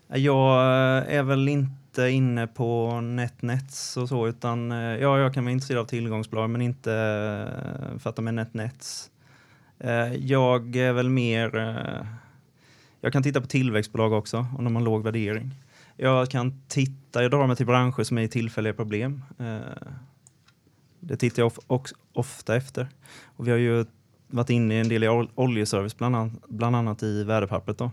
Jag 0.06 0.56
eh, 0.56 1.16
är 1.16 1.22
väl 1.22 1.48
inte 1.48 2.08
inne 2.08 2.46
på 2.46 3.00
NetNets 3.00 3.96
och 3.96 4.08
så, 4.08 4.28
utan 4.28 4.72
eh, 4.72 4.78
ja, 4.78 5.18
jag 5.18 5.34
kan 5.34 5.44
vara 5.44 5.52
intresserad 5.52 5.80
av 5.80 5.84
tillgångsbolag, 5.84 6.50
men 6.50 6.62
inte 6.62 6.90
för 7.98 8.10
att 8.10 8.16
de 8.16 8.28
är 8.28 8.32
NetNets. 8.32 9.10
Eh, 9.80 10.14
jag 10.14 10.76
är 10.76 10.92
väl 10.92 11.08
mer 11.08 11.56
eh, 11.56 12.06
Jag 13.00 13.12
kan 13.12 13.22
titta 13.22 13.40
på 13.40 13.46
tillväxtbolag 13.46 14.12
också 14.12 14.46
om 14.58 14.64
de 14.64 14.76
har 14.76 14.82
låg 14.82 15.02
värdering. 15.02 15.54
Jag 15.96 16.30
kan 16.30 16.62
titta, 16.68 17.22
jag 17.22 17.30
drar 17.30 17.46
mig 17.46 17.56
till 17.56 17.66
branscher 17.66 18.02
som 18.02 18.18
är 18.18 18.22
i 18.22 18.28
tillfälliga 18.28 18.72
problem. 18.72 19.24
Eh, 19.38 19.58
det 21.00 21.16
tittar 21.16 21.42
jag 21.42 21.46
of, 21.46 21.58
of, 21.66 21.82
ofta 22.12 22.56
efter. 22.56 22.88
Och 23.24 23.46
vi 23.46 23.50
har 23.50 23.58
ju 23.58 23.84
varit 24.26 24.50
inne 24.50 24.74
i 24.74 24.80
en 24.80 24.88
del 24.88 25.04
i 25.04 25.08
oljeservice, 25.34 25.96
bland 25.96 26.16
annat, 26.16 26.32
bland 26.48 26.76
annat 26.76 27.02
i 27.02 27.24
värdepappret. 27.24 27.78
Då. 27.78 27.90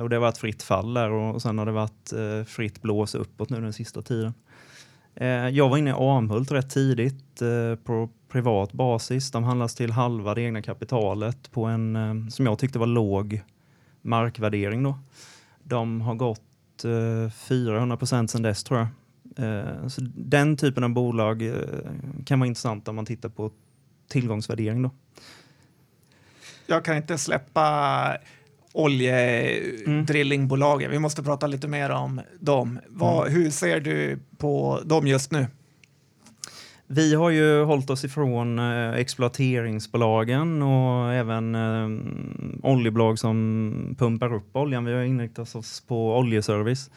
Och 0.00 0.10
det 0.10 0.16
har 0.16 0.20
varit 0.20 0.38
fritt 0.38 0.62
fall 0.62 0.94
där 0.94 1.10
och, 1.10 1.34
och 1.34 1.42
sen 1.42 1.58
har 1.58 1.66
det 1.66 1.72
varit 1.72 2.12
fritt 2.48 2.82
blås 2.82 3.14
uppåt 3.14 3.50
nu 3.50 3.60
den 3.60 3.72
sista 3.72 4.02
tiden. 4.02 4.34
Jag 5.52 5.68
var 5.68 5.76
inne 5.76 5.90
i 5.90 5.94
Amhult 5.96 6.52
rätt 6.52 6.70
tidigt 6.70 7.42
på 7.84 8.08
privat 8.32 8.72
basis. 8.72 9.30
De 9.30 9.44
handlas 9.44 9.74
till 9.74 9.90
halva 9.90 10.34
det 10.34 10.42
egna 10.42 10.62
kapitalet 10.62 11.52
på 11.52 11.64
en, 11.64 11.96
eh, 11.96 12.28
som 12.28 12.46
jag 12.46 12.58
tyckte 12.58 12.78
var 12.78 12.86
låg 12.86 13.42
markvärdering. 14.02 14.82
Då. 14.82 14.98
De 15.62 16.00
har 16.00 16.14
gått 16.14 16.40
400 17.48 17.96
procent 17.96 18.30
sedan 18.30 18.42
dess 18.42 18.64
tror 18.64 18.78
jag. 18.78 18.88
Så 19.92 20.00
den 20.14 20.56
typen 20.56 20.84
av 20.84 20.90
bolag 20.90 21.52
kan 22.26 22.40
vara 22.40 22.46
intressant 22.46 22.88
om 22.88 22.96
man 22.96 23.06
tittar 23.06 23.28
på 23.28 23.50
tillgångsvärdering. 24.08 24.82
Då. 24.82 24.90
Jag 26.66 26.84
kan 26.84 26.96
inte 26.96 27.18
släppa 27.18 28.16
oljedrillingbolagen. 28.72 30.90
Vi 30.90 30.98
måste 30.98 31.22
prata 31.22 31.46
lite 31.46 31.68
mer 31.68 31.90
om 31.90 32.20
dem. 32.40 32.78
Vad, 32.88 33.26
mm. 33.26 33.42
Hur 33.42 33.50
ser 33.50 33.80
du 33.80 34.18
på 34.38 34.80
dem 34.84 35.06
just 35.06 35.32
nu? 35.32 35.46
Vi 36.94 37.14
har 37.14 37.30
ju 37.30 37.64
hållit 37.64 37.90
oss 37.90 38.04
ifrån 38.04 38.58
eh, 38.58 38.92
exploateringsbolagen 38.92 40.62
och 40.62 41.12
även 41.12 41.54
eh, 41.54 41.88
oljebolag 42.70 43.18
som 43.18 43.94
pumpar 43.98 44.34
upp 44.34 44.56
oljan. 44.56 44.84
Vi 44.84 44.92
har 44.92 45.02
inriktat 45.02 45.54
oss 45.54 45.80
på 45.80 46.18
oljeservice. 46.18 46.90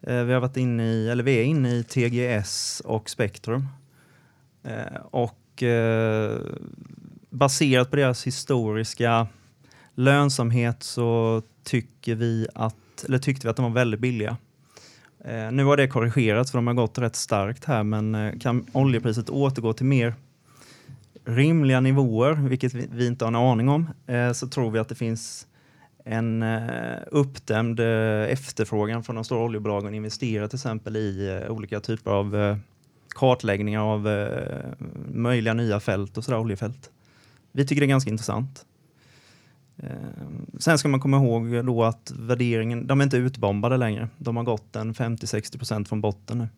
Eh, 0.00 0.22
vi 0.22 0.32
har 0.32 0.40
varit 0.40 0.56
inne 0.56 0.84
i, 0.84 1.08
eller 1.08 1.24
vi 1.24 1.38
är 1.38 1.44
inne 1.44 1.70
i 1.70 1.84
TGS 1.84 2.82
och 2.84 3.10
Spektrum. 3.10 3.68
Eh, 4.62 5.00
och 5.10 5.62
eh, 5.62 6.40
baserat 7.30 7.90
på 7.90 7.96
deras 7.96 8.26
historiska 8.26 9.26
lönsamhet 9.94 10.82
så 10.82 11.42
tycker 11.64 12.14
vi 12.14 12.46
att, 12.54 13.04
eller 13.06 13.18
tyckte 13.18 13.46
vi 13.46 13.50
att 13.50 13.56
de 13.56 13.62
var 13.62 13.70
väldigt 13.70 14.00
billiga. 14.00 14.36
Eh, 15.24 15.52
nu 15.52 15.64
har 15.64 15.76
det 15.76 15.88
korrigerats 15.88 16.50
för 16.50 16.58
de 16.58 16.66
har 16.66 16.74
gått 16.74 16.98
rätt 16.98 17.16
starkt 17.16 17.64
här 17.64 17.82
men 17.82 18.14
eh, 18.14 18.38
kan 18.38 18.66
oljepriset 18.72 19.30
återgå 19.30 19.72
till 19.72 19.86
mer 19.86 20.14
rimliga 21.24 21.80
nivåer, 21.80 22.32
vilket 22.32 22.74
vi, 22.74 22.88
vi 22.92 23.06
inte 23.06 23.24
har 23.24 23.28
en 23.28 23.36
aning 23.36 23.68
om, 23.68 23.90
eh, 24.06 24.32
så 24.32 24.48
tror 24.48 24.70
vi 24.70 24.78
att 24.78 24.88
det 24.88 24.94
finns 24.94 25.46
en 26.04 26.42
eh, 26.42 26.98
uppdämd 27.06 27.80
eh, 27.80 28.32
efterfrågan 28.32 29.02
från 29.02 29.14
de 29.14 29.24
stora 29.24 29.44
oljebolagen 29.44 29.88
att 29.88 29.94
investera 29.94 30.48
till 30.48 30.56
exempel 30.56 30.96
i 30.96 31.40
eh, 31.42 31.50
olika 31.50 31.80
typer 31.80 32.10
av 32.10 32.36
eh, 32.36 32.56
kartläggningar 33.08 33.80
av 33.80 34.08
eh, 34.08 34.72
möjliga 35.14 35.54
nya 35.54 35.80
fält 35.80 36.18
och 36.18 36.24
sådär, 36.24 36.38
oljefält. 36.38 36.90
Vi 37.52 37.66
tycker 37.66 37.80
det 37.80 37.86
är 37.86 37.88
ganska 37.88 38.10
intressant. 38.10 38.66
Ehm, 39.78 40.46
sen 40.58 40.78
ska 40.78 40.88
man 40.88 41.00
komma 41.00 41.16
ihåg 41.16 41.64
då 41.64 41.84
att 41.84 42.12
värderingen, 42.16 42.86
de 42.86 43.00
är 43.00 43.04
inte 43.04 43.16
utbombade 43.16 43.76
längre. 43.76 44.08
De 44.18 44.36
har 44.36 44.44
gått 44.44 44.76
en 44.76 44.94
50-60 44.94 45.58
procent 45.58 45.88
från 45.88 46.00
botten 46.00 46.38
nu. 46.38 46.48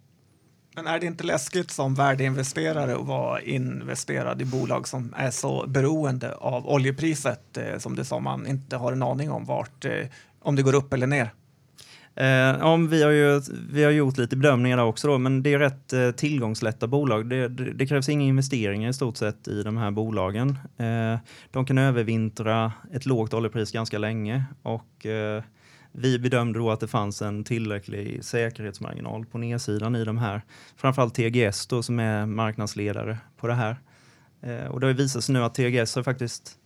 Men 0.77 0.87
är 0.87 1.01
det 1.01 1.07
inte 1.07 1.25
läskigt 1.25 1.71
som 1.71 1.95
värdeinvesterare 1.95 2.95
att 2.95 3.07
vara 3.07 3.41
investerad 3.41 4.43
i 4.43 4.45
bolag 4.45 4.89
som 4.89 5.15
är 5.17 5.31
så 5.31 5.67
beroende 5.67 6.35
av 6.35 6.69
oljepriset 6.69 7.57
eh, 7.57 7.79
som 7.79 7.97
det 7.97 8.05
sa 8.05 8.21
man 8.21 8.47
inte 8.47 8.77
har 8.77 8.93
en 8.93 9.03
aning 9.03 9.31
om 9.31 9.45
vart, 9.45 9.85
eh, 9.85 10.07
om 10.41 10.57
det 10.57 10.63
går 10.63 10.75
upp 10.75 10.93
eller 10.93 11.07
ner? 11.07 11.31
Eh, 12.17 12.27
ja, 12.27 12.77
vi, 12.77 13.03
har 13.03 13.11
ju, 13.11 13.41
vi 13.71 13.85
har 13.85 13.91
gjort 13.91 14.19
lite 14.19 14.37
bedömningar 14.37 14.77
där 14.77 14.85
också, 14.85 15.09
då, 15.09 15.19
men 15.19 15.43
det 15.43 15.53
är 15.53 15.59
rätt 15.59 15.93
eh, 15.93 16.11
tillgångslätta 16.11 16.87
bolag. 16.87 17.29
Det, 17.29 17.49
det, 17.49 17.73
det, 17.73 17.87
krävs 17.87 18.09
inga 18.09 18.25
investeringar 18.25 18.91
i 18.91 18.93
stort 18.93 19.17
sett 19.17 19.49
i 19.49 19.63
de 19.63 19.77
här 19.77 19.91
bolagen. 19.91 20.59
Eh, 20.77 21.19
de 21.51 21.67
kan 21.67 21.79
övervintra 21.79 22.73
ett 22.93 23.07
lågt 23.07 23.35
oljepris 23.35 23.73
ganska 23.73 23.99
länge 23.99 24.45
och 24.63 25.07
eh, 25.07 25.43
vi 25.93 26.19
bedömde 26.19 26.59
då 26.59 26.71
att 26.71 26.81
det 26.81 26.89
fanns 26.89 27.23
en 27.23 27.45
tillräcklig 27.45 28.25
säkerhetsmarginal 28.25 29.27
på 29.27 29.39
nedsidan 29.39 29.97
i 29.97 30.05
de 30.05 30.19
här. 30.19 30.43
Framförallt 30.77 31.15
TGS 31.15 31.67
då, 31.67 31.83
som 31.83 31.99
är 31.99 32.27
marknadsledare 32.27 33.19
på 33.37 33.47
det 33.47 33.55
här. 33.55 33.77
Eh, 34.43 34.67
och 34.67 34.81
det 34.81 34.87
har 34.87 34.95
visat 34.95 35.25
sig 35.25 35.33
nu 35.33 35.45
att 35.45 35.55
TGS 35.55 35.97
har 35.97 36.03
faktiskt 36.03 36.59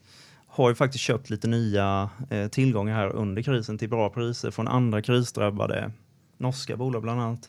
har 0.63 0.69
ju 0.69 0.75
faktiskt 0.75 1.05
köpt 1.05 1.31
lite 1.31 1.49
nya 1.49 2.11
eh, 2.31 2.49
tillgångar 2.49 2.95
här 2.95 3.09
under 3.09 3.43
krisen 3.43 3.79
till 3.79 3.89
bra 3.89 4.11
priser 4.11 4.51
från 4.51 4.69
andra 4.69 5.03
krisdrabbade 5.03 5.93
norska 6.39 6.77
bolag 6.77 7.03
bland 7.03 7.21
annat. 7.21 7.49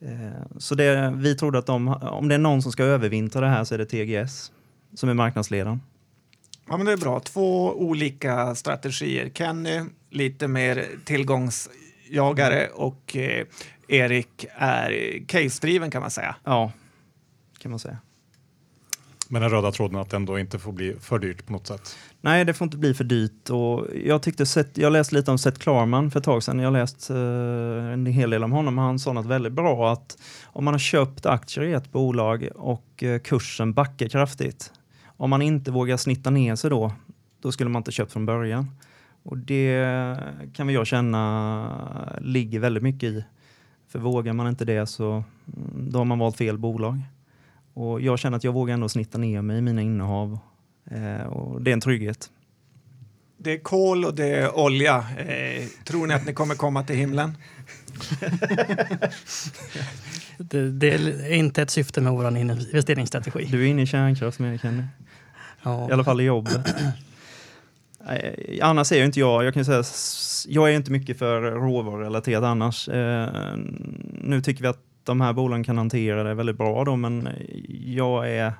Eh, 0.00 0.58
så 0.58 0.74
det, 0.74 1.12
vi 1.16 1.36
trodde 1.36 1.58
att 1.58 1.66
de, 1.66 1.88
om 1.88 2.28
det 2.28 2.34
är 2.34 2.38
någon 2.38 2.62
som 2.62 2.72
ska 2.72 2.84
övervintra 2.84 3.40
det 3.40 3.48
här 3.48 3.64
så 3.64 3.74
är 3.74 3.78
det 3.78 3.86
TGS 3.86 4.52
som 4.94 5.08
är 5.08 5.14
marknadsledaren. 5.14 5.80
Ja, 6.68 6.76
men 6.76 6.86
det 6.86 6.92
är 6.92 6.96
bra. 6.96 7.20
Två 7.20 7.72
olika 7.72 8.54
strategier. 8.54 9.30
Kenny, 9.34 9.80
lite 10.10 10.48
mer 10.48 10.86
tillgångsjagare 11.04 12.68
och 12.74 13.16
eh, 13.16 13.46
Erik 13.88 14.46
är 14.54 14.90
case-driven 15.26 15.90
kan 15.90 16.02
man 16.02 16.10
säga. 16.10 16.36
Ja, 16.44 16.72
kan 17.58 17.70
man 17.70 17.80
säga. 17.80 17.98
Med 19.34 19.42
den 19.42 19.50
röda 19.50 19.72
tråden 19.72 20.00
att 20.00 20.10
det 20.10 20.16
ändå 20.16 20.38
inte 20.38 20.58
får 20.58 20.72
bli 20.72 20.96
för 21.00 21.18
dyrt 21.18 21.46
på 21.46 21.52
något 21.52 21.66
sätt? 21.66 21.96
Nej, 22.20 22.44
det 22.44 22.54
får 22.54 22.64
inte 22.64 22.76
bli 22.76 22.94
för 22.94 23.04
dyrt. 23.04 23.50
Och 23.50 23.86
jag, 24.04 24.22
tyckte 24.22 24.46
Seth, 24.46 24.80
jag 24.80 24.92
läste 24.92 25.14
lite 25.14 25.30
om 25.30 25.38
Seth 25.38 25.58
Klarman 25.58 26.10
för 26.10 26.18
ett 26.18 26.24
tag 26.24 26.42
sedan. 26.42 26.58
Jag 26.58 26.72
läst 26.72 27.10
eh, 27.10 27.16
en 27.16 28.06
hel 28.06 28.30
del 28.30 28.44
om 28.44 28.52
honom. 28.52 28.78
Han 28.78 28.98
sa 28.98 29.12
något 29.12 29.26
väldigt 29.26 29.52
bra 29.52 29.92
att 29.92 30.18
om 30.44 30.64
man 30.64 30.74
har 30.74 30.78
köpt 30.78 31.26
aktier 31.26 31.64
i 31.64 31.72
ett 31.72 31.92
bolag 31.92 32.48
och 32.54 33.02
eh, 33.02 33.18
kursen 33.18 33.72
backar 33.72 34.08
kraftigt. 34.08 34.72
Om 35.06 35.30
man 35.30 35.42
inte 35.42 35.70
vågar 35.70 35.96
snitta 35.96 36.30
ner 36.30 36.56
sig 36.56 36.70
då, 36.70 36.92
då 37.42 37.52
skulle 37.52 37.70
man 37.70 37.80
inte 37.80 37.92
köpt 37.92 38.12
från 38.12 38.26
början. 38.26 38.70
Och 39.22 39.38
det 39.38 40.18
kan 40.52 40.68
jag 40.68 40.86
känna 40.86 42.18
ligger 42.20 42.60
väldigt 42.60 42.82
mycket 42.82 43.08
i. 43.08 43.24
För 43.88 43.98
vågar 43.98 44.32
man 44.32 44.48
inte 44.48 44.64
det 44.64 44.86
så 44.86 45.10
mm, 45.12 45.24
då 45.90 45.98
har 45.98 46.04
man 46.04 46.18
valt 46.18 46.36
fel 46.36 46.58
bolag. 46.58 47.00
Och 47.74 48.00
jag 48.00 48.18
känner 48.18 48.36
att 48.36 48.44
jag 48.44 48.52
vågar 48.52 48.74
ändå 48.74 48.88
snitta 48.88 49.18
ner 49.18 49.42
mig 49.42 49.58
i 49.58 49.60
mina 49.60 49.82
innehav. 49.82 50.38
Eh, 50.90 51.26
och 51.26 51.62
det 51.62 51.70
är 51.70 51.72
en 51.72 51.80
trygghet. 51.80 52.30
Det 53.36 53.52
är 53.52 53.58
kol 53.58 54.04
och 54.04 54.14
det 54.14 54.26
är 54.26 54.56
olja. 54.56 55.06
Eh, 55.18 55.64
tror 55.84 56.06
ni 56.06 56.14
att 56.14 56.26
ni 56.26 56.32
kommer 56.32 56.54
komma 56.54 56.82
till 56.82 56.96
himlen? 56.96 57.36
det, 60.38 60.70
det, 60.70 60.94
är 60.94 61.32
inte 61.32 61.62
ett 61.62 61.70
syfte 61.70 62.00
med 62.00 62.12
vår 62.12 62.36
investeringsstrategi. 62.38 63.48
Du 63.50 63.62
är 63.62 63.66
inne 63.66 63.82
i 63.82 63.86
kärnkraft 63.86 64.38
med 64.38 64.60
Kenny. 64.60 64.82
Ja. 65.62 65.88
I 65.90 65.92
alla 65.92 66.04
fall 66.04 66.20
i 66.20 66.24
jobbet. 66.24 66.74
annars 68.62 68.92
är 68.92 68.96
jag 68.96 69.04
inte 69.04 69.20
jag, 69.20 69.44
jag 69.44 69.54
kan 69.54 69.64
säga, 69.64 69.84
jag 70.48 70.70
är 70.70 70.76
inte 70.76 70.90
mycket 70.90 71.18
för 71.18 71.42
råvarurelaterat 71.42 72.44
annars. 72.44 72.88
Eh, 72.88 73.56
nu 74.20 74.42
tycker 74.42 74.62
vi 74.62 74.68
att 74.68 74.93
de 75.04 75.20
här 75.20 75.32
bolagen 75.32 75.64
kan 75.64 75.78
hantera 75.78 76.22
det 76.22 76.34
väldigt 76.34 76.58
bra 76.58 76.84
då, 76.84 76.96
men 76.96 77.28
jag, 77.84 78.30
är, 78.30 78.52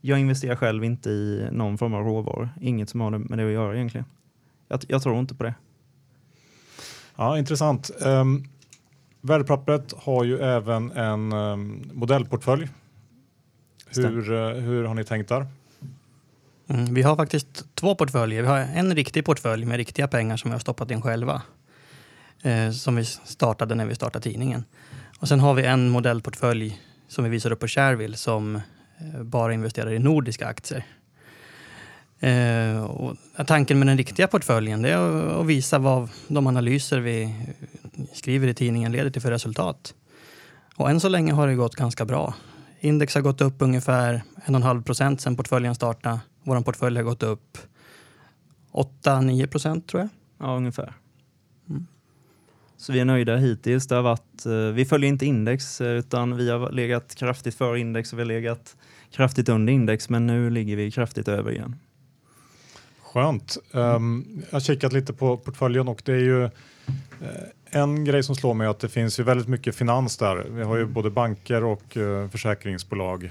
jag 0.00 0.18
investerar 0.18 0.56
själv 0.56 0.84
inte 0.84 1.10
i 1.10 1.48
någon 1.52 1.78
form 1.78 1.94
av 1.94 2.04
råvaror. 2.04 2.48
Inget 2.60 2.90
som 2.90 3.00
har 3.00 3.10
med 3.10 3.38
det 3.38 3.44
att 3.44 3.52
göra 3.52 3.74
egentligen. 3.74 4.06
Jag, 4.68 4.80
jag 4.88 5.02
tror 5.02 5.18
inte 5.18 5.34
på 5.34 5.44
det. 5.44 5.54
Ja, 7.16 7.38
intressant. 7.38 7.90
Um, 8.04 8.48
värdepappret 9.20 9.94
har 9.96 10.24
ju 10.24 10.38
även 10.38 10.92
en 10.92 11.32
um, 11.32 11.90
modellportfölj. 11.92 12.68
Hur, 13.96 14.32
uh, 14.32 14.54
hur 14.54 14.84
har 14.84 14.94
ni 14.94 15.04
tänkt 15.04 15.28
där? 15.28 15.46
Mm, 16.68 16.94
vi 16.94 17.02
har 17.02 17.16
faktiskt 17.16 17.74
två 17.74 17.94
portföljer. 17.94 18.42
Vi 18.42 18.48
har 18.48 18.58
en 18.58 18.94
riktig 18.94 19.24
portfölj 19.24 19.64
med 19.64 19.76
riktiga 19.76 20.08
pengar 20.08 20.36
som 20.36 20.50
vi 20.50 20.52
har 20.52 20.60
stoppat 20.60 20.90
in 20.90 21.02
själva. 21.02 21.42
Eh, 22.42 22.70
som 22.70 22.96
vi 22.96 23.04
startade 23.04 23.74
när 23.74 23.86
vi 23.86 23.94
startade 23.94 24.22
tidningen. 24.22 24.64
Och 25.20 25.28
sen 25.28 25.40
har 25.40 25.54
vi 25.54 25.62
en 25.62 25.88
modellportfölj 25.88 26.80
som 27.08 27.24
vi 27.24 27.30
visar 27.30 27.50
upp 27.50 27.60
på 27.60 27.68
Shareville 27.68 28.16
som 28.16 28.56
eh, 28.56 29.22
bara 29.22 29.54
investerar 29.54 29.92
i 29.92 29.98
nordiska 29.98 30.46
aktier. 30.46 30.84
Eh, 32.20 32.84
och 32.84 33.16
tanken 33.46 33.78
med 33.78 33.88
den 33.88 33.98
riktiga 33.98 34.26
portföljen 34.26 34.84
är 34.84 34.96
att 35.40 35.46
visa 35.46 35.78
vad 35.78 36.08
de 36.28 36.46
analyser 36.46 37.00
vi 37.00 37.34
skriver 38.12 38.48
i 38.48 38.54
tidningen 38.54 38.92
leder 38.92 39.10
till 39.10 39.22
för 39.22 39.30
resultat. 39.30 39.94
Och 40.76 40.90
än 40.90 41.00
så 41.00 41.08
länge 41.08 41.32
har 41.32 41.48
det 41.48 41.54
gått 41.54 41.74
ganska 41.74 42.04
bra. 42.04 42.34
Index 42.80 43.14
har 43.14 43.22
gått 43.22 43.40
upp 43.40 43.54
ungefär 43.58 44.22
1,5 44.46 44.82
procent 44.82 45.20
sedan 45.20 45.36
portföljen 45.36 45.74
startade. 45.74 46.20
Vår 46.42 46.60
portfölj 46.60 46.96
har 46.96 47.04
gått 47.04 47.22
upp 47.22 47.58
8-9 48.72 49.46
procent 49.46 49.88
tror 49.88 50.00
jag. 50.02 50.08
Ja, 50.48 50.56
ungefär. 50.56 50.92
Mm. 52.76 52.80
Så 52.80 52.92
vi 52.92 53.00
är 53.00 53.04
nöjda 53.04 53.36
hittills. 53.36 53.86
Det 53.86 53.94
har 53.94 54.02
varit, 54.02 54.46
eh, 54.46 54.52
vi 54.52 54.84
följer 54.84 55.08
inte 55.08 55.26
index 55.26 55.80
eh, 55.80 55.86
utan 55.86 56.36
vi 56.36 56.50
har 56.50 56.72
legat 56.72 57.14
kraftigt 57.14 57.54
före 57.54 57.80
index 57.80 58.12
och 58.12 58.18
vi 58.18 58.22
har 58.22 58.26
legat 58.26 58.76
kraftigt 59.10 59.48
under 59.48 59.72
index 59.72 60.08
men 60.08 60.26
nu 60.26 60.50
ligger 60.50 60.76
vi 60.76 60.90
kraftigt 60.90 61.28
över 61.28 61.52
igen. 61.52 61.76
Skönt. 63.02 63.56
Um, 63.72 64.42
jag 64.50 64.56
har 64.56 64.60
kikat 64.60 64.92
lite 64.92 65.12
på 65.12 65.36
portföljen 65.36 65.88
och 65.88 66.02
det 66.04 66.12
är 66.12 66.20
ju 66.20 66.42
uh, 66.44 66.50
en 67.70 68.04
grej 68.04 68.22
som 68.22 68.34
slår 68.34 68.54
mig 68.54 68.66
är 68.66 68.70
att 68.70 68.80
det 68.80 68.88
finns 68.88 69.20
ju 69.20 69.22
väldigt 69.22 69.48
mycket 69.48 69.76
finans 69.76 70.16
där. 70.16 70.46
Vi 70.50 70.62
har 70.62 70.76
ju 70.76 70.86
både 70.86 71.10
banker 71.10 71.64
och 71.64 71.96
försäkringsbolag. 72.30 73.30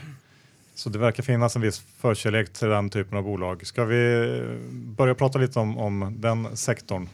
Så 0.75 0.89
det 0.89 0.99
verkar 0.99 1.23
finnas 1.23 1.55
en 1.55 1.62
viss 1.62 1.79
förkärlek 1.97 2.53
till 2.53 2.67
den 2.67 2.89
typen 2.89 3.17
av 3.17 3.23
bolag. 3.23 3.67
Ska 3.67 3.86
vi 3.86 4.41
börja 4.71 5.15
prata 5.15 5.39
lite 5.39 5.60
om, 5.60 5.77
om 5.77 6.15
den 6.19 6.58
sektorn? 6.58 7.08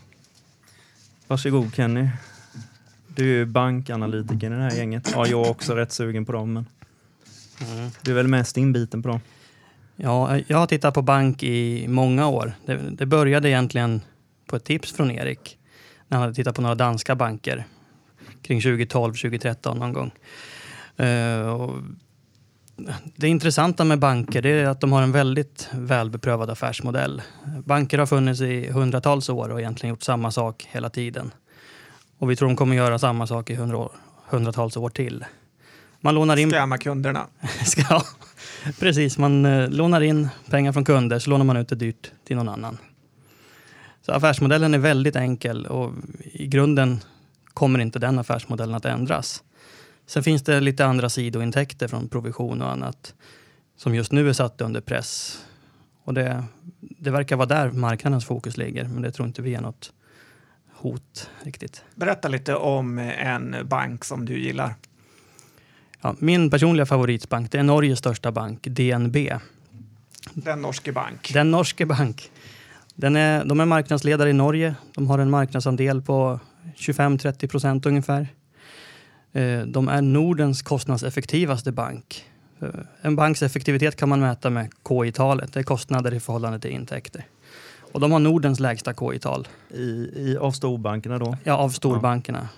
Varsågod 1.32 1.76
Kenny. 1.76 2.10
Du 3.08 3.24
är 3.24 3.38
ju 3.38 3.46
bankanalytiker 3.46 4.48
i 4.48 4.56
det 4.56 4.62
här 4.62 4.72
gänget. 4.72 5.12
Ja, 5.15 5.28
jag 5.28 5.46
är 5.48 5.50
också 5.50 5.76
rätt 5.76 5.91
sugen 5.91 6.26
på 6.26 6.32
dem, 6.32 6.54
men 6.54 6.65
mm. 7.62 7.89
du 8.02 8.12
är 8.12 8.15
väl 8.15 8.28
mest 8.28 8.58
inbiten 8.58 9.04
på 9.04 9.10
dem? 9.10 9.20
Ja, 9.96 10.39
jag 10.48 10.58
har 10.58 10.67
tittat 10.67 10.94
på 10.94 11.02
bank 11.02 11.44
i 11.44 11.88
många 11.88 12.28
år. 12.28 12.54
Det, 12.65 12.78
det 12.91 13.06
började 13.06 13.50
egentligen 13.50 14.02
på 14.46 14.56
ett 14.56 14.63
tips 14.63 14.91
från 14.91 15.12
Erik 15.12 15.58
när 16.08 16.17
han 16.17 16.22
hade 16.22 16.34
tittat 16.34 16.56
på 16.56 16.62
några 16.62 16.76
danska 16.76 17.15
banker 17.15 17.65
kring 18.41 18.62
2012, 18.62 19.13
2013 19.13 19.80
någon 19.80 19.94
gång. 19.94 20.12
Uh, 21.00 21.70
det 23.15 23.28
intressanta 23.28 23.84
med 23.84 24.00
banker 24.00 24.46
är 24.46 24.65
att 24.65 24.82
de 24.82 24.91
har 24.91 25.02
en 25.02 25.12
väldigt 25.12 25.70
välbeprövad 25.74 26.50
affärsmodell. 26.50 27.22
Banker 27.65 27.98
har 27.98 28.06
funnits 28.06 28.41
i 28.41 28.72
hundratals 28.72 29.30
år 29.30 29.50
och 29.50 29.60
egentligen 29.60 29.89
gjort 29.89 30.04
samma 30.04 30.32
sak 30.32 30.67
hela 30.72 30.89
tiden. 30.89 31.32
Och 32.17 32.32
vi 32.32 32.36
tror 32.36 32.48
de 32.48 32.56
kommer 32.56 32.76
göra 32.76 33.00
samma 33.00 33.28
sak 33.28 33.50
i 33.50 33.56
hundra, 33.56 33.89
hundratals 34.30 34.78
år 34.78 34.89
till. 34.89 35.26
Man 36.00 36.15
lånar 36.15 36.38
in... 36.38 36.52
Skämma 36.52 36.78
kunderna. 36.78 37.28
ja, 37.89 38.04
precis. 38.80 39.17
Man 39.17 39.46
eh, 39.46 39.70
lånar 39.70 40.02
in 40.02 40.30
pengar 40.50 40.72
från 40.72 40.86
kunder 40.86 41.20
så 41.20 41.30
lånar 41.30 41.46
man 41.46 41.58
ut 41.58 41.70
det 41.70 41.76
dyrt 41.76 42.12
till 42.24 42.36
någon 42.36 42.50
annan. 42.50 42.78
Så 44.06 44.12
affärsmodellen 44.12 44.74
är 44.74 44.78
väldigt 44.78 45.15
enkel 45.15 45.65
och 45.65 45.94
i 46.24 46.48
grunden 46.48 47.00
kommer 47.54 47.80
inte 47.80 48.00
den 48.00 48.20
affärsmodellen 48.20 48.76
att 48.76 48.86
ändras. 48.86 49.44
Sen 50.06 50.24
finns 50.24 50.44
det 50.44 50.60
lite 50.60 50.86
andra 50.86 51.10
sidointäkter 51.10 51.88
från 51.88 52.10
provision 52.10 52.62
och 52.62 52.72
annat 52.72 53.16
som 53.76 53.96
just 53.96 54.12
nu 54.12 54.30
är 54.30 54.34
satt 54.34 54.62
under 54.62 54.82
press. 54.82 55.42
Och 56.04 56.14
det, 56.14 56.44
det 56.80 57.12
verkar 57.12 57.36
vara 57.36 57.48
där 57.48 57.72
marknadens 57.72 58.26
fokus 58.26 58.58
ligger, 58.58 58.84
men 58.84 59.02
det 59.02 59.12
tror 59.12 59.28
inte 59.28 59.42
vi 59.42 59.56
är 59.56 59.62
något 59.62 59.94
hot 60.74 61.30
riktigt. 61.44 61.84
Berätta 61.96 62.28
lite 62.28 62.56
om 62.56 63.00
en 63.00 63.56
bank 63.66 64.06
som 64.06 64.26
du 64.26 64.40
gillar. 64.40 64.76
Ja, 66.02 66.16
min 66.20 66.50
personliga 66.50 66.86
favoritbank 66.86 67.52
det 67.52 67.60
är 67.60 67.64
Norges 67.64 68.00
största 68.00 68.32
bank, 68.32 68.60
DNB. 68.64 69.18
Den 70.34 70.62
norske 70.62 70.92
bank. 70.92 71.34
Den 71.34 71.52
norske 71.52 71.86
bank. 71.86 72.32
Den 72.96 73.16
är, 73.16 73.46
de 73.46 73.60
är 73.60 73.66
marknadsledare 73.66 74.30
i 74.30 74.34
Norge. 74.34 74.76
De 74.96 75.08
har 75.08 75.20
en 75.20 75.30
marknadsandel 75.30 76.02
på 76.02 76.40
25-30 76.78 77.48
procent 77.48 77.86
ungefär. 77.86 78.28
Eh, 79.34 79.62
de 79.62 79.88
är 79.88 80.02
Nordens 80.02 80.62
kostnadseffektivaste 80.62 81.72
bank. 81.72 82.26
Eh, 82.62 82.67
en 83.02 83.15
banks 83.15 83.44
effektivitet 83.44 83.96
kan 83.96 84.10
man 84.10 84.20
mäta 84.20 84.50
med 84.50 84.70
KI-talet. 84.88 85.54
Det 85.54 85.60
är 85.60 85.63
kostnader 85.63 86.13
i 86.13 86.20
förhållande 86.20 86.60
till 86.60 86.72
intäkter. 86.72 87.26
Och 87.91 88.00
de 88.00 88.12
har 88.12 88.20
Nordens 88.20 88.60
lägsta 88.60 88.94
KI-tal. 88.94 89.48
I, 89.70 89.82
i, 90.15 90.38
av 90.38 90.52
storbankerna 90.52 91.20
då? 91.20 91.38
Ja, 91.44 91.54
av 91.54 91.70
storbankerna. 91.70 92.50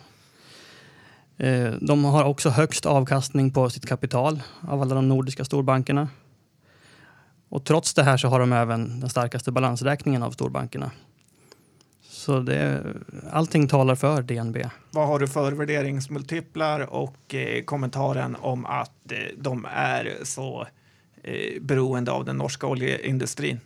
Ja. 1.38 1.46
Eh, 1.46 1.74
de 1.82 2.04
har 2.04 2.24
också 2.24 2.50
högst 2.50 2.86
avkastning 2.86 3.52
på 3.52 3.70
sitt 3.70 3.86
kapital 3.86 4.44
av 4.62 4.82
alla 4.82 4.96
de 4.96 5.08
nordiska 5.08 5.46
storbankerna. 5.46 6.08
Och 7.50 7.64
trots 7.64 7.94
det 7.94 8.04
här 8.04 8.18
så 8.18 8.28
har 8.28 8.40
de 8.40 8.54
även 8.54 9.00
den 9.00 9.10
starkaste 9.10 9.52
balansräkningen 9.52 10.24
av 10.24 10.32
storbankerna. 10.32 10.92
Så 12.24 12.40
det, 12.40 12.84
allting 13.32 13.68
talar 13.68 13.96
för 13.96 14.22
DNB. 14.22 14.58
Vad 14.92 15.08
har 15.08 15.20
du 15.20 15.28
för 15.28 15.52
värderingsmultiplar 15.52 16.80
och 16.94 17.36
eh, 17.36 17.64
kommentaren 17.64 18.36
om 18.36 18.66
att 18.66 19.12
eh, 19.12 19.18
de 19.38 19.68
är 19.74 20.14
så 20.24 20.68
eh, 21.24 21.62
beroende 21.62 22.12
av 22.12 22.26
den 22.26 22.38
norska 22.38 22.68
oljeindustrin? 22.68 23.60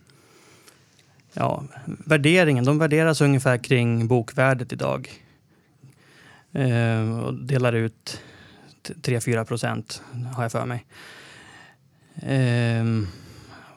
Ja, 1.34 1.64
värderingen, 1.86 2.66
de 2.66 2.80
värderas 2.80 3.22
ungefär 3.22 3.58
kring 3.58 4.08
bokvärdet 4.08 4.74
idag. 4.74 5.10
Eh, 6.52 7.20
och 7.20 7.34
delar 7.34 7.74
ut 7.74 8.22
3-4 8.84 9.46
procent, 9.46 10.02
har 10.36 10.44
jag 10.44 10.52
för 10.52 10.66
mig. 10.66 10.86
Eh, 12.16 12.84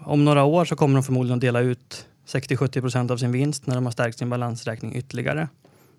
om 0.04 0.24
några 0.24 0.44
år 0.44 0.64
så 0.64 0.76
kommer 0.76 0.94
de 0.94 1.02
förmodligen 1.02 1.36
att 1.36 1.40
dela 1.40 1.60
ut 1.60 2.06
60-70 2.32 2.80
procent 2.80 3.10
av 3.10 3.16
sin 3.16 3.32
vinst 3.32 3.66
när 3.66 3.74
de 3.74 3.84
har 3.84 3.92
stärkt 3.92 4.18
sin 4.18 4.30
balansräkning 4.30 4.96
ytterligare. 4.96 5.48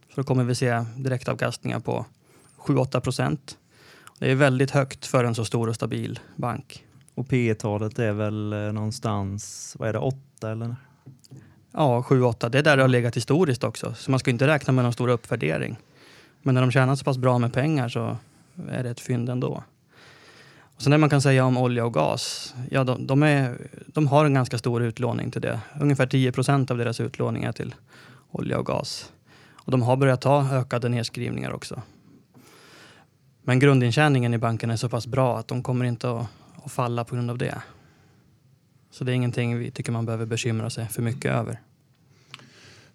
Så 0.09 0.21
då 0.21 0.23
kommer 0.23 0.43
vi 0.43 0.55
se 0.55 0.85
direktavkastningar 0.97 1.79
på 1.79 2.05
7-8 2.57 2.99
procent. 2.99 3.57
Det 4.19 4.31
är 4.31 4.35
väldigt 4.35 4.71
högt 4.71 5.05
för 5.05 5.23
en 5.23 5.35
så 5.35 5.45
stor 5.45 5.69
och 5.69 5.75
stabil 5.75 6.19
bank. 6.35 6.85
Och 7.15 7.27
P 7.27 7.55
talet 7.55 7.99
är 7.99 8.11
väl 8.11 8.53
eh, 8.53 8.59
någonstans, 8.59 9.75
vad 9.79 9.89
är 9.89 9.93
det, 9.93 9.99
8 9.99 10.51
eller? 10.51 10.75
Ja, 11.71 12.05
7-8. 12.07 12.49
Det 12.49 12.59
är 12.59 12.63
där 12.63 12.77
det 12.77 12.83
har 12.83 12.87
legat 12.87 13.17
historiskt 13.17 13.63
också. 13.63 13.93
Så 13.93 14.11
man 14.11 14.19
ska 14.19 14.31
inte 14.31 14.47
räkna 14.47 14.73
med 14.73 14.83
någon 14.83 14.93
stor 14.93 15.07
uppvärdering. 15.07 15.77
Men 16.41 16.55
när 16.55 16.61
de 16.61 16.71
tjänar 16.71 16.95
så 16.95 17.03
pass 17.03 17.17
bra 17.17 17.37
med 17.37 17.53
pengar 17.53 17.89
så 17.89 18.17
är 18.69 18.83
det 18.83 18.89
ett 18.89 18.99
fynd 18.99 19.29
ändå. 19.29 19.63
Sen 20.81 20.91
det 20.91 20.97
man 20.97 21.09
kan 21.09 21.21
säga 21.21 21.45
om 21.45 21.57
olja 21.57 21.85
och 21.85 21.93
gas, 21.93 22.55
ja 22.71 22.83
de, 22.83 23.07
de, 23.07 23.23
är, 23.23 23.57
de 23.87 24.07
har 24.07 24.25
en 24.25 24.33
ganska 24.33 24.57
stor 24.57 24.83
utlåning 24.83 25.31
till 25.31 25.41
det. 25.41 25.59
Ungefär 25.79 26.07
10 26.07 26.31
procent 26.31 26.71
av 26.71 26.77
deras 26.77 26.99
utlåning 26.99 27.43
är 27.43 27.51
till 27.51 27.75
olja 28.31 28.59
och 28.59 28.65
gas. 28.65 29.11
Och 29.53 29.71
de 29.71 29.81
har 29.81 29.95
börjat 29.95 30.21
ta 30.21 30.47
ökade 30.51 30.89
nedskrivningar 30.89 31.51
också. 31.51 31.81
Men 33.43 33.59
grundintjäningen 33.59 34.33
i 34.33 34.37
banken 34.37 34.69
är 34.69 34.75
så 34.75 34.89
pass 34.89 35.07
bra 35.07 35.37
att 35.37 35.47
de 35.47 35.63
kommer 35.63 35.85
inte 35.85 36.11
att, 36.11 36.27
att 36.63 36.71
falla 36.71 37.03
på 37.03 37.15
grund 37.15 37.31
av 37.31 37.37
det. 37.37 37.61
Så 38.91 39.03
det 39.03 39.11
är 39.11 39.13
ingenting 39.13 39.57
vi 39.57 39.71
tycker 39.71 39.91
man 39.91 40.05
behöver 40.05 40.25
bekymra 40.25 40.69
sig 40.69 40.87
för 40.87 41.01
mycket 41.01 41.31
över. 41.31 41.59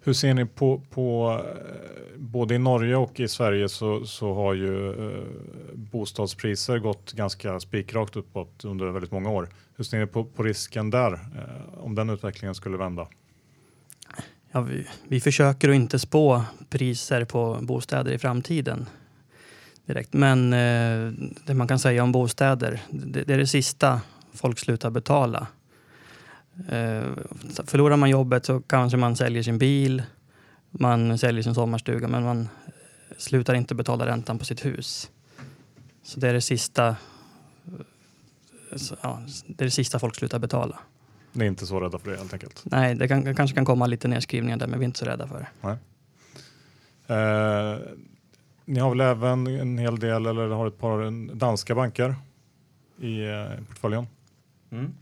Hur 0.07 0.13
ser 0.13 0.33
ni 0.33 0.45
på, 0.45 0.81
på 0.89 1.39
eh, 1.45 2.17
både 2.17 2.55
i 2.55 2.57
Norge 2.57 2.95
och 2.95 3.19
i 3.19 3.27
Sverige 3.27 3.69
så, 3.69 4.05
så 4.05 4.33
har 4.33 4.53
ju 4.53 4.89
eh, 4.89 5.23
bostadspriser 5.73 6.79
gått 6.79 7.13
ganska 7.13 7.59
spikrakt 7.59 8.15
uppåt 8.15 8.65
under 8.65 8.85
väldigt 8.85 9.11
många 9.11 9.29
år. 9.29 9.49
Hur 9.75 9.83
ser 9.83 9.99
ni 9.99 10.07
på, 10.07 10.23
på 10.23 10.43
risken 10.43 10.89
där 10.89 11.13
eh, 11.13 11.83
om 11.83 11.95
den 11.95 12.09
utvecklingen 12.09 12.55
skulle 12.55 12.77
vända? 12.77 13.07
Ja, 14.51 14.61
vi, 14.61 14.87
vi 15.07 15.19
försöker 15.19 15.69
att 15.69 15.75
inte 15.75 15.99
spå 15.99 16.43
priser 16.69 17.25
på 17.25 17.57
bostäder 17.61 18.11
i 18.11 18.17
framtiden 18.17 18.85
direkt. 19.85 20.13
Men 20.13 20.53
eh, 20.53 21.11
det 21.45 21.53
man 21.53 21.67
kan 21.67 21.79
säga 21.79 22.03
om 22.03 22.11
bostäder, 22.11 22.81
det, 22.89 23.23
det 23.23 23.33
är 23.33 23.37
det 23.37 23.47
sista 23.47 24.01
folk 24.33 24.59
slutar 24.59 24.89
betala. 24.89 25.47
Eh, 26.69 27.03
förlorar 27.65 27.97
man 27.97 28.09
jobbet 28.09 28.45
så 28.45 28.61
kanske 28.61 28.97
man 28.97 29.15
säljer 29.15 29.43
sin 29.43 29.57
bil, 29.57 30.03
man 30.71 31.17
säljer 31.17 31.43
sin 31.43 31.53
sommarstuga 31.53 32.07
men 32.07 32.23
man 32.23 32.49
slutar 33.17 33.53
inte 33.53 33.75
betala 33.75 34.05
räntan 34.05 34.39
på 34.39 34.45
sitt 34.45 34.65
hus. 34.65 35.11
Så 36.03 36.19
det 36.19 36.29
är 36.29 36.33
det 36.33 36.41
sista, 36.41 36.95
ja, 39.01 39.21
det 39.47 39.63
är 39.63 39.65
det 39.65 39.71
sista 39.71 39.99
folk 39.99 40.15
slutar 40.15 40.39
betala. 40.39 40.79
Ni 41.31 41.45
är 41.45 41.49
inte 41.49 41.65
så 41.65 41.79
rädda 41.79 41.99
för 41.99 42.11
det 42.11 42.17
helt 42.17 42.33
enkelt? 42.33 42.63
Nej, 42.65 42.95
det 42.95 43.07
kan, 43.07 43.35
kanske 43.35 43.55
kan 43.55 43.65
komma 43.65 43.87
lite 43.87 44.07
nedskrivningar 44.07 44.57
där 44.57 44.67
men 44.67 44.79
vi 44.79 44.83
är 44.83 44.87
inte 44.87 44.99
så 44.99 45.05
rädda 45.05 45.27
för 45.27 45.39
det. 45.39 45.47
Nej. 45.61 45.77
Eh, 47.07 47.79
ni 48.65 48.79
har 48.79 48.89
väl 48.89 49.01
även 49.01 49.47
en 49.47 49.77
hel 49.77 49.99
del, 49.99 50.25
eller 50.25 50.47
har 50.47 50.67
ett 50.67 50.79
par 50.79 51.35
danska 51.35 51.75
banker 51.75 52.15
i 52.99 53.25
eh, 53.25 53.65
portföljen? 53.67 54.07
Mm. 54.71 54.93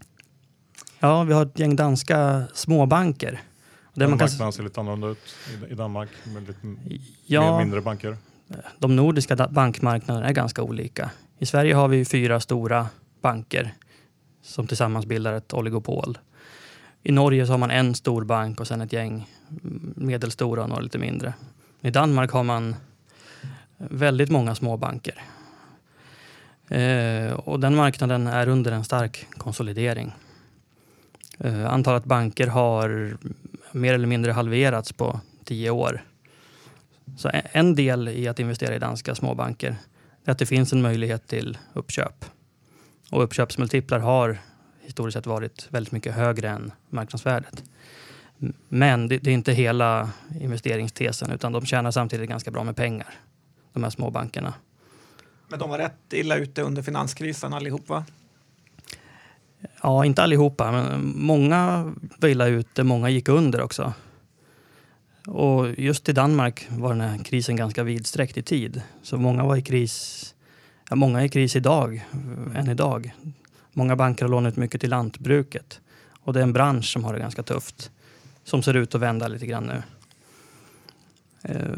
Ja, 1.00 1.24
vi 1.24 1.34
har 1.34 1.46
ett 1.46 1.60
gäng 1.60 1.76
danska 1.76 2.44
småbanker. 2.54 3.42
Man 3.94 4.10
marknaden 4.10 4.54
ser 4.54 4.64
lite 4.64 4.80
annorlunda 4.80 5.08
ut 5.08 5.36
i 5.70 5.76
Danmark 5.76 6.10
med 6.24 6.48
lite 6.48 6.76
ja, 7.26 7.60
mindre 7.60 7.82
banker. 7.82 8.18
De 8.80 8.96
nordiska 8.96 9.36
bankmarknaderna 9.36 10.28
är 10.28 10.34
ganska 10.34 10.64
olika. 10.64 11.10
I 11.40 11.46
Sverige 11.46 11.74
har 11.74 11.88
vi 11.88 12.06
fyra 12.06 12.40
stora 12.40 12.88
banker 13.22 13.74
som 14.42 14.68
tillsammans 14.68 15.06
bildar 15.06 15.34
ett 15.34 15.54
oligopol. 15.54 16.18
I 17.04 17.12
Norge 17.12 17.46
så 17.46 17.54
har 17.54 17.58
man 17.58 17.72
en 17.72 17.96
stor 17.96 18.24
bank 18.24 18.60
och 18.60 18.68
sen 18.68 18.82
ett 18.82 18.94
gäng 18.94 19.30
medelstora 19.96 20.64
och 20.64 20.70
några 20.70 20.82
lite 20.82 20.98
mindre. 20.98 21.34
I 21.82 21.90
Danmark 21.90 22.32
har 22.32 22.44
man 22.44 22.76
väldigt 23.78 24.30
många 24.30 24.56
små 24.56 24.78
banker. 24.78 25.24
Eh, 26.68 27.34
och 27.34 27.60
den 27.60 27.76
marknaden 27.76 28.28
är 28.28 28.48
under 28.48 28.72
en 28.72 28.84
stark 28.84 29.28
konsolidering. 29.38 30.14
Eh, 31.40 31.74
antalet 31.74 32.06
banker 32.06 32.48
har 32.48 33.18
mer 33.72 33.94
eller 33.94 34.08
mindre 34.08 34.32
halverats 34.32 34.94
på 34.94 35.20
tio 35.44 35.70
år. 35.70 36.04
Så 37.18 37.32
en 37.34 37.76
del 37.76 38.08
i 38.08 38.28
att 38.28 38.40
investera 38.40 38.76
i 38.76 38.80
danska 38.80 39.16
småbanker 39.16 39.76
är 40.26 40.32
att 40.32 40.40
det 40.40 40.46
finns 40.46 40.74
en 40.74 40.82
möjlighet 40.82 41.28
till 41.28 41.58
uppköp. 41.74 42.26
Och 43.12 43.24
uppköpsmultiplar 43.24 44.00
har 44.00 44.38
historiskt 44.82 45.14
sett 45.14 45.26
varit 45.26 45.68
väldigt 45.70 45.92
mycket 45.92 46.16
högre 46.16 46.50
än 46.50 46.72
marknadsvärdet. 46.90 47.64
Men 48.70 49.08
det, 49.08 49.18
det 49.18 49.30
är 49.30 49.34
inte 49.34 49.54
hela 49.54 50.10
investeringstesen 50.42 51.32
utan 51.32 51.52
de 51.52 51.66
tjänar 51.66 51.92
samtidigt 51.92 52.30
ganska 52.30 52.52
bra 52.52 52.64
med 52.64 52.76
pengar, 52.76 53.14
de 53.74 53.84
här 53.84 53.90
småbankerna. 53.90 54.54
Men 55.48 55.60
de 55.60 55.70
var 55.70 55.78
rätt 55.78 56.14
illa 56.14 56.36
ute 56.36 56.62
under 56.62 56.82
finanskrisen 56.82 57.54
allihop 57.54 57.90
va? 57.90 58.06
Ja, 59.84 60.06
inte 60.06 60.24
allihopa, 60.24 60.72
men 60.72 61.14
många 61.16 61.94
var 62.18 62.30
illa 62.30 62.48
ute, 62.48 62.84
många 62.84 63.10
gick 63.10 63.30
under 63.30 63.62
också. 63.62 63.94
Och 65.28 65.80
just 65.80 66.10
i 66.10 66.14
Danmark 66.14 66.68
var 66.70 66.90
den 66.90 67.02
här 67.02 67.24
krisen 67.24 67.56
ganska 67.56 67.84
vidsträckt 67.84 68.38
i 68.38 68.42
tid. 68.42 68.82
Så 69.02 69.18
många 69.18 69.44
var 69.44 69.56
i 69.56 69.62
kris, 69.62 70.36
ja, 70.90 70.96
många 70.96 71.22
är 71.22 71.26
i 71.26 71.30
kris 71.30 71.56
idag, 71.56 72.06
än 72.56 72.70
idag. 72.70 73.14
Många 73.74 73.96
banker 73.96 74.26
har 74.26 74.30
lånat 74.30 74.56
mycket 74.56 74.82
till 74.82 74.90
lantbruket. 74.90 75.82
Och 76.22 76.34
det 76.34 76.40
är 76.40 76.44
en 76.44 76.54
bransch 76.54 76.86
som 76.86 77.04
har 77.04 77.14
det 77.14 77.20
ganska 77.20 77.44
tufft. 77.44 77.92
Som 78.44 78.64
ser 78.64 78.74
ut 78.74 78.96
att 78.96 79.02
vända 79.02 79.28
lite 79.28 79.46
grann 79.46 79.64
nu. 79.64 79.84
Eh, 81.44 81.78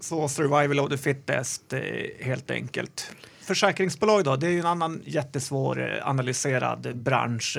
Så 0.00 0.28
survival 0.28 0.80
of 0.80 0.90
the 0.90 0.98
fittest 0.98 1.72
eh, 1.72 1.80
helt 2.20 2.50
enkelt. 2.50 3.10
Försäkringsbolag 3.44 4.24
då, 4.24 4.36
det 4.36 4.46
är 4.46 4.50
ju 4.50 4.60
en 4.60 4.66
annan 4.66 5.02
jättesvår 5.04 5.82
eh, 5.82 6.08
analyserad 6.08 6.96
bransch. 6.96 7.58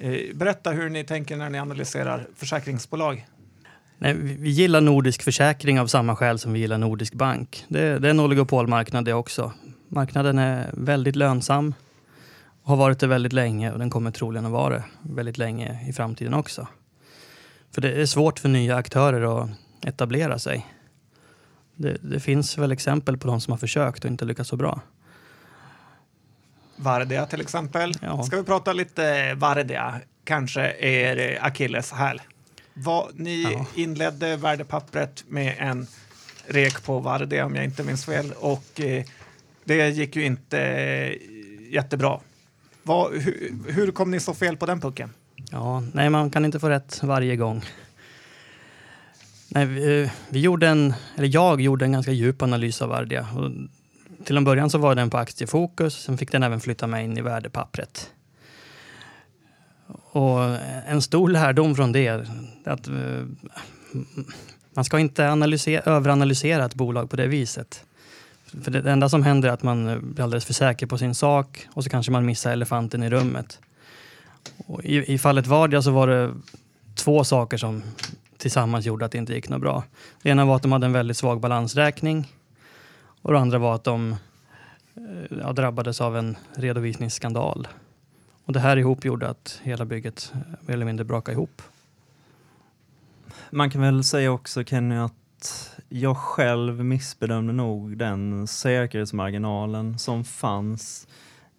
Eh, 0.00 0.34
berätta 0.34 0.70
hur 0.70 0.90
ni 0.90 1.04
tänker 1.04 1.36
när 1.36 1.50
ni 1.50 1.58
analyserar 1.58 2.26
försäkringsbolag. 2.36 3.26
Nej, 3.98 4.14
vi 4.14 4.34
vi 4.34 4.50
gillar 4.50 4.80
Nordisk 4.80 5.22
Försäkring 5.22 5.80
av 5.80 5.86
samma 5.86 6.16
skäl 6.16 6.38
som 6.38 6.52
vi 6.52 6.58
gillar 6.58 6.78
Nordisk 6.78 7.14
Bank. 7.14 7.64
Det, 7.68 7.98
det 7.98 8.08
är 8.08 8.10
en 8.10 8.20
oligopolmarknad 8.20 9.04
det 9.04 9.14
också. 9.14 9.52
Marknaden 9.88 10.38
är 10.38 10.70
väldigt 10.72 11.16
lönsam 11.16 11.74
och 12.62 12.68
har 12.68 12.76
varit 12.76 12.98
det 12.98 13.06
väldigt 13.06 13.32
länge 13.32 13.72
och 13.72 13.78
den 13.78 13.90
kommer 13.90 14.10
troligen 14.10 14.46
att 14.46 14.52
vara 14.52 14.74
det 14.74 14.84
väldigt 15.02 15.38
länge 15.38 15.88
i 15.88 15.92
framtiden 15.92 16.34
också. 16.34 16.66
För 17.70 17.80
det 17.80 17.92
är 17.92 18.06
svårt 18.06 18.38
för 18.38 18.48
nya 18.48 18.76
aktörer 18.76 19.42
att 19.42 19.50
etablera 19.86 20.38
sig. 20.38 20.66
Det, 21.74 21.96
det 22.02 22.20
finns 22.20 22.58
väl 22.58 22.72
exempel 22.72 23.18
på 23.18 23.26
de 23.26 23.40
som 23.40 23.50
har 23.50 23.58
försökt 23.58 24.04
och 24.04 24.10
inte 24.10 24.24
lyckats 24.24 24.50
så 24.50 24.56
bra. 24.56 24.80
Vardia 26.82 27.26
till 27.26 27.40
exempel. 27.40 27.92
Ja. 28.02 28.22
Ska 28.22 28.36
vi 28.36 28.42
prata 28.42 28.72
lite 28.72 29.34
Vardia, 29.34 30.00
kanske 30.24 30.72
er 30.80 31.38
akilleshäl. 31.42 32.20
Ni 33.14 33.42
Ja. 33.42 33.66
inledde 33.74 34.36
värdepappret 34.36 35.24
med 35.28 35.54
en 35.58 35.86
rek 36.46 36.82
på 36.82 36.98
Vardia 36.98 37.46
om 37.46 37.54
jag 37.54 37.64
inte 37.64 37.82
minns 37.84 38.04
fel 38.04 38.32
och 38.38 38.80
eh, 38.80 39.04
det 39.64 39.88
gick 39.88 40.16
ju 40.16 40.24
inte 40.24 40.60
eh, 40.60 41.12
jättebra. 41.72 42.20
Vad, 42.82 43.12
hur, 43.12 43.58
hur 43.68 43.92
kom 43.92 44.10
ni 44.10 44.20
så 44.20 44.34
fel 44.34 44.56
på 44.56 44.66
den 44.66 44.80
pucken? 44.80 45.10
Ja, 45.50 45.82
nej, 45.92 46.10
man 46.10 46.30
kan 46.30 46.44
inte 46.44 46.60
få 46.60 46.68
rätt 46.68 47.02
varje 47.02 47.36
gång. 47.36 47.64
Nej, 49.48 49.66
vi, 49.66 50.10
vi 50.28 50.40
gjorde 50.40 50.68
en, 50.68 50.94
eller 51.16 51.28
jag 51.34 51.60
gjorde 51.60 51.84
en 51.84 51.92
ganska 51.92 52.12
djup 52.12 52.42
analys 52.42 52.82
av 52.82 52.88
Vardia. 52.88 53.26
Till 54.24 54.36
en 54.36 54.44
början 54.44 54.70
så 54.70 54.78
var 54.78 54.94
den 54.94 55.10
på 55.10 55.18
aktiefokus, 55.18 55.94
sen 55.94 56.18
fick 56.18 56.32
den 56.32 56.42
även 56.42 56.60
flytta 56.60 56.86
med 56.86 57.04
in 57.04 57.18
i 57.18 57.20
värdepappret. 57.20 58.10
Och 59.86 60.40
en 60.86 61.02
stor 61.02 61.28
lärdom 61.28 61.76
från 61.76 61.92
det 61.92 62.06
är 62.06 62.26
att 62.64 62.88
eh, 62.88 62.94
man 64.74 64.84
ska 64.84 64.98
inte 64.98 65.30
analysera, 65.30 65.82
överanalysera 65.82 66.64
ett 66.64 66.74
bolag 66.74 67.10
på 67.10 67.16
det 67.16 67.26
viset. 67.26 67.84
För 68.62 68.70
det 68.70 68.90
enda 68.90 69.08
som 69.08 69.22
händer 69.22 69.48
är 69.48 69.52
att 69.52 69.62
man 69.62 69.88
eh, 69.88 69.98
blir 69.98 70.24
alldeles 70.24 70.44
för 70.44 70.54
säker 70.54 70.86
på 70.86 70.98
sin 70.98 71.14
sak 71.14 71.68
och 71.72 71.84
så 71.84 71.90
kanske 71.90 72.12
man 72.12 72.26
missar 72.26 72.52
elefanten 72.52 73.02
i 73.02 73.10
rummet. 73.10 73.58
Och 74.66 74.84
i, 74.84 75.12
I 75.12 75.18
fallet 75.18 75.46
Vardia 75.46 75.82
så 75.82 75.90
var 75.90 76.06
det 76.06 76.34
två 76.94 77.24
saker 77.24 77.56
som 77.56 77.82
tillsammans 78.36 78.86
gjorde 78.86 79.04
att 79.04 79.12
det 79.12 79.18
inte 79.18 79.34
gick 79.34 79.48
något 79.48 79.60
bra. 79.60 79.84
Det 80.22 80.30
ena 80.30 80.44
var 80.44 80.56
att 80.56 80.62
de 80.62 80.72
hade 80.72 80.86
en 80.86 80.92
väldigt 80.92 81.16
svag 81.16 81.40
balansräkning 81.40 82.28
och 83.22 83.32
det 83.32 83.38
andra 83.38 83.58
var 83.58 83.74
att 83.74 83.84
de 83.84 84.12
eh, 84.94 85.38
ja, 85.40 85.52
drabbades 85.52 86.00
av 86.00 86.16
en 86.16 86.36
redovisningsskandal. 86.54 87.68
Och 88.44 88.52
det 88.52 88.60
här 88.60 88.76
ihop 88.76 89.04
gjorde 89.04 89.28
att 89.28 89.60
hela 89.62 89.84
bygget 89.84 90.32
eh, 90.34 90.40
mer 90.60 90.74
eller 90.74 90.86
mindre 90.86 91.04
brakade 91.04 91.32
ihop. 91.32 91.62
Man 93.50 93.70
kan 93.70 93.80
väl 93.80 94.04
säga 94.04 94.32
också 94.32 94.64
Kenny 94.64 94.96
att 94.96 95.78
jag 95.88 96.16
själv 96.16 96.84
missbedömde 96.84 97.52
nog 97.52 97.96
den 97.96 98.46
säkerhetsmarginalen 98.46 99.98
som 99.98 100.24
fanns 100.24 101.06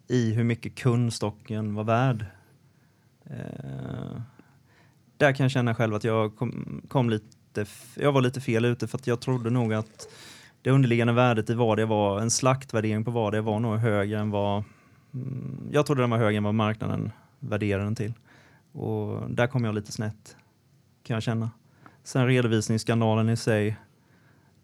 i 0.08 0.32
hur 0.32 0.44
mycket 0.44 0.74
kundstocken 0.74 1.74
var 1.74 1.84
värd. 1.84 2.26
Eh, 3.24 4.20
där 5.16 5.32
kan 5.32 5.44
jag 5.44 5.50
känna 5.50 5.74
själv 5.74 5.94
att 5.94 6.04
jag 6.04 6.36
kom, 6.36 6.82
kom 6.88 7.10
lite, 7.10 7.66
jag 7.94 8.12
var 8.12 8.22
lite 8.22 8.40
fel 8.40 8.64
ute 8.64 8.86
för 8.86 8.98
att 8.98 9.06
jag 9.06 9.20
trodde 9.20 9.50
nog 9.50 9.74
att 9.74 10.08
det 10.64 10.70
underliggande 10.70 11.12
värdet 11.12 11.50
i 11.50 11.54
vad 11.54 11.78
det 11.78 11.86
var, 11.86 12.20
en 12.20 12.30
slaktvärdering 12.30 13.04
på 13.04 13.10
vad 13.10 13.32
det 13.32 13.40
var 13.40 13.60
nog 13.60 13.76
högre 13.76 14.18
än 14.18 14.30
vad, 14.30 14.64
mm, 15.14 15.68
jag 15.72 15.86
trodde 15.86 16.02
den 16.02 16.10
var 16.10 16.18
högre 16.18 16.36
än 16.36 16.44
vad 16.44 16.54
marknaden 16.54 17.12
värderade 17.38 17.84
den 17.84 17.94
till. 17.94 18.12
Och 18.72 19.30
där 19.30 19.46
kom 19.46 19.64
jag 19.64 19.74
lite 19.74 19.92
snett 19.92 20.36
kan 21.02 21.14
jag 21.14 21.22
känna. 21.22 21.50
Sen 22.04 22.26
redovisningsskandalen 22.26 23.28
i 23.28 23.36
sig, 23.36 23.76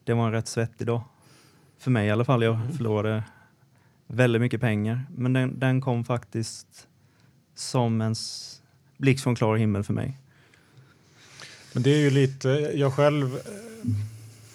det 0.04 0.14
var 0.14 0.26
en 0.26 0.32
rätt 0.32 0.48
svettig 0.48 0.86
dag. 0.86 1.02
För 1.78 1.90
mig 1.90 2.06
i 2.06 2.10
alla 2.10 2.24
fall. 2.24 2.42
Jag 2.42 2.58
förlorade 2.76 3.24
väldigt 4.06 4.42
mycket 4.42 4.60
pengar. 4.60 5.06
Men 5.16 5.32
den, 5.32 5.58
den 5.58 5.80
kom 5.80 6.04
faktiskt 6.04 6.88
som 7.54 8.00
en 8.00 8.14
blixt 8.96 9.22
från 9.22 9.34
klar 9.34 9.56
himmel 9.56 9.84
för 9.84 9.92
mig. 9.92 10.18
Men 11.72 11.82
det 11.82 11.90
är 11.90 12.00
ju 12.00 12.10
lite, 12.10 12.48
jag 12.74 12.92
själv 12.92 13.38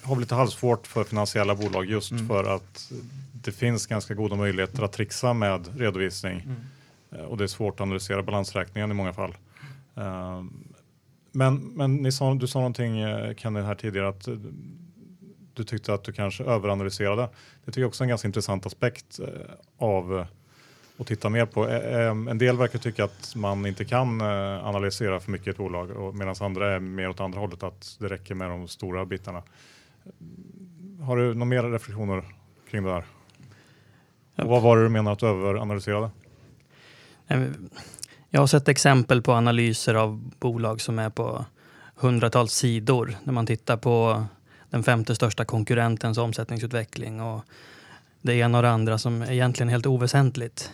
har 0.06 0.15
lite 0.15 0.36
halvsvårt 0.36 0.88
för 0.88 1.04
finansiella 1.04 1.56
bolag 1.56 1.86
just 1.86 2.12
Mm. 2.12 2.28
för 2.28 2.56
att 2.56 2.91
det 3.34 3.52
finns 3.52 3.86
ganska 3.88 4.13
goda 4.13 4.36
möjligheter 4.36 4.84
att 4.84 4.94
trixa 4.94 5.34
med 5.34 5.80
redovisning 5.80 6.44
Eh, 7.12 7.22
och 7.22 7.38
det 7.38 7.44
är 7.44 7.48
svårt 7.48 7.74
att 7.74 7.82
analysera 7.82 8.24
balansräkningen 8.24 8.91
i 8.91 8.94
många 8.94 9.13
fall. 9.13 9.36
Eh, 9.96 10.44
Men, 11.32 11.56
men 11.58 12.12
sa, 12.12 12.34
du 12.34 12.48
sa 12.48 12.60
någonting 12.60 13.00
eh, 13.00 13.36
Kenny 13.36 13.62
här 13.62 13.76
tidigare 13.76 14.08
att 14.10 14.28
eh, 14.28 14.36
du 15.54 15.63
tyckte 15.63 15.94
att 15.94 16.04
du 16.04 16.12
kanske 16.13 16.44
överanalyserade. 16.44 17.22
Det 17.65 17.72
tycker 17.72 17.82
jag 17.82 17.88
också 17.88 18.04
är 18.04 18.06
en 18.06 18.10
ganska 18.10 18.28
intressant 18.28 18.65
aspekt 18.65 19.20
av 19.78 20.26
att 20.98 21.08
titta 21.08 21.30
mer 21.30 21.46
på. 21.46 21.68
Eh, 21.68 22.00
eh, 22.00 22.10
En 22.10 22.38
del 22.38 22.58
verkar 22.58 22.80
tycka 22.80 23.04
att 23.04 23.34
man 23.36 23.65
inte 23.65 23.86
kan 23.86 24.22
analysera 24.22 25.20
för 25.20 25.32
mycket 25.32 25.48
i 25.48 25.50
ett 25.50 25.58
bolag 25.58 26.15
medan 26.15 26.36
andra 26.39 26.76
är 26.76 26.80
mer 26.80 27.10
åt 27.10 27.20
andra 27.20 27.39
hållet 27.39 27.63
att 27.63 27.98
det 28.00 28.08
räcker 28.08 28.36
med 28.36 28.50
de 28.50 28.68
stora 28.68 29.06
bitarna. 29.06 29.44
Har 31.02 31.18
du 31.18 31.34
några 31.34 31.46
mer 31.46 31.63
reflektioner 31.63 32.24
kring 32.70 32.84
det 32.84 32.91
här? 32.91 33.06
Och 34.36 34.50
vad 34.50 34.62
var 34.62 34.78
det 34.78 34.84
du 34.84 34.89
menar 34.89 35.12
att 35.12 35.20
du 35.20 35.28
överanalyserade? 35.28 36.10
Jag 38.30 38.39
har 38.39 38.48
sett 38.48 38.68
exempel 38.68 39.22
på 39.22 39.34
analyser 39.34 39.94
av 39.94 40.32
bolag 40.39 40.82
som 40.82 41.00
är 41.00 41.10
på 41.10 41.46
hundratals 41.96 42.54
sidor 42.54 43.15
när 43.24 43.34
man 43.34 43.46
tittar 43.46 43.78
på 43.78 44.26
den 44.70 44.84
femte 44.84 45.15
största 45.15 45.46
konkurrentens 45.46 46.18
omsättningsutveckling 46.18 47.22
och 47.22 47.41
det 48.22 48.34
ena 48.34 48.58
och 48.58 48.63
det 48.63 48.70
andra 48.70 48.98
som 48.98 49.22
är 49.22 49.32
egentligen 49.32 49.70
helt 49.70 49.86
oväsentligt. 49.86 50.72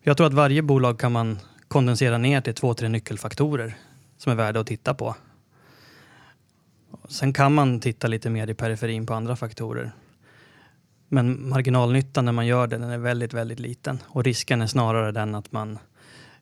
Jag 0.00 0.16
tror 0.16 0.26
att 0.26 0.32
varje 0.32 0.62
bolag 0.62 0.98
kan 0.98 1.12
man 1.12 1.38
kondensera 1.68 2.18
ner 2.18 2.40
till 2.40 2.54
två, 2.54 2.74
tre 2.74 2.88
nyckelfaktorer 2.88 3.76
som 4.16 4.32
är 4.32 4.36
värda 4.36 4.60
att 4.60 4.66
titta 4.66 4.94
på. 4.94 5.14
Sen 7.08 7.32
kan 7.32 7.54
man 7.54 7.80
titta 7.80 8.08
lite 8.08 8.30
mer 8.30 8.50
i 8.50 8.54
periferin 8.54 9.06
på 9.06 9.14
andra 9.14 9.36
faktorer. 9.36 9.92
Men 11.08 11.48
marginalnyttan 11.48 12.24
när 12.24 12.32
man 12.32 12.46
gör 12.46 12.66
det, 12.66 12.78
den 12.78 12.90
är 12.90 12.98
väldigt, 12.98 13.34
väldigt 13.34 13.60
liten. 13.60 13.98
Och 14.04 14.24
risken 14.24 14.62
är 14.62 14.66
snarare 14.66 15.12
den 15.12 15.34
att 15.34 15.52
man 15.52 15.78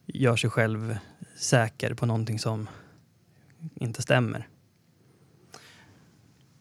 gör 0.06 0.36
sig 0.36 0.50
själv 0.50 0.98
säker 1.36 1.94
på 1.94 2.06
någonting 2.06 2.38
som 2.38 2.68
inte 3.74 4.02
stämmer. 4.02 4.48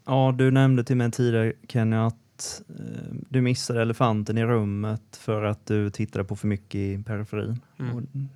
Ja, 0.05 0.35
du 0.37 0.51
nämnde 0.51 0.83
till 0.83 0.97
mig 0.97 1.11
tidigare 1.11 1.53
Kenny 1.67 1.95
att 1.95 2.61
eh, 2.69 3.15
du 3.29 3.41
missade 3.41 3.81
elefanten 3.81 4.37
i 4.37 4.45
rummet 4.45 5.15
för 5.17 5.43
att 5.43 5.65
du 5.65 5.89
tittade 5.89 6.25
på 6.25 6.35
för 6.35 6.47
mycket 6.47 6.75
i 6.75 7.03
periferin. 7.03 7.59
Mm. 7.79 8.29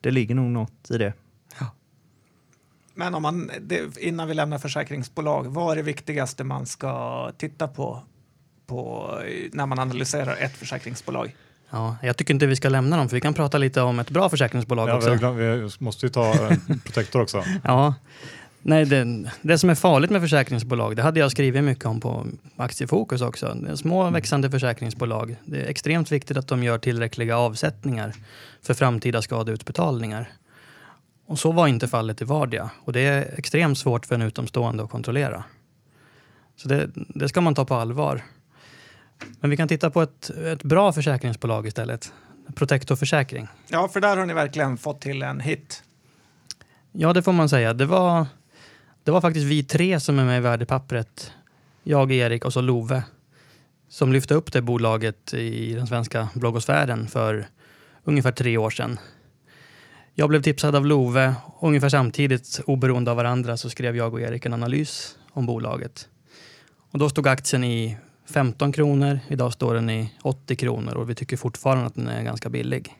Det 0.00 0.10
ligger 0.10 0.34
nog 0.34 0.50
något 0.50 0.90
i 0.90 0.98
det. 0.98 1.12
Men 2.94 3.14
om 3.14 3.22
man, 3.22 3.50
det, 3.60 3.98
innan 3.98 4.28
vi 4.28 4.34
lämnar 4.34 4.58
försäkringsbolag, 4.58 5.46
vad 5.46 5.72
är 5.72 5.76
det 5.76 5.82
viktigaste 5.82 6.44
man 6.44 6.66
ska 6.66 7.32
titta 7.38 7.68
på, 7.68 8.02
på 8.66 9.10
när 9.52 9.66
man 9.66 9.78
analyserar 9.78 10.36
ett 10.36 10.56
försäkringsbolag? 10.56 11.34
Ja, 11.70 11.96
jag 12.02 12.16
tycker 12.16 12.34
inte 12.34 12.46
vi 12.46 12.56
ska 12.56 12.68
lämna 12.68 12.96
dem, 12.96 13.08
för 13.08 13.16
vi 13.16 13.20
kan 13.20 13.34
prata 13.34 13.58
lite 13.58 13.80
om 13.80 13.98
ett 13.98 14.10
bra 14.10 14.28
försäkringsbolag 14.28 14.88
Ja, 14.88 14.96
också. 14.96 15.32
vi, 15.32 15.70
måste 15.78 16.06
ju 16.06 16.10
ta 16.10 16.32
eh, 16.32 16.56
Protector 16.84 17.22
också. 17.22 17.44
Ja, 17.64 17.94
nej, 18.62 18.84
det, 18.84 19.30
det 19.42 19.58
som 19.58 19.70
är 19.70 19.74
farligt 19.74 20.10
med 20.10 20.20
försäkringsbolag, 20.20 20.96
det 20.96 21.02
hade 21.02 21.20
jag 21.20 21.30
skrivit 21.30 21.64
mycket 21.64 21.84
om 21.84 22.00
på 22.00 22.26
Aktiefokus 22.56 23.22
också. 23.22 23.54
Det 23.54 23.70
är 23.70 23.76
små 23.76 24.10
växande 24.10 24.50
försäkringsbolag. 24.50 25.36
Det 25.44 25.60
är 25.60 25.66
extremt 25.66 26.12
viktigt 26.12 26.36
att 26.36 26.48
de 26.48 26.62
gör 26.62 26.78
tillräckliga 26.78 27.38
avsättningar 27.38 28.14
för 28.62 28.74
framtida 28.74 29.22
skadeutbetalningar. 29.22 30.28
Och 31.30 31.38
så 31.38 31.52
var 31.52 31.66
inte 31.66 31.88
fallet 31.88 32.22
i 32.22 32.24
Vardia. 32.24 32.70
Och 32.84 32.92
det 32.92 33.00
är 33.00 33.38
extremt 33.38 33.78
svårt 33.78 34.06
för 34.06 34.14
en 34.14 34.22
utomstående 34.22 34.82
att 34.82 34.90
kontrollera. 34.90 35.44
Så 36.56 36.68
det, 36.68 36.90
det 36.94 37.28
ska 37.28 37.40
man 37.40 37.54
ta 37.54 37.64
på 37.64 37.74
allvar. 37.74 38.22
Men 39.40 39.50
vi 39.50 39.56
kan 39.56 39.68
titta 39.68 39.90
på 39.90 40.02
ett, 40.02 40.30
ett 40.30 40.62
bra 40.62 40.92
försäkringsbolag 40.92 41.66
istället. 41.66 42.12
Protector 42.54 42.96
Försäkring. 42.96 43.48
Ja, 43.68 43.88
för 43.88 44.00
där 44.00 44.16
har 44.16 44.26
ni 44.26 44.34
verkligen 44.34 44.76
fått 44.76 45.00
till 45.00 45.22
en 45.22 45.40
hit. 45.40 45.82
Ja, 46.92 47.12
det 47.12 47.22
får 47.22 47.32
man 47.32 47.48
säga. 47.48 47.74
Det 47.74 47.86
var, 47.86 48.26
det 49.04 49.10
var 49.10 49.20
faktiskt 49.20 49.46
vi 49.46 49.62
tre 49.62 50.00
som 50.00 50.18
är 50.18 50.24
med 50.24 50.38
i 50.38 50.40
värdepappret. 50.40 51.32
Jag, 51.82 52.12
Erik 52.12 52.44
och 52.44 52.52
så 52.52 52.60
Love. 52.60 53.02
Som 53.88 54.12
lyfte 54.12 54.34
upp 54.34 54.52
det 54.52 54.62
bolaget 54.62 55.34
i 55.34 55.74
den 55.74 55.86
svenska 55.86 56.28
bloggosfären 56.34 57.08
för 57.08 57.46
ungefär 58.04 58.32
tre 58.32 58.56
år 58.56 58.70
sedan. 58.70 58.98
Jag 60.20 60.28
blev 60.28 60.42
tipsad 60.42 60.74
av 60.76 60.86
Love. 60.86 61.34
Ungefär 61.60 61.88
samtidigt, 61.88 62.60
oberoende 62.66 63.10
av 63.10 63.16
varandra, 63.16 63.56
så 63.56 63.70
skrev 63.70 63.96
jag 63.96 64.14
och 64.14 64.20
Erik 64.20 64.46
en 64.46 64.52
analys 64.52 65.18
om 65.32 65.46
bolaget. 65.46 66.08
Och 66.90 66.98
då 66.98 67.08
stod 67.08 67.28
aktien 67.28 67.64
i 67.64 67.96
15 68.26 68.72
kronor. 68.72 69.20
Idag 69.28 69.52
står 69.52 69.74
den 69.74 69.90
i 69.90 70.14
80 70.22 70.56
kronor 70.56 70.94
och 70.94 71.10
vi 71.10 71.14
tycker 71.14 71.36
fortfarande 71.36 71.86
att 71.86 71.94
den 71.94 72.08
är 72.08 72.22
ganska 72.22 72.48
billig. 72.48 72.94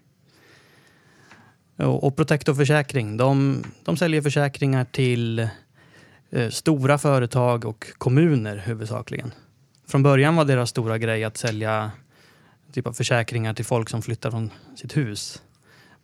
Och 1.76 2.16
Protector 2.16 2.54
Försäkring, 2.54 3.16
de, 3.16 3.62
de 3.84 3.96
säljer 3.96 4.22
försäkringar 4.22 4.84
till 4.84 5.48
eh, 6.30 6.50
stora 6.50 6.98
företag 6.98 7.64
och 7.64 7.86
kommuner 7.98 8.56
huvudsakligen. 8.56 9.34
Från 9.88 10.02
början 10.02 10.36
var 10.36 10.44
deras 10.44 10.70
stora 10.70 10.98
grej 10.98 11.24
att 11.24 11.36
sälja 11.36 11.90
typ 12.72 12.86
av 12.86 12.92
försäkringar 12.92 13.54
till 13.54 13.64
folk 13.64 13.88
som 13.88 14.02
flyttar 14.02 14.30
från 14.30 14.50
sitt 14.76 14.96
hus. 14.96 15.42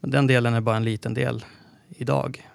Men 0.07 0.11
den 0.11 0.27
delen 0.27 0.55
är 0.55 0.61
bara 0.61 0.77
en 0.77 0.85
liten 0.85 1.15
del 1.15 1.45
idag. 1.89 2.49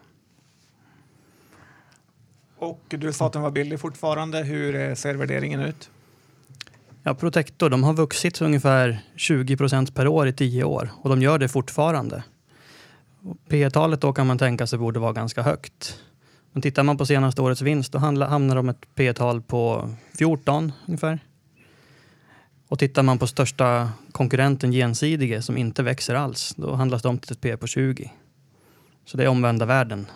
Och 2.58 2.82
du 2.88 3.14
sa 3.14 3.28
att 3.28 3.34
den 3.34 3.42
var 3.42 3.52
billig 3.52 3.80
fortfarande. 3.80 4.44
Hur 4.44 4.76
eh, 4.76 4.96
ser 4.96 5.16
värderingen 5.16 5.60
ut? 5.60 5.90
Ja, 7.04 7.16
Protector 7.16 7.70
de 7.70 7.84
har 7.84 7.94
vuxit 7.94 8.42
ungefär 8.42 9.00
20 9.16 9.58
procent 9.58 9.96
per 9.96 10.08
år 10.08 10.28
i 10.28 10.34
tio 10.34 10.64
år 10.64 10.90
och 11.02 11.10
de 11.10 11.22
gör 11.22 11.40
det 11.40 11.50
fortfarande. 11.50 12.24
P-talet 13.50 14.02
då 14.02 14.14
kan 14.14 14.28
man 14.28 14.38
tänka 14.38 14.68
sig 14.68 14.80
borde 14.80 15.00
vara 15.00 15.14
ganska 15.14 15.42
högt. 15.42 16.00
Men 16.52 16.62
tittar 16.62 16.84
man 16.84 16.98
på 16.98 17.06
senaste 17.06 17.42
årets 17.42 17.62
vinst 17.62 17.92
då 17.92 18.00
hamnar 18.00 18.56
de 18.56 18.70
ett 18.70 18.96
P-tal 18.96 19.42
på 19.42 19.90
14 20.18 20.72
ungefär. 20.86 21.20
Och 22.72 22.80
tittar 22.80 23.04
man 23.04 23.18
på 23.18 23.28
största 23.28 23.92
konkurrenten 24.12 24.72
Gensidige 24.72 25.42
som 25.42 25.58
inte 25.58 25.84
växer 25.84 26.16
alls, 26.16 26.54
då 26.58 26.74
handlas 26.74 27.02
de 27.02 27.18
till 27.18 27.32
ett 27.32 27.42
P 27.42 27.58
på 27.58 27.68
20. 27.68 28.12
Så 29.06 29.18
det 29.18 29.24
är 29.24 29.28
omvända 29.28 29.66
världen. 29.66 30.08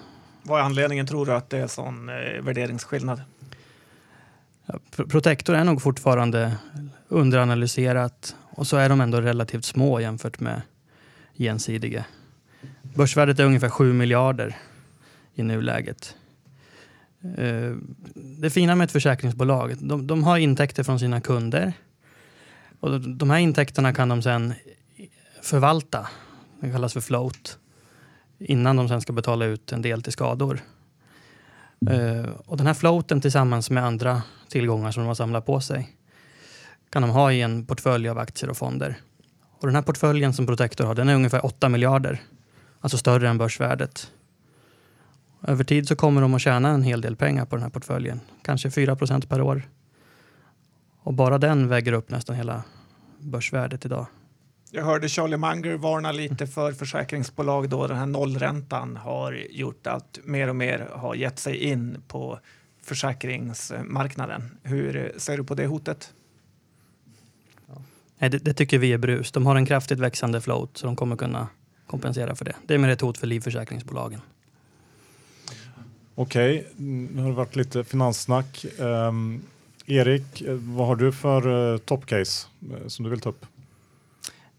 Vad 0.43 0.59
är 0.59 0.63
anledningen 0.63 1.07
tror 1.07 1.25
du 1.25 1.33
att 1.33 1.49
det 1.49 1.57
är 1.57 1.67
sån 1.67 2.09
eh, 2.09 2.41
värderingsskillnad? 2.41 3.21
Ja, 4.65 4.79
Protector 4.95 5.55
är 5.55 5.63
nog 5.63 5.81
fortfarande 5.81 6.55
underanalyserat 7.07 8.35
och 8.49 8.67
så 8.67 8.77
är 8.77 8.89
de 8.89 9.01
ändå 9.01 9.21
relativt 9.21 9.65
små 9.65 9.99
jämfört 9.99 10.39
med 10.39 10.61
Gensidige. 11.37 12.05
Börsvärdet 12.81 13.39
är 13.39 13.43
ungefär 13.45 13.69
7 13.69 13.93
miljarder 13.93 14.57
i 15.33 15.43
nuläget. 15.43 16.15
Eh, 17.37 17.71
det 18.13 18.49
fina 18.49 18.75
med 18.75 18.85
ett 18.85 18.91
försäkringsbolag, 18.91 19.75
de, 19.79 20.07
de 20.07 20.23
har 20.23 20.37
intäkter 20.37 20.83
från 20.83 20.99
sina 20.99 21.21
kunder 21.21 21.73
och 22.85 23.01
de 23.01 23.29
här 23.29 23.37
intäkterna 23.37 23.93
kan 23.93 24.09
de 24.09 24.21
sen 24.21 24.53
förvalta. 25.41 26.07
Det 26.59 26.71
kallas 26.71 26.93
för 26.93 27.01
float. 27.01 27.57
Innan 28.39 28.75
de 28.75 28.89
sen 28.89 29.01
ska 29.01 29.13
betala 29.13 29.45
ut 29.45 29.71
en 29.71 29.81
del 29.81 30.01
till 30.01 30.13
skador. 30.13 30.59
Uh, 31.91 32.29
och 32.45 32.57
den 32.57 32.67
här 32.67 32.73
floaten 32.73 33.21
tillsammans 33.21 33.69
med 33.69 33.85
andra 33.85 34.21
tillgångar 34.49 34.91
som 34.91 35.03
de 35.03 35.07
har 35.07 35.15
samlat 35.15 35.45
på 35.45 35.61
sig 35.61 35.95
kan 36.89 37.01
de 37.01 37.11
ha 37.11 37.31
i 37.31 37.41
en 37.41 37.65
portfölj 37.65 38.09
av 38.09 38.19
aktier 38.19 38.49
och 38.49 38.57
fonder. 38.57 38.97
Och 39.59 39.67
den 39.67 39.75
här 39.75 39.81
portföljen 39.81 40.33
som 40.33 40.45
Protector 40.45 40.85
har, 40.85 40.95
den 40.95 41.09
är 41.09 41.15
ungefär 41.15 41.45
8 41.45 41.69
miljarder. 41.69 42.21
Alltså 42.79 42.97
större 42.97 43.29
än 43.29 43.37
börsvärdet. 43.37 44.11
Över 45.47 45.63
tid 45.63 45.87
så 45.87 45.95
kommer 45.95 46.21
de 46.21 46.33
att 46.33 46.41
tjäna 46.41 46.69
en 46.69 46.83
hel 46.83 47.01
del 47.01 47.15
pengar 47.15 47.45
på 47.45 47.55
den 47.55 47.63
här 47.63 47.69
portföljen. 47.69 48.19
Kanske 48.43 48.71
4 48.71 48.95
procent 48.95 49.29
per 49.29 49.41
år. 49.41 49.69
Och 51.05 51.13
bara 51.13 51.37
den 51.37 51.67
väger 51.67 51.93
upp 51.93 52.09
nästan 52.09 52.35
hela 52.35 52.63
börsvärdet 53.19 53.85
idag. 53.85 54.05
Jag 54.71 54.83
hörde 54.83 55.09
Charlie 55.09 55.37
Munger 55.37 55.77
varna 55.77 56.11
lite 56.11 56.47
för 56.47 56.71
försäkringsbolag 56.71 57.69
då 57.69 57.87
den 57.87 57.97
här 57.97 58.05
nollräntan 58.05 58.95
har 58.97 59.33
gjort 59.49 59.87
att 59.87 60.19
mer 60.23 60.47
och 60.47 60.55
mer 60.55 60.89
har 60.93 61.15
gett 61.15 61.39
sig 61.39 61.57
in 61.57 62.01
på 62.07 62.39
försäkringsmarknaden. 62.81 64.57
Hur 64.63 65.13
ser 65.17 65.37
du 65.37 65.43
på 65.43 65.55
det 65.55 65.65
hotet? 65.65 66.13
Nej, 68.19 68.29
det, 68.29 68.37
det, 68.37 68.53
tycker 68.53 68.77
vi 68.77 68.93
är 68.93 68.97
brus. 68.97 69.31
De 69.31 69.45
har 69.45 69.55
en 69.55 69.65
kraftigt 69.65 69.99
växande 69.99 70.41
float 70.41 70.77
så 70.77 70.85
de 70.85 70.95
kommer 70.95 71.15
kunna 71.15 71.47
kompensera 71.87 72.35
för 72.35 72.45
det. 72.45 72.55
Det 72.67 72.73
är 72.73 72.77
mer 72.77 72.89
ett 72.89 73.01
hot 73.01 73.17
för 73.17 73.27
livförsäkringsbolagen. 73.27 74.21
Okej, 76.15 76.59
okay. 76.59 76.85
nu 76.85 77.21
har 77.21 77.29
det 77.29 77.35
varit 77.35 77.55
lite 77.55 77.83
finanssnack. 77.83 78.65
Um, 78.79 79.41
Erik, 79.87 80.43
vad 80.47 80.87
har 80.87 80.95
du 80.95 81.11
för 81.11 81.47
eh, 81.47 81.73
uh, 81.73 81.77
toppcase 81.77 82.47
eh, 82.71 82.87
som 82.87 83.03
du 83.03 83.09
vill 83.09 83.19
ta 83.19 83.29
upp? 83.29 83.45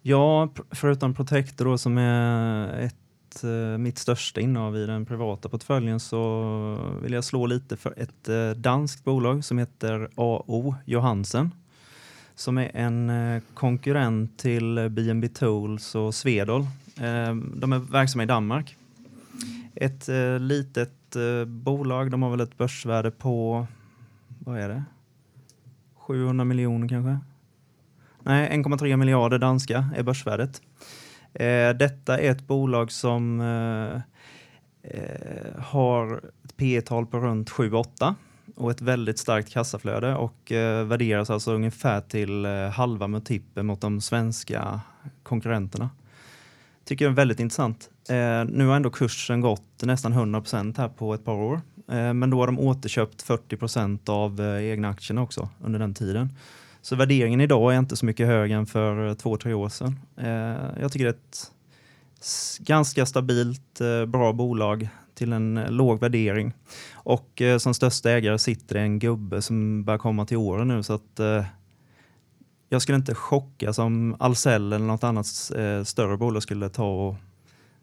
Ja, 0.03 0.49
förutom 0.71 1.15
Protector 1.15 1.65
då, 1.65 1.79
som 1.79 1.99
är 1.99 2.81
ett, 2.81 3.45
uh, 3.45 3.79
mitt 3.79 3.99
största 3.99 4.41
innehav 4.41 4.77
i 4.77 4.87
den 4.87 5.07
privata 5.07 5.49
portföljen 5.49 6.01
så 6.01 6.79
vill 7.03 7.13
jag 7.13 7.25
slå 7.25 7.47
lite 7.47 7.77
för 7.77 7.95
ett 7.97 8.29
uh, 8.29 8.51
danskt 8.51 9.05
bolag 9.05 9.45
som 9.45 9.59
heter 9.59 10.09
AO 10.15 10.75
Johansen 10.85 11.51
som 12.35 12.59
är 12.59 12.71
en 12.75 13.13
konkurrent 13.55 14.39
till 14.39 14.89
B&B 14.91 15.29
Tools 15.29 15.95
och 15.95 16.15
Svedol. 16.15 16.67
Ehm, 17.01 17.53
de 17.57 17.73
är 17.73 17.79
verksamma 17.79 18.23
i 18.23 18.27
Danmark. 18.27 18.77
Ett 19.75 20.09
litet 20.41 21.17
bolag, 21.47 22.11
de 22.11 22.23
har 22.23 22.31
väl 22.31 22.41
ett 22.41 22.59
börsvärde 22.59 23.11
på, 23.11 23.67
vad 24.39 24.59
är 24.59 24.69
det? 24.69 24.85
700 26.07 26.45
miljoner 26.45 26.89
kanske? 26.89 27.19
Nej, 28.23 28.51
1,3 28.51 28.97
miljarder 28.97 29.39
danska 29.39 29.89
är 29.97 30.03
börsvärdet. 30.03 30.63
Eh, 31.35 31.71
detta 31.71 32.19
är 32.19 32.31
ett 32.31 32.47
bolag 32.47 32.93
som 32.93 33.41
eh, 33.41 34.01
eh 34.91 35.63
har 35.63 36.21
ett 36.45 36.57
P 36.57 36.81
tal 36.81 37.07
på 37.07 37.19
runt 37.19 37.51
7-8 37.51 38.15
och 38.57 38.71
ett 38.71 38.81
väldigt 38.81 39.19
starkt 39.19 39.53
kassaflöde 39.53 40.15
och 40.15 40.53
eh, 40.53 40.85
värderas 40.85 41.31
alltså 41.31 41.53
ungefär 41.53 42.01
till 42.01 42.45
eh, 42.45 42.69
halva 42.69 43.09
multipeln 43.09 43.67
mot 43.67 43.81
de 43.81 44.01
svenska 44.01 44.81
konkurrenterna. 45.23 45.91
Tycker 46.85 47.05
jag 47.05 47.13
är 47.13 47.17
väldigt 47.17 47.41
intressant. 47.41 47.91
Eh, 48.09 48.45
nu 48.45 48.67
har 48.67 48.77
ändå 48.77 48.91
kursen 48.91 49.41
gått 49.41 49.83
nästan 49.83 50.13
100 50.13 50.43
här 50.53 50.89
på 50.89 51.15
ett 51.15 51.25
par 51.25 51.35
år. 51.35 51.61
Eh, 51.89 52.15
men 52.15 52.31
då 52.31 52.39
har 52.39 52.47
de 52.47 52.59
återköpt 52.59 53.23
40 53.23 53.57
procent 53.57 54.09
av 54.09 54.41
eh, 54.41 54.65
egna 54.65 54.89
aktierna 54.89 55.23
också 55.23 55.49
under 55.65 55.79
den 55.79 55.95
tiden. 55.95 56.33
Så 56.83 56.97
värderingen 56.97 57.41
idag 57.41 57.75
är 57.75 57.79
inte 57.79 57.97
så 57.97 58.07
mycket 58.07 58.27
högre 58.27 58.57
än 58.57 58.67
för 58.67 59.15
två, 59.15 59.37
tre 59.37 59.55
år 59.55 59.69
sedan. 59.69 59.99
Eh, 60.17 60.81
jag 60.81 60.93
tycker 60.93 61.05
det 61.05 61.11
är 61.11 61.15
ett 61.15 61.53
ganska 62.59 63.07
stabilt, 63.07 63.81
bra 64.09 64.33
bolag 64.33 64.89
till 65.15 65.33
en 65.33 65.61
låg 65.69 66.01
värdering. 66.01 66.53
Och 66.95 67.43
som 67.59 67.75
största 67.75 68.11
ägare 68.11 68.39
sitter 68.39 68.77
en 68.77 68.99
gubbe 68.99 69.43
som 69.43 69.85
börjar 69.85 69.99
komma 69.99 70.27
till 70.27 70.37
åren 70.37 70.69
nu 70.69 70.83
så 70.83 70.93
att 70.93 71.21
jag 72.69 72.83
skulle 72.83 72.97
inte 72.97 73.15
chocka 73.15 73.73
som 73.73 74.17
Ahlsell 74.19 74.73
eller 74.73 74.87
något 74.87 75.05
annat 75.05 75.27
större 75.85 76.17
bolag 76.17 76.43
skulle 76.43 76.69
ta 76.69 77.09
och 77.09 77.17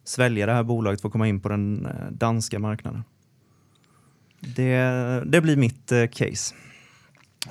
svälja 0.04 0.46
det 0.46 0.54
här 0.54 0.64
bolaget 0.64 1.02
för 1.02 1.08
att 1.08 1.12
komma 1.12 1.28
in 1.28 1.42
på 1.42 1.50
den 1.50 1.88
danska 2.12 2.60
marknaden. 2.60 3.04
Det, 4.56 5.24
det 5.26 5.42
blir 5.42 5.56
mitt 5.56 5.92
eh, 5.92 6.08
case. 6.08 6.56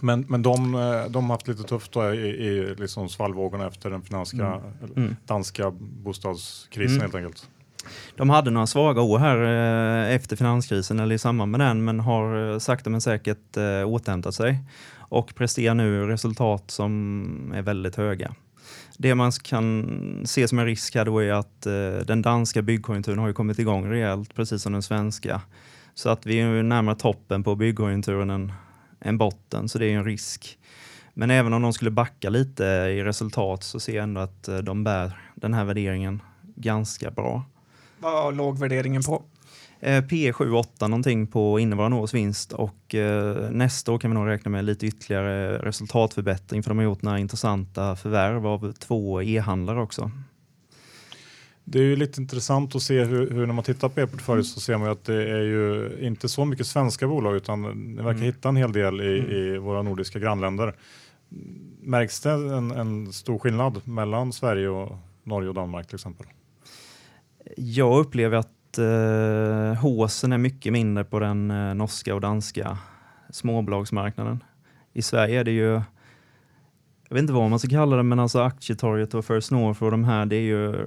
Men, 0.00 0.24
men 0.28 0.42
de, 0.42 0.74
eh, 0.74 1.10
de 1.10 1.24
har 1.24 1.34
haft 1.34 1.48
lite 1.48 1.62
tufft 1.62 1.92
då 1.92 2.14
i, 2.14 2.18
i 2.18 2.74
liksom 2.78 3.08
svallvågorna 3.08 3.66
efter 3.66 3.90
den 3.90 4.02
finanska, 4.02 4.46
mm. 4.46 4.92
mm. 4.96 5.16
danska 5.26 5.70
bostadskrisen 5.80 6.96
mm. 6.96 7.00
helt 7.00 7.14
enkelt. 7.14 7.48
De 8.16 8.30
hade 8.30 8.50
några 8.50 8.66
svaga 8.66 9.02
år 9.02 9.18
här 9.18 9.36
eh, 10.08 10.14
efter 10.14 10.36
finanskrisen 10.36 11.00
eller 11.00 11.14
i 11.14 11.18
samband 11.18 11.50
med 11.50 11.60
den 11.60 11.84
men 11.84 12.00
har 12.00 12.58
sakta 12.58 12.90
men 12.90 13.00
säkert 13.00 13.56
eh, 13.56 13.88
återhämtat 13.88 14.34
sig 14.34 14.58
och 14.98 15.34
presterar 15.34 15.74
nu 15.74 16.06
resultat 16.06 16.70
som 16.70 17.52
är 17.54 17.62
väldigt 17.62 17.96
höga. 17.96 18.34
Det 18.98 19.14
man 19.14 19.32
kan 19.32 20.22
se 20.24 20.48
som 20.48 20.58
en 20.58 20.66
risk 20.66 20.94
här 20.94 21.04
då 21.04 21.18
är 21.22 21.32
att 21.32 21.66
eh, 21.66 22.06
den 22.06 22.22
danska 22.22 22.62
byggkonjunkturen 22.62 23.18
har 23.18 23.26
ju 23.26 23.34
kommit 23.34 23.58
igång 23.58 23.90
rejält 23.90 24.34
precis 24.34 24.62
som 24.62 24.72
den 24.72 24.82
svenska 24.82 25.40
så 25.94 26.08
att 26.08 26.26
vi 26.26 26.40
är 26.40 26.62
närmare 26.62 26.96
toppen 26.96 27.42
på 27.42 27.54
byggkonjunkturen 27.54 28.30
än, 28.30 28.52
än 29.00 29.18
botten, 29.18 29.68
så 29.68 29.78
det 29.78 29.86
är 29.86 29.96
en 29.96 30.04
risk. 30.04 30.58
Men 31.14 31.30
även 31.30 31.52
om 31.52 31.62
de 31.62 31.72
skulle 31.72 31.90
backa 31.90 32.30
lite 32.30 32.64
i 32.64 33.04
resultat 33.04 33.62
så 33.62 33.80
ser 33.80 33.94
jag 33.94 34.02
ändå 34.02 34.20
att 34.20 34.48
eh, 34.48 34.58
de 34.58 34.84
bär 34.84 35.18
den 35.34 35.54
här 35.54 35.64
värderingen 35.64 36.22
ganska 36.54 37.10
bra. 37.10 37.44
Vad 37.98 38.36
låg 38.36 38.58
värderingen 38.58 39.02
på? 39.02 39.22
Eh, 39.80 40.04
P 40.04 40.32
7-8 40.32 40.88
någonting 40.88 41.26
på 41.26 41.58
innevarande 41.58 41.96
års 41.96 42.14
vinst 42.14 42.52
och 42.52 42.94
eh, 42.94 43.50
nästa 43.50 43.92
år 43.92 43.98
kan 43.98 44.10
vi 44.10 44.14
nog 44.14 44.28
räkna 44.28 44.50
med 44.50 44.64
lite 44.64 44.86
ytterligare 44.86 45.58
resultatförbättring 45.58 46.62
för 46.62 46.70
de 46.70 46.78
har 46.78 46.84
gjort 46.84 47.02
några 47.02 47.18
intressanta 47.18 47.96
förvärv 47.96 48.46
av 48.46 48.72
två 48.72 49.22
e-handlare 49.22 49.80
också. 49.82 50.10
Det 51.64 51.78
är 51.78 51.82
ju 51.82 51.96
lite 51.96 52.20
intressant 52.20 52.74
att 52.76 52.82
se 52.82 53.04
hur, 53.04 53.30
hur 53.30 53.46
när 53.46 53.54
man 53.54 53.64
tittar 53.64 53.88
på 53.88 54.00
e-portfölj 54.00 54.44
så 54.44 54.60
ser 54.60 54.78
man 54.78 54.86
ju 54.86 54.92
att 54.92 55.04
det 55.04 55.30
är 55.30 55.42
ju 55.42 55.90
inte 56.00 56.28
så 56.28 56.44
mycket 56.44 56.66
svenska 56.66 57.06
bolag 57.08 57.36
utan 57.36 57.62
ni 57.62 57.96
verkar 58.02 58.10
Mm. 58.10 58.22
hitta 58.22 58.48
en 58.48 58.56
hel 58.56 58.72
del 58.72 59.00
i, 59.00 59.18
Mm. 59.18 59.30
i 59.30 59.58
våra 59.58 59.82
nordiska 59.82 60.18
grannländer. 60.18 60.74
Märks 61.80 62.20
det 62.20 62.30
en, 62.30 62.70
en 62.70 63.12
stor 63.12 63.38
skillnad 63.38 63.80
mellan 63.84 64.32
Sverige 64.32 64.68
och 64.68 64.96
Norge 65.24 65.48
och 65.48 65.54
Danmark 65.54 65.86
till 65.86 65.94
exempel? 65.94 66.26
Jag 67.56 67.98
upplever 67.98 68.36
att 68.36 68.78
eh, 68.78 69.80
håsen 69.82 70.32
är 70.32 70.38
mycket 70.38 70.72
mindre 70.72 71.04
på 71.04 71.18
den 71.18 71.50
eh, 71.50 71.74
norska 71.74 72.14
och 72.14 72.20
danska 72.20 72.78
småbolagsmarknaden. 73.30 74.44
I 74.92 75.02
Sverige 75.02 75.40
är 75.40 75.44
det 75.44 75.50
ju, 75.50 75.70
jag 77.08 77.14
vet 77.14 77.18
inte 77.18 77.32
vad 77.32 77.50
man 77.50 77.58
ska 77.58 77.68
kalla 77.68 77.96
det, 77.96 78.02
men 78.02 78.18
alltså 78.18 78.40
Aktietorget 78.40 79.14
och 79.14 79.24
First 79.24 79.50
North 79.50 79.82
och 79.82 79.90
de 79.90 80.04
här, 80.04 80.26
det 80.26 80.36
är 80.36 80.40
ju 80.40 80.86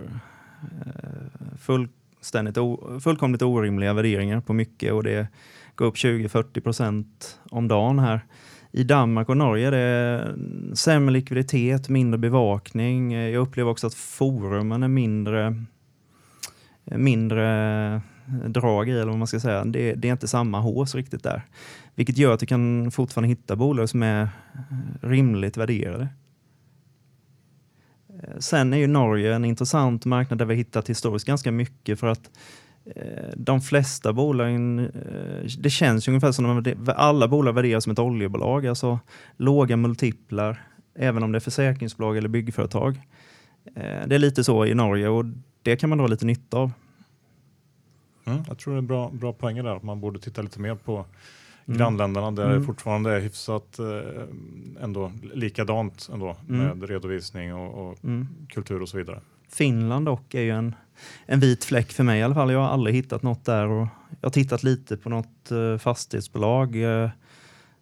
Eh, 0.85 1.57
fullständigt 1.57 2.57
fullkomligt 3.03 3.41
orimliga 3.41 3.93
värderingar 3.93 4.41
på 4.41 4.53
mycket 4.53 4.93
och 4.93 5.03
det 5.03 5.27
går 5.75 5.85
upp 5.85 5.95
20-40 5.95 6.61
procent 6.61 7.39
om 7.49 7.67
dagen 7.67 7.99
här. 7.99 8.25
I 8.71 8.83
Danmark 8.83 9.29
och 9.29 9.37
Norge 9.37 9.67
är 9.67 9.71
det 9.71 10.35
sämre 10.75 11.13
likviditet, 11.13 11.89
mindre 11.89 12.17
bevakning. 12.17 13.13
Eh, 13.13 13.29
jag 13.29 13.41
upplever 13.41 13.71
också 13.71 13.87
att 13.87 13.93
forumen 13.93 14.83
är 14.83 14.87
mindre 14.87 15.65
eh, 16.85 16.97
mindre 16.97 18.01
drag 18.47 18.89
i, 18.89 18.91
eller 18.91 19.05
vad 19.05 19.17
man 19.17 19.27
ska 19.27 19.39
säga. 19.39 19.65
Det, 19.65 19.93
det 19.93 20.07
är 20.07 20.11
inte 20.11 20.27
samma 20.27 20.59
hås 20.59 20.95
riktigt 20.95 21.23
där. 21.23 21.41
Vilket 21.95 22.17
gör 22.17 22.33
att 22.33 22.39
du 22.39 22.45
kan 22.45 22.91
fortfarande 22.91 23.29
hitta 23.29 23.55
bolag 23.55 23.89
som 23.89 24.03
är 24.03 24.29
rimligt 25.01 25.57
värderade. 25.57 26.07
Eh, 28.23 28.37
sen 28.39 28.73
är 28.73 28.77
ju 28.77 28.87
Norge 28.87 29.35
en 29.35 29.45
intressant 29.45 30.05
marknad 30.05 30.39
där 30.39 30.45
vi 30.45 30.55
hittat 30.55 30.89
historiskt 30.89 31.27
ganska 31.27 31.51
mycket 31.51 31.99
för 31.99 32.07
att 32.07 32.29
eh, 32.95 33.29
de 33.35 33.61
flesta 33.61 34.13
bolagen, 34.13 34.79
eh, 34.79 35.49
det 35.59 35.69
känns 35.69 36.07
ju 36.07 36.09
ungefär 36.09 36.31
som 36.31 36.57
att 36.57 36.89
alla 36.89 37.27
bolag 37.27 37.53
värderas 37.53 37.83
som 37.83 37.93
ett 37.93 37.99
oljebolag, 37.99 38.67
alltså 38.67 38.99
låga 39.37 39.77
multiplar, 39.77 40.63
även 40.95 41.23
om 41.23 41.31
det 41.31 41.37
är 41.37 41.39
försäkringsbolag 41.39 42.17
eller 42.17 42.29
byggföretag. 42.29 43.01
Det 44.07 44.15
är 44.15 44.19
lite 44.19 44.43
så 44.43 44.65
i 44.65 44.73
Norge 44.73 45.07
och 45.07 45.25
det 45.61 45.75
kan 45.75 45.89
man 45.89 45.97
dra 45.97 46.07
lite 46.07 46.25
nytta 46.25 46.57
av. 46.57 46.71
Mm, 48.25 48.43
jag 48.47 48.57
tror 48.57 48.73
det 48.73 48.79
är 48.79 48.81
bra, 48.81 49.09
bra 49.13 49.33
poänger 49.33 49.63
där 49.63 49.75
att 49.75 49.83
man 49.83 50.01
borde 50.01 50.19
titta 50.19 50.41
lite 50.41 50.59
mer 50.59 50.75
på 50.75 51.05
Mm. 51.67 51.77
grannländerna 51.77 52.31
där 52.31 52.45
Mm. 52.45 52.59
det 52.59 52.65
fortfarande 52.65 53.11
är 53.15 53.19
hyfsat 53.19 53.79
eh, 53.79 54.83
ändå 54.83 55.11
likadant 55.33 56.09
ändå 56.13 56.35
Mm. 56.49 56.79
med 56.79 56.89
redovisning 56.89 57.53
och, 57.55 57.89
och 57.91 58.03
Mm. 58.03 58.27
kultur 58.49 58.81
och 58.81 58.89
så 58.89 58.97
vidare. 58.97 59.19
Finland 59.49 60.05
dock 60.05 60.33
är 60.33 60.41
ju 60.41 60.51
en, 60.51 60.75
en 61.25 61.39
vit 61.39 61.63
fläck 61.65 61.91
för 61.91 62.03
mig 62.03 62.19
i 62.19 62.23
alla 62.23 62.35
fall. 62.35 62.51
Jag 62.51 62.59
har 62.59 62.67
aldrig 62.69 62.95
hittat 62.95 63.23
något 63.23 63.45
där 63.45 63.67
och 63.67 63.87
jag 64.21 64.27
har 64.27 64.31
tittat 64.31 64.63
lite 64.63 64.97
på 64.97 65.09
något 65.09 65.51
eh, 65.51 65.77
fastighetsbolag. 65.77 66.75
Eh, 66.75 67.09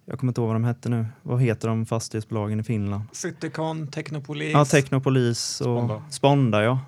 jag 0.05 0.19
kommer 0.19 0.31
inte 0.31 0.41
ihåg 0.41 0.47
vad 0.47 0.55
de 0.55 0.63
hette 0.63 0.89
nu. 0.89 1.05
Vad 1.21 1.41
heter 1.41 1.67
de 1.67 1.85
fastighetsbolagen 1.85 2.59
i 2.59 2.63
Finland? 2.63 3.03
Citycon, 3.11 3.87
Technopolis. 3.87 4.53
Ja, 4.53 4.65
Technopolis 4.65 5.61
och 5.61 5.65
Sponda. 5.77 6.03
Sponda. 6.09 6.63
ja. 6.63 6.79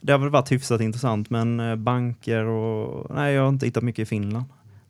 Det 0.00 0.12
har 0.12 0.18
väl 0.18 0.30
varit 0.30 0.52
hyfsat 0.52 0.80
intressant 0.80 1.30
men 1.30 1.60
eh, 1.60 1.76
banker 1.76 2.44
och 2.44 3.14
nej, 3.14 3.34
jag 3.34 3.42
har 3.42 3.48
inte 3.48 3.66
hittat 3.66 3.82
mycket 3.82 4.02
i 4.02 4.06
Finland. 4.06 4.44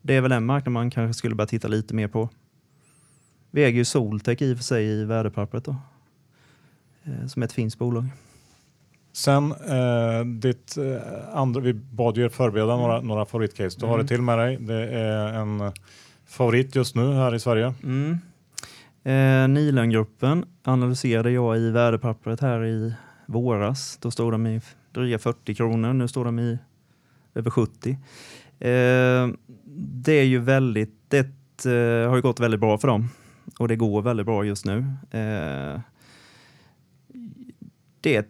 Det 0.06 0.14
är 0.14 0.20
väl 0.20 0.32
en 0.32 0.46
marknad 0.46 0.72
man 0.72 0.90
kanske 0.90 1.14
skulle 1.18 1.34
börja 1.34 1.46
titta 1.48 1.68
lite 1.68 1.94
mer 1.94 2.08
på. 2.08 2.28
Vi 3.50 3.64
äger 3.64 3.78
ju 3.78 3.84
Soltech 3.84 4.42
i 4.42 4.52
och 4.52 4.56
för 4.56 4.64
sig 4.64 4.86
i 4.86 5.04
värdepappret 5.04 5.64
då. 5.64 5.76
Eh, 7.04 7.26
Som 7.26 7.42
är 7.42 7.46
ett 7.46 7.52
finskt 7.52 7.78
bolag. 7.78 8.04
Sen 9.12 9.52
eh, 9.52 10.24
ditt 10.26 10.76
eh, 10.76 11.36
andra, 11.38 11.60
vi 11.60 11.74
bad 11.74 12.16
ju 12.16 12.24
er 12.24 12.28
förbereda 12.28 12.76
några, 12.76 13.00
några 13.00 13.24
favoritcase. 13.26 13.80
Du 13.80 13.86
har 13.86 13.94
Mm. 13.94 14.06
det 14.06 14.08
till 14.14 14.22
med 14.22 14.38
dig. 14.38 14.56
Det 14.60 14.88
är 14.88 15.32
en 15.32 15.72
favorit 16.26 16.74
just 16.76 16.94
nu 16.94 17.12
här 17.12 17.34
i 17.34 17.40
Sverige. 17.40 17.74
Mm. 17.82 18.18
Eh, 19.04 19.48
Nilöngruppen 19.48 20.44
analyserade 20.62 21.30
jag 21.30 21.58
i 21.58 21.70
värdepappret 21.70 22.40
här 22.40 22.64
i 22.64 22.94
våras. 23.26 23.98
Då 24.00 24.10
stod 24.10 24.32
de 24.32 24.46
i 24.46 24.60
dryga 24.92 25.18
40 25.18 25.54
kronor. 25.54 25.92
Nu 25.92 26.08
står 26.08 26.24
de 26.24 26.38
i 26.38 26.58
över 27.34 27.50
70. 27.50 27.90
Eh, 28.58 29.28
det 29.76 30.12
är 30.12 30.24
ju 30.24 30.38
väldigt, 30.38 30.94
det 31.08 31.18
eh, 31.64 32.08
har 32.08 32.16
ju 32.16 32.22
gått 32.22 32.40
väldigt 32.40 32.60
bra 32.60 32.78
för 32.78 32.88
dem 32.88 33.08
och 33.58 33.68
det 33.68 33.76
går 33.76 34.02
väldigt 34.02 34.26
bra 34.26 34.44
just 34.44 34.64
nu. 34.64 34.78
Eh, 35.10 35.80
det 38.00 38.28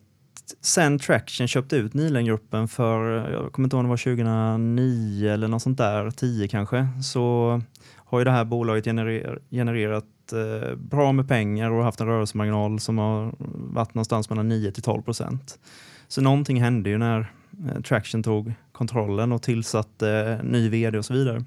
sen 0.61 0.99
Traction 0.99 1.49
köpte 1.49 1.76
ut 1.76 1.95
Nilengruppen 1.95 2.68
för, 2.68 3.30
jag 3.30 3.53
kommer 3.53 3.66
inte 3.66 3.76
ihåg 3.76 3.80
om 3.80 3.86
det 3.86 3.90
var 3.90 3.97
2009 3.97 5.28
eller 5.28 5.49
något 5.49 5.62
sånt 5.62 5.78
där, 5.78 6.11
10 6.11 6.49
kanske, 6.49 6.88
så 7.03 7.61
har 7.97 8.18
ju 8.18 8.24
det 8.24 8.30
här 8.30 8.45
bolaget 8.45 8.84
generer, 8.84 9.38
genererat 9.51 10.05
eh, 10.32 10.76
bra 10.76 11.12
med 11.12 11.28
pengar 11.28 11.70
och 11.70 11.84
haft 11.84 12.01
en 12.01 12.07
rörelsemarginal 12.07 12.80
som 12.80 12.99
har 12.99 13.34
varit 13.74 13.95
någonstans 13.95 14.30
mellan 14.30 14.49
9 14.49 14.72
till 14.72 14.82
12 14.82 15.03
procent. 15.03 15.59
Så 16.09 16.20
någonting 16.20 16.62
hände 16.62 16.90
ju 16.90 16.99
när 16.99 17.32
eh, 17.68 17.82
Traction 17.82 18.22
tog 18.22 18.55
kontrollen 18.74 19.32
och 19.32 19.42
tillsatte 19.42 20.10
eh, 20.10 20.44
ny 20.44 20.68
vd 20.68 20.98
och 20.98 21.04
så 21.04 21.14
vidare. 21.14 21.44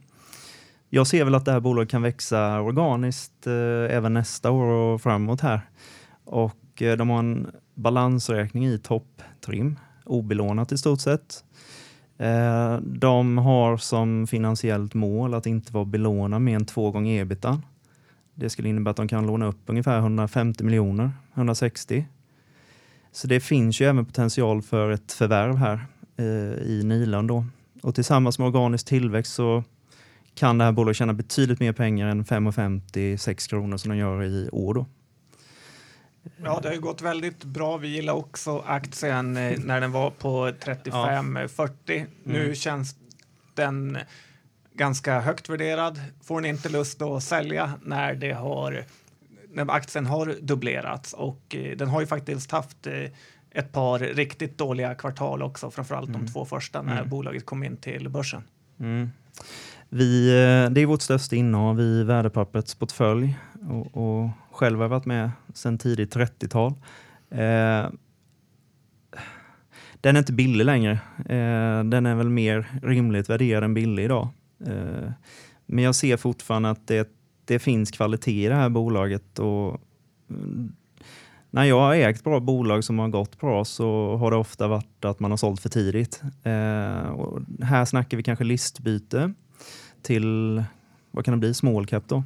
Jag 0.90 1.08
ser 1.08 1.24
väl 1.24 1.36
att 1.36 1.46
det 1.46 1.52
här 1.52 1.60
bolaget 1.60 1.90
kan 1.90 2.02
växa 2.02 2.62
organiskt 2.62 3.48
eh, 3.48 3.96
även 3.98 4.14
nästa 4.14 4.52
år 4.52 4.66
och 4.66 5.02
framåt 5.02 5.42
här. 5.42 5.62
Och 6.24 6.82
eh, 6.82 6.98
de 6.98 7.10
har 7.10 7.20
en 7.20 7.48
balansräkning 7.74 8.66
i 8.66 8.78
topptrim, 8.78 9.80
obelånat 10.06 10.72
i 10.72 10.78
stort 10.78 11.02
sett. 11.02 11.44
Eh, 12.18 12.78
de 12.78 13.38
har 13.38 13.78
som 13.78 14.28
finansiellt 14.28 14.94
mål 14.94 15.34
att 15.34 15.46
inte 15.46 15.74
vara 15.74 15.86
belånade 15.86 16.40
mer 16.40 16.56
än 16.56 16.66
två 16.66 16.92
gånger 16.92 17.22
ebita. 17.22 17.62
Det 18.36 18.50
skulle 18.50 18.70
innebära 18.70 18.92
att 18.92 18.98
de 18.98 19.08
kan 19.08 19.28
låna 19.28 19.46
upp 19.46 19.62
ungefär 19.66 19.98
150 19.98 20.64
miljoner, 20.64 21.12
160. 21.34 22.06
Så 23.12 23.28
det 23.28 23.40
finns 23.40 23.82
ju 23.82 23.86
även 23.86 24.06
potential 24.06 24.62
för 24.62 24.92
ett 24.92 25.12
förvärv 25.12 25.56
här 25.56 25.86
i 26.66 26.82
Nilan 26.86 27.28
då. 27.28 27.46
Och 27.82 27.96
tillsammans 27.96 28.40
med 28.40 28.48
organisk 28.48 28.88
tillväxt 28.88 29.34
så 29.34 29.64
kan 30.36 30.58
det 30.58 30.64
här 30.64 30.72
bolaget 30.72 30.98
tjäna 30.98 31.14
betydligt 31.14 31.60
mer 31.60 31.74
pengar 31.74 32.08
än 32.08 32.26
5,50-6 32.26 33.50
kronor 33.50 33.78
som 33.78 33.90
de 33.92 33.98
gör 33.98 34.24
i 34.24 34.50
år 34.52 34.74
då. 34.74 34.86
Ja, 36.44 36.60
det 36.62 36.68
har 36.68 36.76
ju 36.76 36.82
gått 36.82 37.02
väldigt 37.02 37.44
bra. 37.44 37.78
Vi 37.78 37.88
gillar 37.88 38.14
också 38.14 38.60
aktien 38.68 39.38
eh, 39.38 39.60
när 39.60 39.82
den 39.82 39.92
var 39.92 40.10
på 40.10 40.48
35-40. 40.48 42.06
Nu 42.24 42.42
Mm. 42.44 42.56
känns 42.56 42.96
den 43.54 43.98
ganska 44.74 45.20
högt 45.20 45.50
värderad. 45.50 46.00
Får 46.24 46.42
ni 46.42 46.50
inte 46.50 46.70
lust 46.70 47.02
att 47.02 47.24
sälja 47.24 47.72
när, 47.84 48.16
det 48.16 48.32
har, 48.32 48.84
när 49.50 49.72
aktien 49.72 50.06
har 50.06 50.36
dubblerats 50.42 51.14
och 51.14 51.56
eh, 51.56 51.78
den 51.78 51.88
har 51.88 52.02
ju 52.02 52.08
faktiskt 52.08 52.52
haft 52.52 52.88
eh, 52.88 52.94
ett 53.58 53.72
par 53.72 54.00
riktigt 54.00 54.58
dåliga 54.58 54.96
kvartal 54.96 55.42
också, 55.42 55.72
framförallt 55.72 56.10
Mm. 56.10 56.26
de 56.26 56.32
två 56.32 56.46
första 56.46 56.82
när 56.82 56.98
Mm. 56.98 57.10
bolaget 57.10 57.46
kom 57.46 57.64
in 57.64 57.78
till 57.78 58.10
börsen. 58.10 58.42
Mm. 58.80 59.10
Vi, 59.90 60.28
eh, 60.30 60.70
det 60.72 60.82
är 60.82 60.86
vårt 60.86 61.02
största 61.02 61.36
innehav 61.36 61.82
i 61.82 62.04
värdepapperets 62.04 62.76
portfölj 62.76 63.38
och, 63.70 63.98
och 63.98 64.30
själv 64.52 64.78
har 64.78 64.84
jag 64.84 64.90
varit 64.90 65.06
med 65.06 65.32
sedan 65.54 65.78
tidigt 65.78 66.16
30-tal. 66.16 66.72
Eh, 67.30 67.90
den 70.02 70.16
är 70.16 70.20
inte 70.20 70.34
billig 70.34 70.66
längre. 70.66 70.92
Eh, 71.18 71.84
den 71.84 72.06
är 72.06 72.16
väl 72.16 72.30
mer 72.30 72.68
rimligt 72.84 73.30
värderad 73.30 73.64
än 73.64 73.74
billig 73.74 74.04
idag. 74.04 74.28
Eh, 74.66 75.12
men 75.66 75.84
jag 75.84 75.96
ser 75.96 76.18
fortfarande 76.18 76.70
att 76.70 76.88
det, 76.88 77.10
det 77.46 77.60
finns 77.60 77.92
kvalitet 77.92 78.46
i 78.46 78.48
det 78.48 78.56
här 78.56 78.70
bolaget. 78.70 79.40
Och, 79.40 79.82
mm, 80.30 80.76
när 81.58 81.64
jag 81.64 81.80
har 81.80 81.96
ägt 81.96 82.24
bra 82.24 82.40
bolag 82.40 82.84
som 82.84 83.00
har 83.00 83.08
gått 83.08 83.40
bra 83.40 83.66
så 83.66 84.16
har 84.16 84.32
det 84.32 84.38
ofta 84.38 84.68
varit 84.68 85.06
att 85.06 85.20
man 85.20 85.32
har 85.32 85.38
sålt 85.38 85.62
för 85.62 85.70
tidigt. 85.70 86.22
Eh, 86.44 87.10
och 87.10 87.42
här 87.62 87.86
snackar 87.86 88.18
vi 88.18 88.24
kanske 88.24 88.46
listbyte 88.46 89.34
till, 90.02 90.64
vad 91.12 91.26
kan 91.26 91.32
det 91.32 91.38
bli, 91.38 91.54
small 91.54 91.86
cap 91.86 92.04
då. 92.08 92.24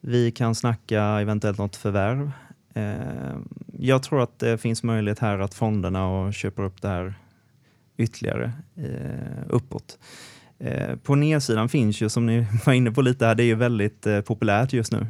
Vi 0.00 0.30
kan 0.30 0.54
snacka 0.54 1.02
eventuellt 1.02 1.58
något 1.58 1.76
förvärv. 1.76 2.30
Eh, 2.74 3.36
jag 3.78 4.02
tror 4.02 4.22
att 4.22 4.38
det 4.38 4.58
finns 4.58 4.82
möjlighet 4.82 5.18
här 5.18 5.38
att 5.38 5.54
fonderna 5.54 6.32
köper 6.32 6.62
upp 6.62 6.82
det 6.82 6.88
här 6.88 7.14
ytterligare 7.96 8.52
eh, 8.76 9.44
uppåt. 9.48 9.98
Eh, 10.58 10.96
på 10.96 11.14
nedsidan 11.14 11.68
finns 11.68 12.00
ju, 12.00 12.08
som 12.08 12.26
ni 12.26 12.46
var 12.66 12.72
inne 12.72 12.90
på 12.90 13.02
lite 13.02 13.26
här, 13.26 13.34
det 13.34 13.42
är 13.42 13.46
ju 13.46 13.54
väldigt 13.54 14.06
eh, 14.06 14.20
populärt 14.20 14.72
just 14.72 14.92
nu. 14.92 15.06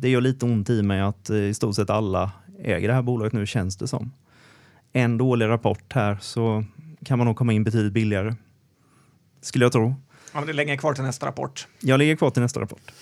Det 0.00 0.08
gör 0.08 0.20
lite 0.20 0.44
ont 0.44 0.70
i 0.70 0.82
mig 0.82 1.00
att 1.00 1.30
eh, 1.30 1.36
i 1.36 1.54
stort 1.54 1.76
sett 1.76 1.90
alla 1.90 2.30
äger 2.64 2.88
det 2.88 2.94
här 2.94 3.02
bolaget 3.02 3.32
nu, 3.32 3.46
känns 3.46 3.76
det 3.76 3.88
som. 3.88 4.12
En 4.92 5.18
dålig 5.18 5.46
rapport 5.46 5.92
här 5.92 6.18
så 6.20 6.64
kan 7.04 7.18
man 7.18 7.26
nog 7.26 7.36
komma 7.36 7.52
in 7.52 7.64
betydligt 7.64 7.92
billigare. 7.92 8.34
skulle 9.40 9.64
jag 9.64 9.72
tro. 9.72 9.94
Ja, 10.32 10.38
men 10.40 10.46
det 10.46 10.52
är 10.52 10.54
länge 10.54 10.76
kvar 10.76 10.94
till 10.94 11.04
nästa 11.04 11.26
rapport. 11.26 11.68
Jag 11.80 11.98
ligger 11.98 12.16
kvar 12.16 12.30
till 12.30 12.42
nästa 12.42 12.60
rapport. 12.60 12.92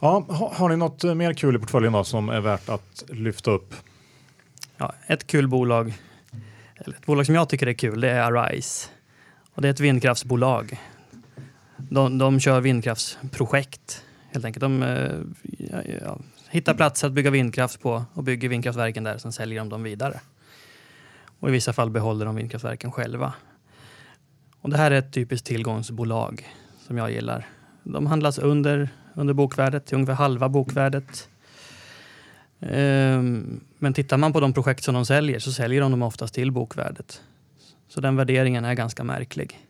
Ja, 0.00 0.26
har, 0.52 0.68
ni 0.68 0.76
något 0.76 1.04
eh, 1.04 1.14
mer 1.14 1.32
kul 1.32 1.56
i 1.56 1.58
portföljen 1.58 1.92
då, 1.92 2.04
som 2.04 2.28
är 2.28 2.40
värt 2.40 2.68
att 2.68 3.04
lyfta 3.08 3.50
upp? 3.50 3.74
Ja, 4.76 4.94
ett 5.06 5.26
kul 5.26 5.48
bolag, 5.48 5.94
eller 6.76 6.96
ett 6.96 7.06
bolag 7.06 7.26
som 7.26 7.34
jag 7.34 7.48
tycker 7.48 7.66
är 7.66 7.72
kul, 7.72 8.00
det 8.00 8.10
är 8.10 8.32
Arise. 8.32 8.88
Och 9.54 9.62
det 9.62 9.68
är 9.68 9.72
ett 9.72 9.80
vindkraftsbolag. 9.80 10.80
De, 11.76 12.18
de 12.18 12.40
kör 12.40 12.60
vindkraftsprojekt 12.60 14.02
helt 14.32 14.44
enkelt. 14.44 14.60
De 14.60 14.82
eh, 14.82 15.10
ja, 16.02 16.18
hittar 16.50 16.74
platser 16.74 17.06
att 17.06 17.12
bygga 17.12 17.30
vindkraft 17.30 17.80
på 17.80 18.04
och 18.14 18.24
bygger 18.24 18.48
vindkraftverken 18.48 19.04
där. 19.04 19.18
Sen 19.18 19.32
säljer 19.32 19.58
de 19.58 19.68
dem 19.68 19.82
vidare. 19.82 20.20
Och 21.40 21.48
i 21.48 21.52
vissa 21.52 21.72
fall 21.72 21.90
behåller 21.90 22.26
de 22.26 22.36
vindkraftverken 22.36 22.92
själva. 22.92 23.32
Och 24.60 24.70
det 24.70 24.76
här 24.76 24.90
är 24.90 24.98
ett 24.98 25.12
typiskt 25.12 25.46
tillgångsbolag 25.46 26.48
som 26.86 26.98
jag 26.98 27.10
gillar. 27.10 27.46
De 27.82 28.06
handlas 28.06 28.38
under, 28.38 28.88
under 29.14 29.34
bokvärdet, 29.34 29.86
till 29.86 29.94
ungefär 29.94 30.14
halva 30.14 30.48
bokvärdet. 30.48 31.28
Ehm, 32.60 33.60
Men 33.78 33.94
tittar 33.94 34.16
man 34.16 34.32
på 34.32 34.40
de 34.40 34.52
projekt 34.52 34.84
som 34.84 34.94
de 34.94 35.06
säljer 35.06 35.38
så 35.38 35.52
säljer 35.52 35.80
de 35.80 35.90
dem 35.90 36.02
oftast 36.02 36.34
till 36.34 36.52
bokvärdet. 36.52 37.22
Så 37.88 38.00
den 38.00 38.16
värderingen 38.16 38.64
är 38.64 38.74
ganska 38.74 39.04
märklig. 39.04 39.65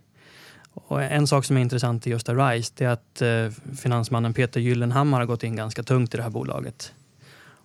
Och 0.76 1.02
en 1.02 1.26
sak 1.26 1.44
som 1.44 1.56
är 1.56 1.60
intressant 1.60 2.06
i 2.06 2.10
just 2.10 2.28
Arise 2.28 2.72
det 2.76 2.84
är 2.84 2.88
att 2.88 3.22
eh, 3.22 3.74
finansmannen 3.76 4.34
Peter 4.34 4.60
Gyllenhammar 4.60 5.18
har 5.18 5.26
gått 5.26 5.42
in 5.42 5.56
ganska 5.56 5.82
tungt 5.82 6.14
i 6.14 6.16
det 6.16 6.22
här 6.22 6.30
bolaget. 6.30 6.92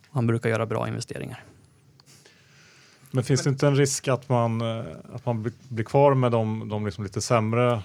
Och 0.10 0.16
han 0.16 0.28
brukar 0.28 0.50
göra 0.50 0.66
bra 0.66 0.88
investeringar. 0.88 1.44
Men 3.12 3.24
finns 3.24 3.44
det 3.44 3.50
inte 3.50 3.68
en 3.68 3.76
risk 3.76 4.08
att 4.08 4.30
man, 4.30 4.62
eh, 4.62 4.84
att 5.14 5.26
man 5.26 5.44
blir- 5.70 5.84
kvar 5.84 6.14
med 6.14 6.32
de, 6.32 6.70
de 6.70 6.86
liksom 6.86 7.04
lite 7.04 7.22
sämre 7.22 7.72
eh, 7.72 7.82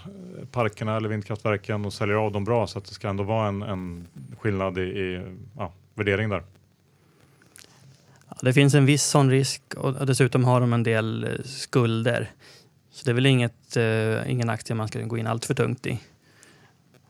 parkerna 0.53 0.97
eller 0.97 1.09
vindkraftverken 1.09 1.85
och 1.85 1.93
säljer 1.93 2.17
av 2.17 2.33
dem 2.33 2.45
bra 2.45 2.67
så 2.67 2.79
att 2.79 2.85
det 2.85 2.95
ska 2.95 3.09
ändå 3.09 3.25
vara 3.25 3.49
en, 3.49 3.63
en 3.63 4.07
skillnad 4.39 4.79
i, 4.79 4.83
i 4.83 5.23
ja, 5.57 5.73
värdering 5.95 6.29
där? 6.29 6.43
Ja, 8.29 8.37
det 8.43 8.53
finns 8.53 8.75
en 8.75 8.87
viss 8.87 9.05
sån 9.05 9.31
risk 9.31 9.63
och 9.77 10.07
dessutom 10.07 10.45
har 10.45 10.61
de 10.61 10.73
en 10.73 10.83
del 10.83 11.25
eh, 11.25 11.45
skulder. 11.45 12.31
Så 12.97 13.05
det 13.05 13.11
är 13.11 13.15
väl 13.15 13.27
inget, 13.27 13.77
eh, 13.77 14.31
ingen 14.31 14.51
aktie 14.51 14.77
man 14.77 14.89
ska 14.89 15.03
gå 15.03 15.19
in 15.19 15.27
allt 15.27 15.45
för 15.45 15.55
tungt 15.55 15.87
i. 15.87 16.01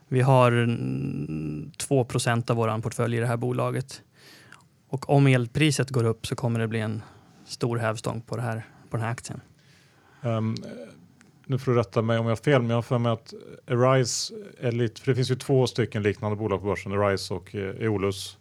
Vi 0.09 0.21
har 0.21 0.79
2 1.77 2.01
av 2.01 2.57
vår 2.57 2.81
portfölj 2.81 3.17
i 3.17 3.21
det 3.21 3.27
här 3.27 3.37
bolaget. 3.37 4.03
Och 4.89 5.11
om 5.11 5.27
elpriset 5.27 5.91
går 5.91 6.05
upp 6.05 6.27
så 6.27 6.37
kommer 6.37 6.61
det 6.61 6.69
bli 6.69 6.81
en 6.81 7.03
stor 7.45 7.77
hävstång 7.77 8.21
på, 8.21 8.37
det 8.37 8.43
här, 8.43 8.67
på 8.91 8.97
den 8.97 9.05
här 9.05 9.13
aktien. 9.13 9.41
Um, 10.23 10.57
nu 11.47 11.59
får 11.59 11.73
du 11.73 11.79
rätta 11.79 12.03
mig 12.03 12.19
om 12.19 12.27
jag 12.27 12.31
har 12.31 12.37
fel, 12.37 12.61
men 12.63 12.71
jag 12.71 12.77
har 12.77 12.83
för 12.83 12.99
mig 12.99 13.13
att 13.13 13.35
Arise 13.67 14.35
är 14.59 14.73
lite, 14.73 15.01
för 15.01 15.11
det 15.11 15.17
finns 15.17 15.31
ju 15.31 15.37
två 15.37 15.67
stycken 15.67 16.03
liknande 16.03 16.37
bolag 16.37 16.61
på 16.61 16.67
börsen, 16.67 16.93
Arise 16.93 17.35
och 17.35 17.55
eh, 17.55 17.85
Eolus. 17.85 18.39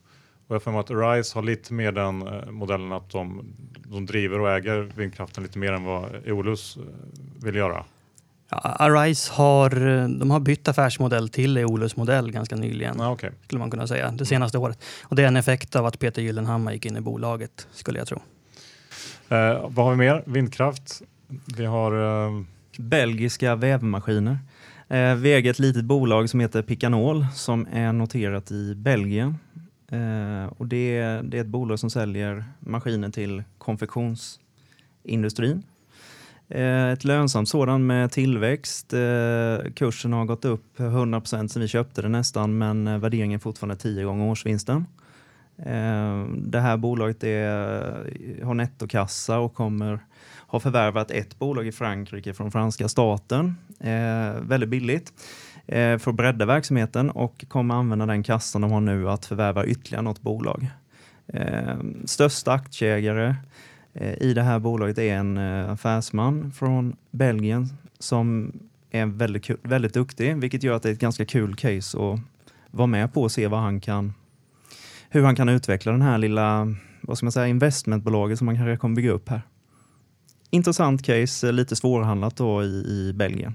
Och 0.48 0.56
jag 0.56 0.68
mig 0.68 0.80
att 0.80 0.92
Arise 0.92 1.38
har 1.38 1.44
lite 1.44 1.74
mer 1.74 1.92
den 1.92 2.28
eh, 2.28 2.52
modellen 2.52 2.92
att 2.92 3.10
de, 3.10 3.56
de 3.86 4.06
driver 4.06 4.40
och 4.40 4.52
äger 4.52 4.92
vindkraften 4.96 5.44
lite 5.44 5.60
mer 5.60 5.74
än 5.74 5.84
vad 5.84 6.10
Eolus 6.26 6.78
eh, 6.78 6.84
vill 7.44 7.56
göra. 7.56 7.86
Ja, 8.50 8.58
Arise 8.58 9.34
har, 9.34 9.88
eh, 9.88 10.08
de 10.08 10.32
har 10.32 10.40
bytt 10.40 10.68
affärsmodell 10.68 11.30
till 11.30 11.58
Eolus 11.58 11.96
modell 11.96 12.32
ganska 12.32 12.56
nyligen. 12.56 13.02
Ah, 13.02 13.12
okay. 13.12 13.30
skulle 13.46 13.60
man 13.60 13.72
kunna 13.72 13.88
säga, 13.88 14.12
det 14.12 14.26
senaste 14.26 14.58
året. 14.58 14.84
Och 15.04 15.16
det 15.16 15.24
är 15.24 15.28
en 15.28 15.36
effekt 15.36 15.76
av 15.76 15.86
att 15.86 16.00
Peter 16.00 16.22
Gyllenhammar 16.22 16.72
gick 16.74 16.86
in 16.86 16.98
i 16.98 17.02
bolaget, 17.02 17.68
skulle 17.72 18.00
jag 18.00 18.08
tro. 18.08 18.18
eh, 19.30 19.70
vad 19.70 19.86
har 19.86 19.92
vi 19.92 19.98
mer? 19.98 20.24
Vindkraft. 20.26 21.02
Vi 21.58 21.66
har 21.66 22.26
eh, 22.28 22.42
Belgiska 22.78 23.56
vävmaskiner. 23.56 24.40
Eh, 24.88 25.16
vi 25.16 25.34
äger 25.34 25.52
ett 25.52 25.60
litet 25.60 25.86
bolag 25.86 26.30
som 26.30 26.40
heter 26.40 26.62
Picanol 26.62 27.26
som 27.34 27.68
är 27.72 27.94
noterat 27.94 28.52
i 28.52 28.76
Belgien. 28.76 29.38
Eh, 29.88 30.46
och 30.58 30.68
det, 30.68 30.98
är, 30.98 31.24
det 31.24 31.38
är 31.38 31.42
ett 31.42 31.48
bolag 31.48 31.80
som 31.80 31.90
säljer 31.90 32.44
maskiner 32.60 33.10
till 33.10 33.44
konfektionsindustrin. 33.58 35.64
Eh, 36.50 36.90
ett 36.90 37.04
lönsamt 37.04 37.50
sådant 37.50 37.86
med 37.86 38.12
tillväxt. 38.12 38.94
Eh, 38.94 39.58
kursen 39.76 40.14
har 40.14 40.26
gått 40.26 40.46
upp 40.46 40.80
100% 40.80 41.48
sen 41.48 41.62
vi 41.62 41.68
köpte 41.68 42.02
det 42.02 42.10
nästan 42.10 42.58
men 42.58 42.88
eh, 42.88 42.98
värderingen 42.98 43.36
är 43.36 43.42
fortfarande 43.42 43.76
10 43.76 44.04
gånger 44.04 44.26
årsvinsten. 44.26 44.86
Eh, 45.58 46.26
det 46.38 46.60
här 46.60 46.78
bolaget 46.78 47.24
är, 47.24 48.44
har 48.44 48.54
nettokassa 48.54 49.40
och 49.40 49.54
kommer 49.54 50.00
har 50.48 50.60
förvärvat 50.60 51.12
ett 51.12 51.40
bolag 51.40 51.68
i 51.68 51.72
Frankrike 51.72 52.34
från 52.34 52.52
franska 52.52 52.88
staten 52.88 53.56
eh, 53.80 54.42
väldigt 54.42 54.70
billigt 54.70 55.10
eh, 55.10 55.45
Eh, 55.68 55.98
för 55.98 56.12
att 56.12 56.16
bredda 56.16 56.46
verksamheten 56.46 57.10
och 57.10 57.46
kommer 57.48 57.76
använda 57.76 58.06
den 58.06 58.24
kassan 58.24 58.62
de 58.62 58.72
har 58.72 58.82
nu 58.82 59.10
att 59.10 59.26
förvärva 59.26 59.66
ytterligare 59.66 60.04
något 60.04 60.22
bolag. 60.22 60.68
Eh, 61.28 61.78
största 62.06 62.54
aktieägare 62.54 63.36
eh, 63.94 64.22
i 64.22 64.34
det 64.34 64.42
här 64.42 64.60
bolaget 64.60 64.98
är 64.98 65.16
en 65.16 65.38
eh, 65.38 65.72
affärsman 65.72 66.52
från 66.52 66.96
Belgien 67.12 67.70
som 68.00 68.52
är 68.92 69.06
väldigt, 69.06 69.50
väldigt 69.64 69.94
duktig, 69.94 70.38
vilket 70.38 70.64
gör 70.64 70.76
att 70.76 70.84
det 70.84 70.90
är 70.90 70.94
ett 70.94 71.00
ganska 71.00 71.26
kul 71.26 71.56
case 71.56 71.98
att 71.98 72.20
vara 72.72 72.88
med 72.88 73.14
på 73.14 73.22
och 73.22 73.32
se 73.32 73.48
vad 73.48 73.60
han 73.60 73.82
kan, 73.82 74.14
hur 75.10 75.24
han 75.24 75.36
kan 75.36 75.50
utveckla 75.50 75.92
den 75.92 76.02
här 76.02 76.18
lilla 76.18 76.76
vad 77.08 77.18
ska 77.18 77.26
man 77.26 77.32
säga, 77.32 77.48
investmentbolaget 77.48 78.38
som 78.38 78.46
man 78.46 78.56
kanske 78.56 78.78
kommer 78.78 78.96
bygga 78.96 79.12
upp 79.12 79.30
här. 79.30 79.42
Intressant 80.50 81.06
case, 81.06 81.52
lite 81.52 81.76
svårhandlat 81.76 82.36
då 82.36 82.64
i, 82.64 82.68
i 82.68 83.14
Belgien. 83.16 83.54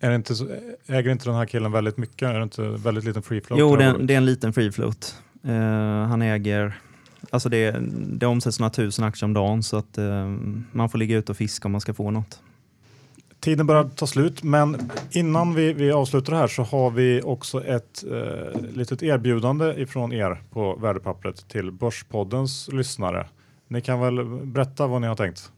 Är 0.00 0.12
inte 0.12 0.34
så, 0.34 0.46
äger 0.86 1.10
inte 1.10 1.24
den 1.24 1.34
här 1.34 1.46
killen 1.46 1.72
väldigt 1.72 1.96
mycket? 1.96 2.28
Är 2.28 2.34
det 2.34 2.42
inte 2.42 2.62
väldigt 2.62 3.04
liten 3.04 3.22
free 3.22 3.40
float? 3.40 3.60
Jo, 3.60 3.76
det 3.76 3.84
är, 3.84 3.92
bolaget? 3.92 4.08
det 4.08 4.14
är 4.14 4.18
en 4.18 4.26
liten 4.26 4.52
free 4.52 4.72
float. 4.72 5.22
Eh, 5.44 5.52
han 6.08 6.22
äger, 6.22 6.78
alltså 7.30 7.48
det, 7.48 7.76
det 8.06 8.26
omsätts 8.26 8.60
några 8.60 8.70
tusen 8.70 9.04
aktier 9.04 9.24
om 9.24 9.34
dagen 9.34 9.62
så 9.62 9.76
att 9.76 9.98
eh, 9.98 10.26
man 10.72 10.88
får 10.90 10.98
ligga 10.98 11.16
ute 11.16 11.32
och 11.32 11.36
fiska 11.36 11.68
om 11.68 11.72
man 11.72 11.80
ska 11.80 11.94
få 11.94 12.10
något. 12.10 12.40
Tiden 13.40 13.66
börjar 13.66 13.84
ta 13.84 14.06
slut, 14.06 14.42
men 14.42 14.90
innan 15.10 15.54
vi, 15.54 15.72
vi 15.72 15.92
avslutar 15.92 16.32
det 16.32 16.38
här 16.38 16.48
så 16.48 16.62
har 16.62 16.90
vi 16.90 17.22
också 17.22 17.64
ett 17.64 18.04
eh, 18.10 18.60
litet 18.74 19.02
erbjudande 19.02 19.74
ifrån 19.82 20.12
er 20.12 20.42
på 20.50 20.76
värdepappret 20.76 21.48
till 21.48 21.70
Börspoddens 21.70 22.68
lyssnare. 22.72 23.28
Ni 23.68 23.80
kan 23.80 24.00
väl 24.00 24.24
berätta 24.46 24.86
vad 24.86 25.00
ni 25.00 25.06
har 25.06 25.16
tänkt? 25.16 25.52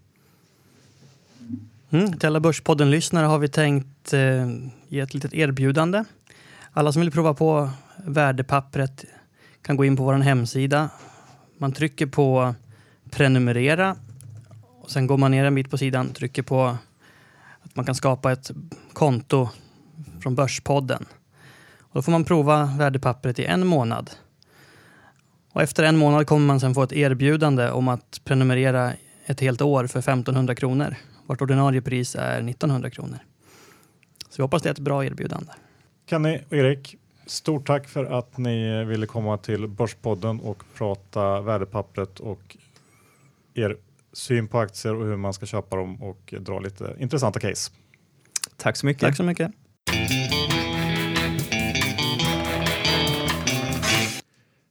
Mm. 1.92 2.12
Till 2.12 2.26
alla 2.26 2.40
Börspodden-lyssnare 2.40 3.26
har 3.26 3.38
vi 3.38 3.48
tänkt 3.48 4.12
eh, 4.12 4.48
ge 4.88 5.00
ett 5.00 5.14
litet 5.14 5.34
erbjudande. 5.34 6.04
Alla 6.72 6.92
som 6.92 7.00
vill 7.00 7.10
prova 7.10 7.34
på 7.34 7.70
värdepappret 7.96 9.04
kan 9.62 9.76
gå 9.76 9.84
in 9.84 9.96
på 9.96 10.04
vår 10.04 10.14
hemsida. 10.14 10.90
Man 11.58 11.72
trycker 11.72 12.06
på 12.06 12.54
prenumerera 13.10 13.96
och 14.80 14.90
sen 14.90 15.06
går 15.06 15.16
man 15.16 15.30
ner 15.30 15.44
en 15.44 15.54
bit 15.54 15.70
på 15.70 15.78
sidan 15.78 16.12
trycker 16.12 16.42
på 16.42 16.76
att 17.60 17.76
man 17.76 17.84
kan 17.84 17.94
skapa 17.94 18.32
ett 18.32 18.50
konto 18.92 19.48
från 20.22 20.34
Börspodden. 20.34 21.06
Och 21.78 21.94
då 21.94 22.02
får 22.02 22.12
man 22.12 22.24
prova 22.24 22.64
värdepappret 22.78 23.38
i 23.38 23.44
en 23.44 23.66
månad. 23.66 24.10
Och 25.52 25.62
efter 25.62 25.84
en 25.84 25.96
månad 25.96 26.26
kommer 26.26 26.46
man 26.46 26.60
sen 26.60 26.74
få 26.74 26.82
ett 26.82 26.92
erbjudande 26.92 27.70
om 27.70 27.88
att 27.88 28.20
prenumerera 28.24 28.92
ett 29.26 29.40
helt 29.40 29.62
år 29.62 29.86
för 29.86 29.98
1500 29.98 30.54
kronor. 30.54 30.96
Vårt 31.30 31.42
ordinarie 31.42 31.82
pris 31.82 32.14
är 32.14 32.48
1900 32.48 32.90
kronor. 32.90 33.18
Så 34.28 34.36
vi 34.36 34.42
hoppas 34.42 34.62
det 34.62 34.68
är 34.68 34.72
ett 34.72 34.78
bra 34.78 35.04
erbjudande. 35.04 35.52
Kenny 36.06 36.38
och 36.48 36.56
Erik, 36.56 36.96
stort 37.26 37.66
tack 37.66 37.88
för 37.88 38.04
att 38.04 38.38
ni 38.38 38.84
ville 38.84 39.06
komma 39.06 39.38
till 39.38 39.68
Börspodden 39.68 40.40
och 40.40 40.64
prata 40.74 41.40
värdepappret 41.40 42.20
och 42.20 42.56
er 43.54 43.76
syn 44.12 44.48
på 44.48 44.58
aktier 44.58 44.94
och 44.94 45.06
hur 45.06 45.16
man 45.16 45.32
ska 45.32 45.46
köpa 45.46 45.76
dem 45.76 46.02
och 46.02 46.34
dra 46.38 46.58
lite 46.58 46.96
intressanta 46.98 47.40
case. 47.40 47.72
Tack 48.56 48.76
så 48.76 48.86
mycket. 48.86 49.00
Tack 49.00 49.16
så 49.16 49.22
mycket. 49.22 49.50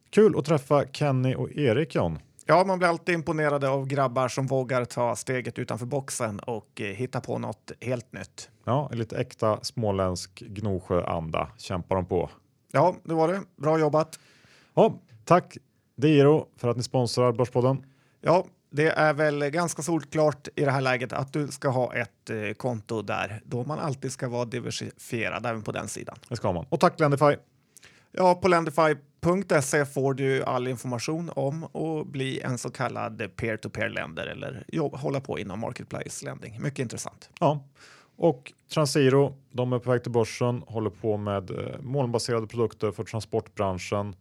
Kul 0.10 0.40
att 0.40 0.46
träffa 0.46 0.86
Kenny 0.92 1.36
och 1.36 1.52
Erik 1.52 1.96
John. 1.96 2.20
Ja, 2.50 2.64
man 2.66 2.78
blir 2.80 2.90
alltid 2.90 3.16
imponerad 3.16 3.64
av 3.64 3.88
grabbar 3.88 4.28
som 4.28 4.48
vågar 4.48 4.86
ta 4.86 5.16
steget 5.16 5.60
utanför 5.60 5.86
boxen 5.86 6.40
och 6.40 6.82
eh, 6.82 6.86
hitta 6.86 7.22
på 7.22 7.38
något 7.38 7.72
helt 7.82 8.14
nytt. 8.14 8.50
Ja, 8.66 8.90
lite 8.94 9.18
äkta 9.18 9.60
småländsk 9.62 10.40
Gnosjö-anda 10.40 11.50
kämpar 11.58 11.96
de 11.96 12.06
på. 12.06 12.30
Ja, 12.72 12.96
det 13.04 13.14
var 13.14 13.28
det. 13.28 13.42
Bra 13.56 13.80
jobbat. 13.80 14.20
Ja, 14.74 15.00
tack 15.26 15.58
Digiro 15.98 16.48
för 16.58 16.68
att 16.68 16.78
ni 16.78 16.84
sponsrar 16.84 17.32
Börspodden. 17.32 17.86
Ja, 18.22 18.46
det 18.72 18.88
är 18.88 19.14
väl 19.14 19.50
ganska 19.50 19.82
solklart 19.82 20.48
i 20.56 20.66
det 20.66 20.72
här 20.72 20.82
läget 20.82 21.14
att 21.14 21.34
du 21.34 21.48
ska 21.48 21.70
ha 21.70 21.96
ett 21.96 22.30
eh, 22.30 22.54
konto 22.58 23.02
där 23.02 23.42
då 23.46 23.64
man 23.64 23.80
alltid 23.80 24.12
ska 24.12 24.30
vara 24.30 24.46
diversifierad 24.46 25.46
även 25.46 25.62
på 25.62 25.72
den 25.72 25.88
sidan. 25.88 26.18
Det 26.30 26.36
ska 26.36 26.52
man. 26.52 26.66
Och 26.70 26.80
tack 26.80 27.00
Lendify. 27.00 27.36
Ja, 28.12 28.36
på 28.36 28.48
lendify.se 28.48 29.86
får 29.86 30.14
du 30.14 30.44
all 30.44 30.68
information 30.68 31.32
om 31.36 31.64
att 31.64 32.08
bli 32.08 32.40
en 32.40 32.58
så 32.58 32.70
kallad 32.70 33.36
peer-to-peer 33.36 33.90
länder 33.90 34.28
eller 34.28 34.64
jobb, 34.68 34.96
hålla 34.96 35.22
på 35.22 35.40
inom 35.40 35.60
marketplace 35.60 36.26
lending. 36.26 36.62
Mycket 36.62 36.80
intressant. 36.80 37.30
Ja. 37.40 37.64
Och 38.16 38.54
Transiro, 38.74 39.38
de 39.52 39.74
är 39.74 39.80
på 39.80 39.92
väg 39.92 40.04
till 40.04 40.12
börsen, 40.12 40.64
håller 40.68 40.90
på 40.90 41.18
med 41.18 41.52
eh, 41.52 41.82
molnbaserade 41.82 42.48
produkter 42.48 42.92
för 42.92 43.04
transportbranschen. 43.04 44.16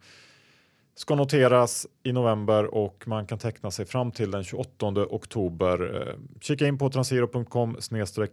Ska 0.98 1.14
noteras 1.14 1.86
i 2.02 2.12
november 2.12 2.74
och 2.74 3.04
man 3.06 3.26
kan 3.26 3.38
teckna 3.38 3.70
sig 3.70 3.86
fram 3.86 4.12
till 4.12 4.30
den 4.30 4.44
28 4.44 4.86
oktober. 5.10 6.08
Eh, 6.08 6.40
Kika 6.40 6.66
in 6.66 6.78
på 6.78 6.90
transiro.com 6.90 7.76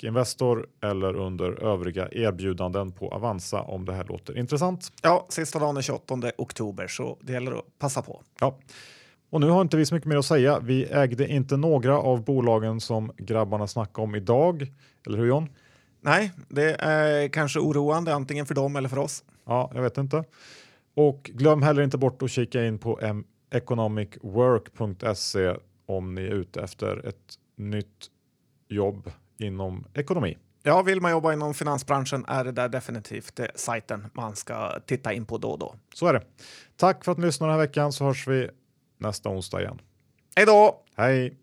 investor 0.01 0.68
eller 0.84 1.16
under 1.16 1.63
övriga 1.63 2.09
erbjudanden 2.11 2.91
på 2.91 3.09
Avanza 3.09 3.61
om 3.61 3.86
det 3.86 3.93
här 3.93 4.03
låter 4.03 4.38
intressant. 4.38 4.91
Ja, 5.01 5.26
sista 5.30 5.59
dagen 5.59 5.78
är 5.78 5.82
28 5.82 6.16
oktober 6.38 6.88
så 6.88 7.18
det 7.22 7.34
gäller 7.34 7.51
att 7.51 7.80
passa 7.80 8.01
på. 8.01 8.22
Ja. 8.39 8.59
Och 9.30 9.41
nu 9.41 9.49
har 9.49 9.61
inte 9.61 9.78
vi 9.78 9.86
så 9.86 9.95
mycket 9.95 10.09
mer 10.09 10.18
att 10.18 10.26
säga. 10.26 10.59
Vi 10.59 10.84
ägde 10.84 11.28
inte 11.28 11.57
några 11.57 11.99
av 11.99 12.24
bolagen 12.24 12.82
som 12.82 13.11
grabbarna 13.18 13.68
snackade 13.68 14.03
om 14.03 14.16
idag. 14.16 14.72
Eller 15.07 15.18
hur 15.18 15.28
John? 15.28 15.49
Nej, 16.01 16.32
det 16.47 16.76
är 16.80 17.28
kanske 17.28 17.59
oroande 17.59 18.13
antingen 18.13 18.45
för 18.45 18.55
dem 18.55 18.76
eller 18.76 18.89
för 18.89 18.99
oss. 18.99 19.24
Ja, 19.45 19.72
jag 19.74 19.82
vet 19.82 19.97
inte. 19.97 20.24
Och 20.95 21.23
glöm 21.23 21.61
heller 21.61 21.81
inte 21.81 21.97
bort 21.97 22.21
att 22.21 22.31
kika 22.31 22.65
in 22.65 22.77
på 22.77 22.99
economicwork.se 23.51 25.55
om 25.85 26.15
ni 26.15 26.21
är 26.21 26.31
ute 26.31 26.61
efter 26.61 27.07
ett 27.07 27.33
nytt 27.55 28.07
jobb 28.67 29.11
inom 29.37 29.85
ekonomi. 29.93 30.37
Ja, 30.63 30.81
vill 30.81 31.01
man 31.01 31.11
jobba 31.11 31.33
inom 31.33 31.53
finansbranschen 31.53 32.25
är 32.27 32.43
det 32.43 32.51
där 32.51 32.69
definitivt 32.69 33.39
sajten 33.55 34.05
man 34.13 34.35
ska 34.35 34.79
titta 34.85 35.13
in 35.13 35.25
på 35.25 35.37
då 35.37 35.49
och 35.49 35.59
då. 35.59 35.75
Så 35.93 36.07
är 36.07 36.13
det. 36.13 36.23
Tack 36.75 37.05
för 37.05 37.11
att 37.11 37.17
ni 37.17 37.25
lyssnade 37.25 37.53
den 37.53 37.59
här 37.59 37.67
veckan 37.67 37.91
så 37.91 38.05
hörs 38.05 38.27
vi 38.27 38.49
nästa 38.97 39.29
onsdag 39.29 39.61
igen. 39.61 39.81
Hej 40.35 40.45
då! 40.45 40.83
Hej! 40.95 41.37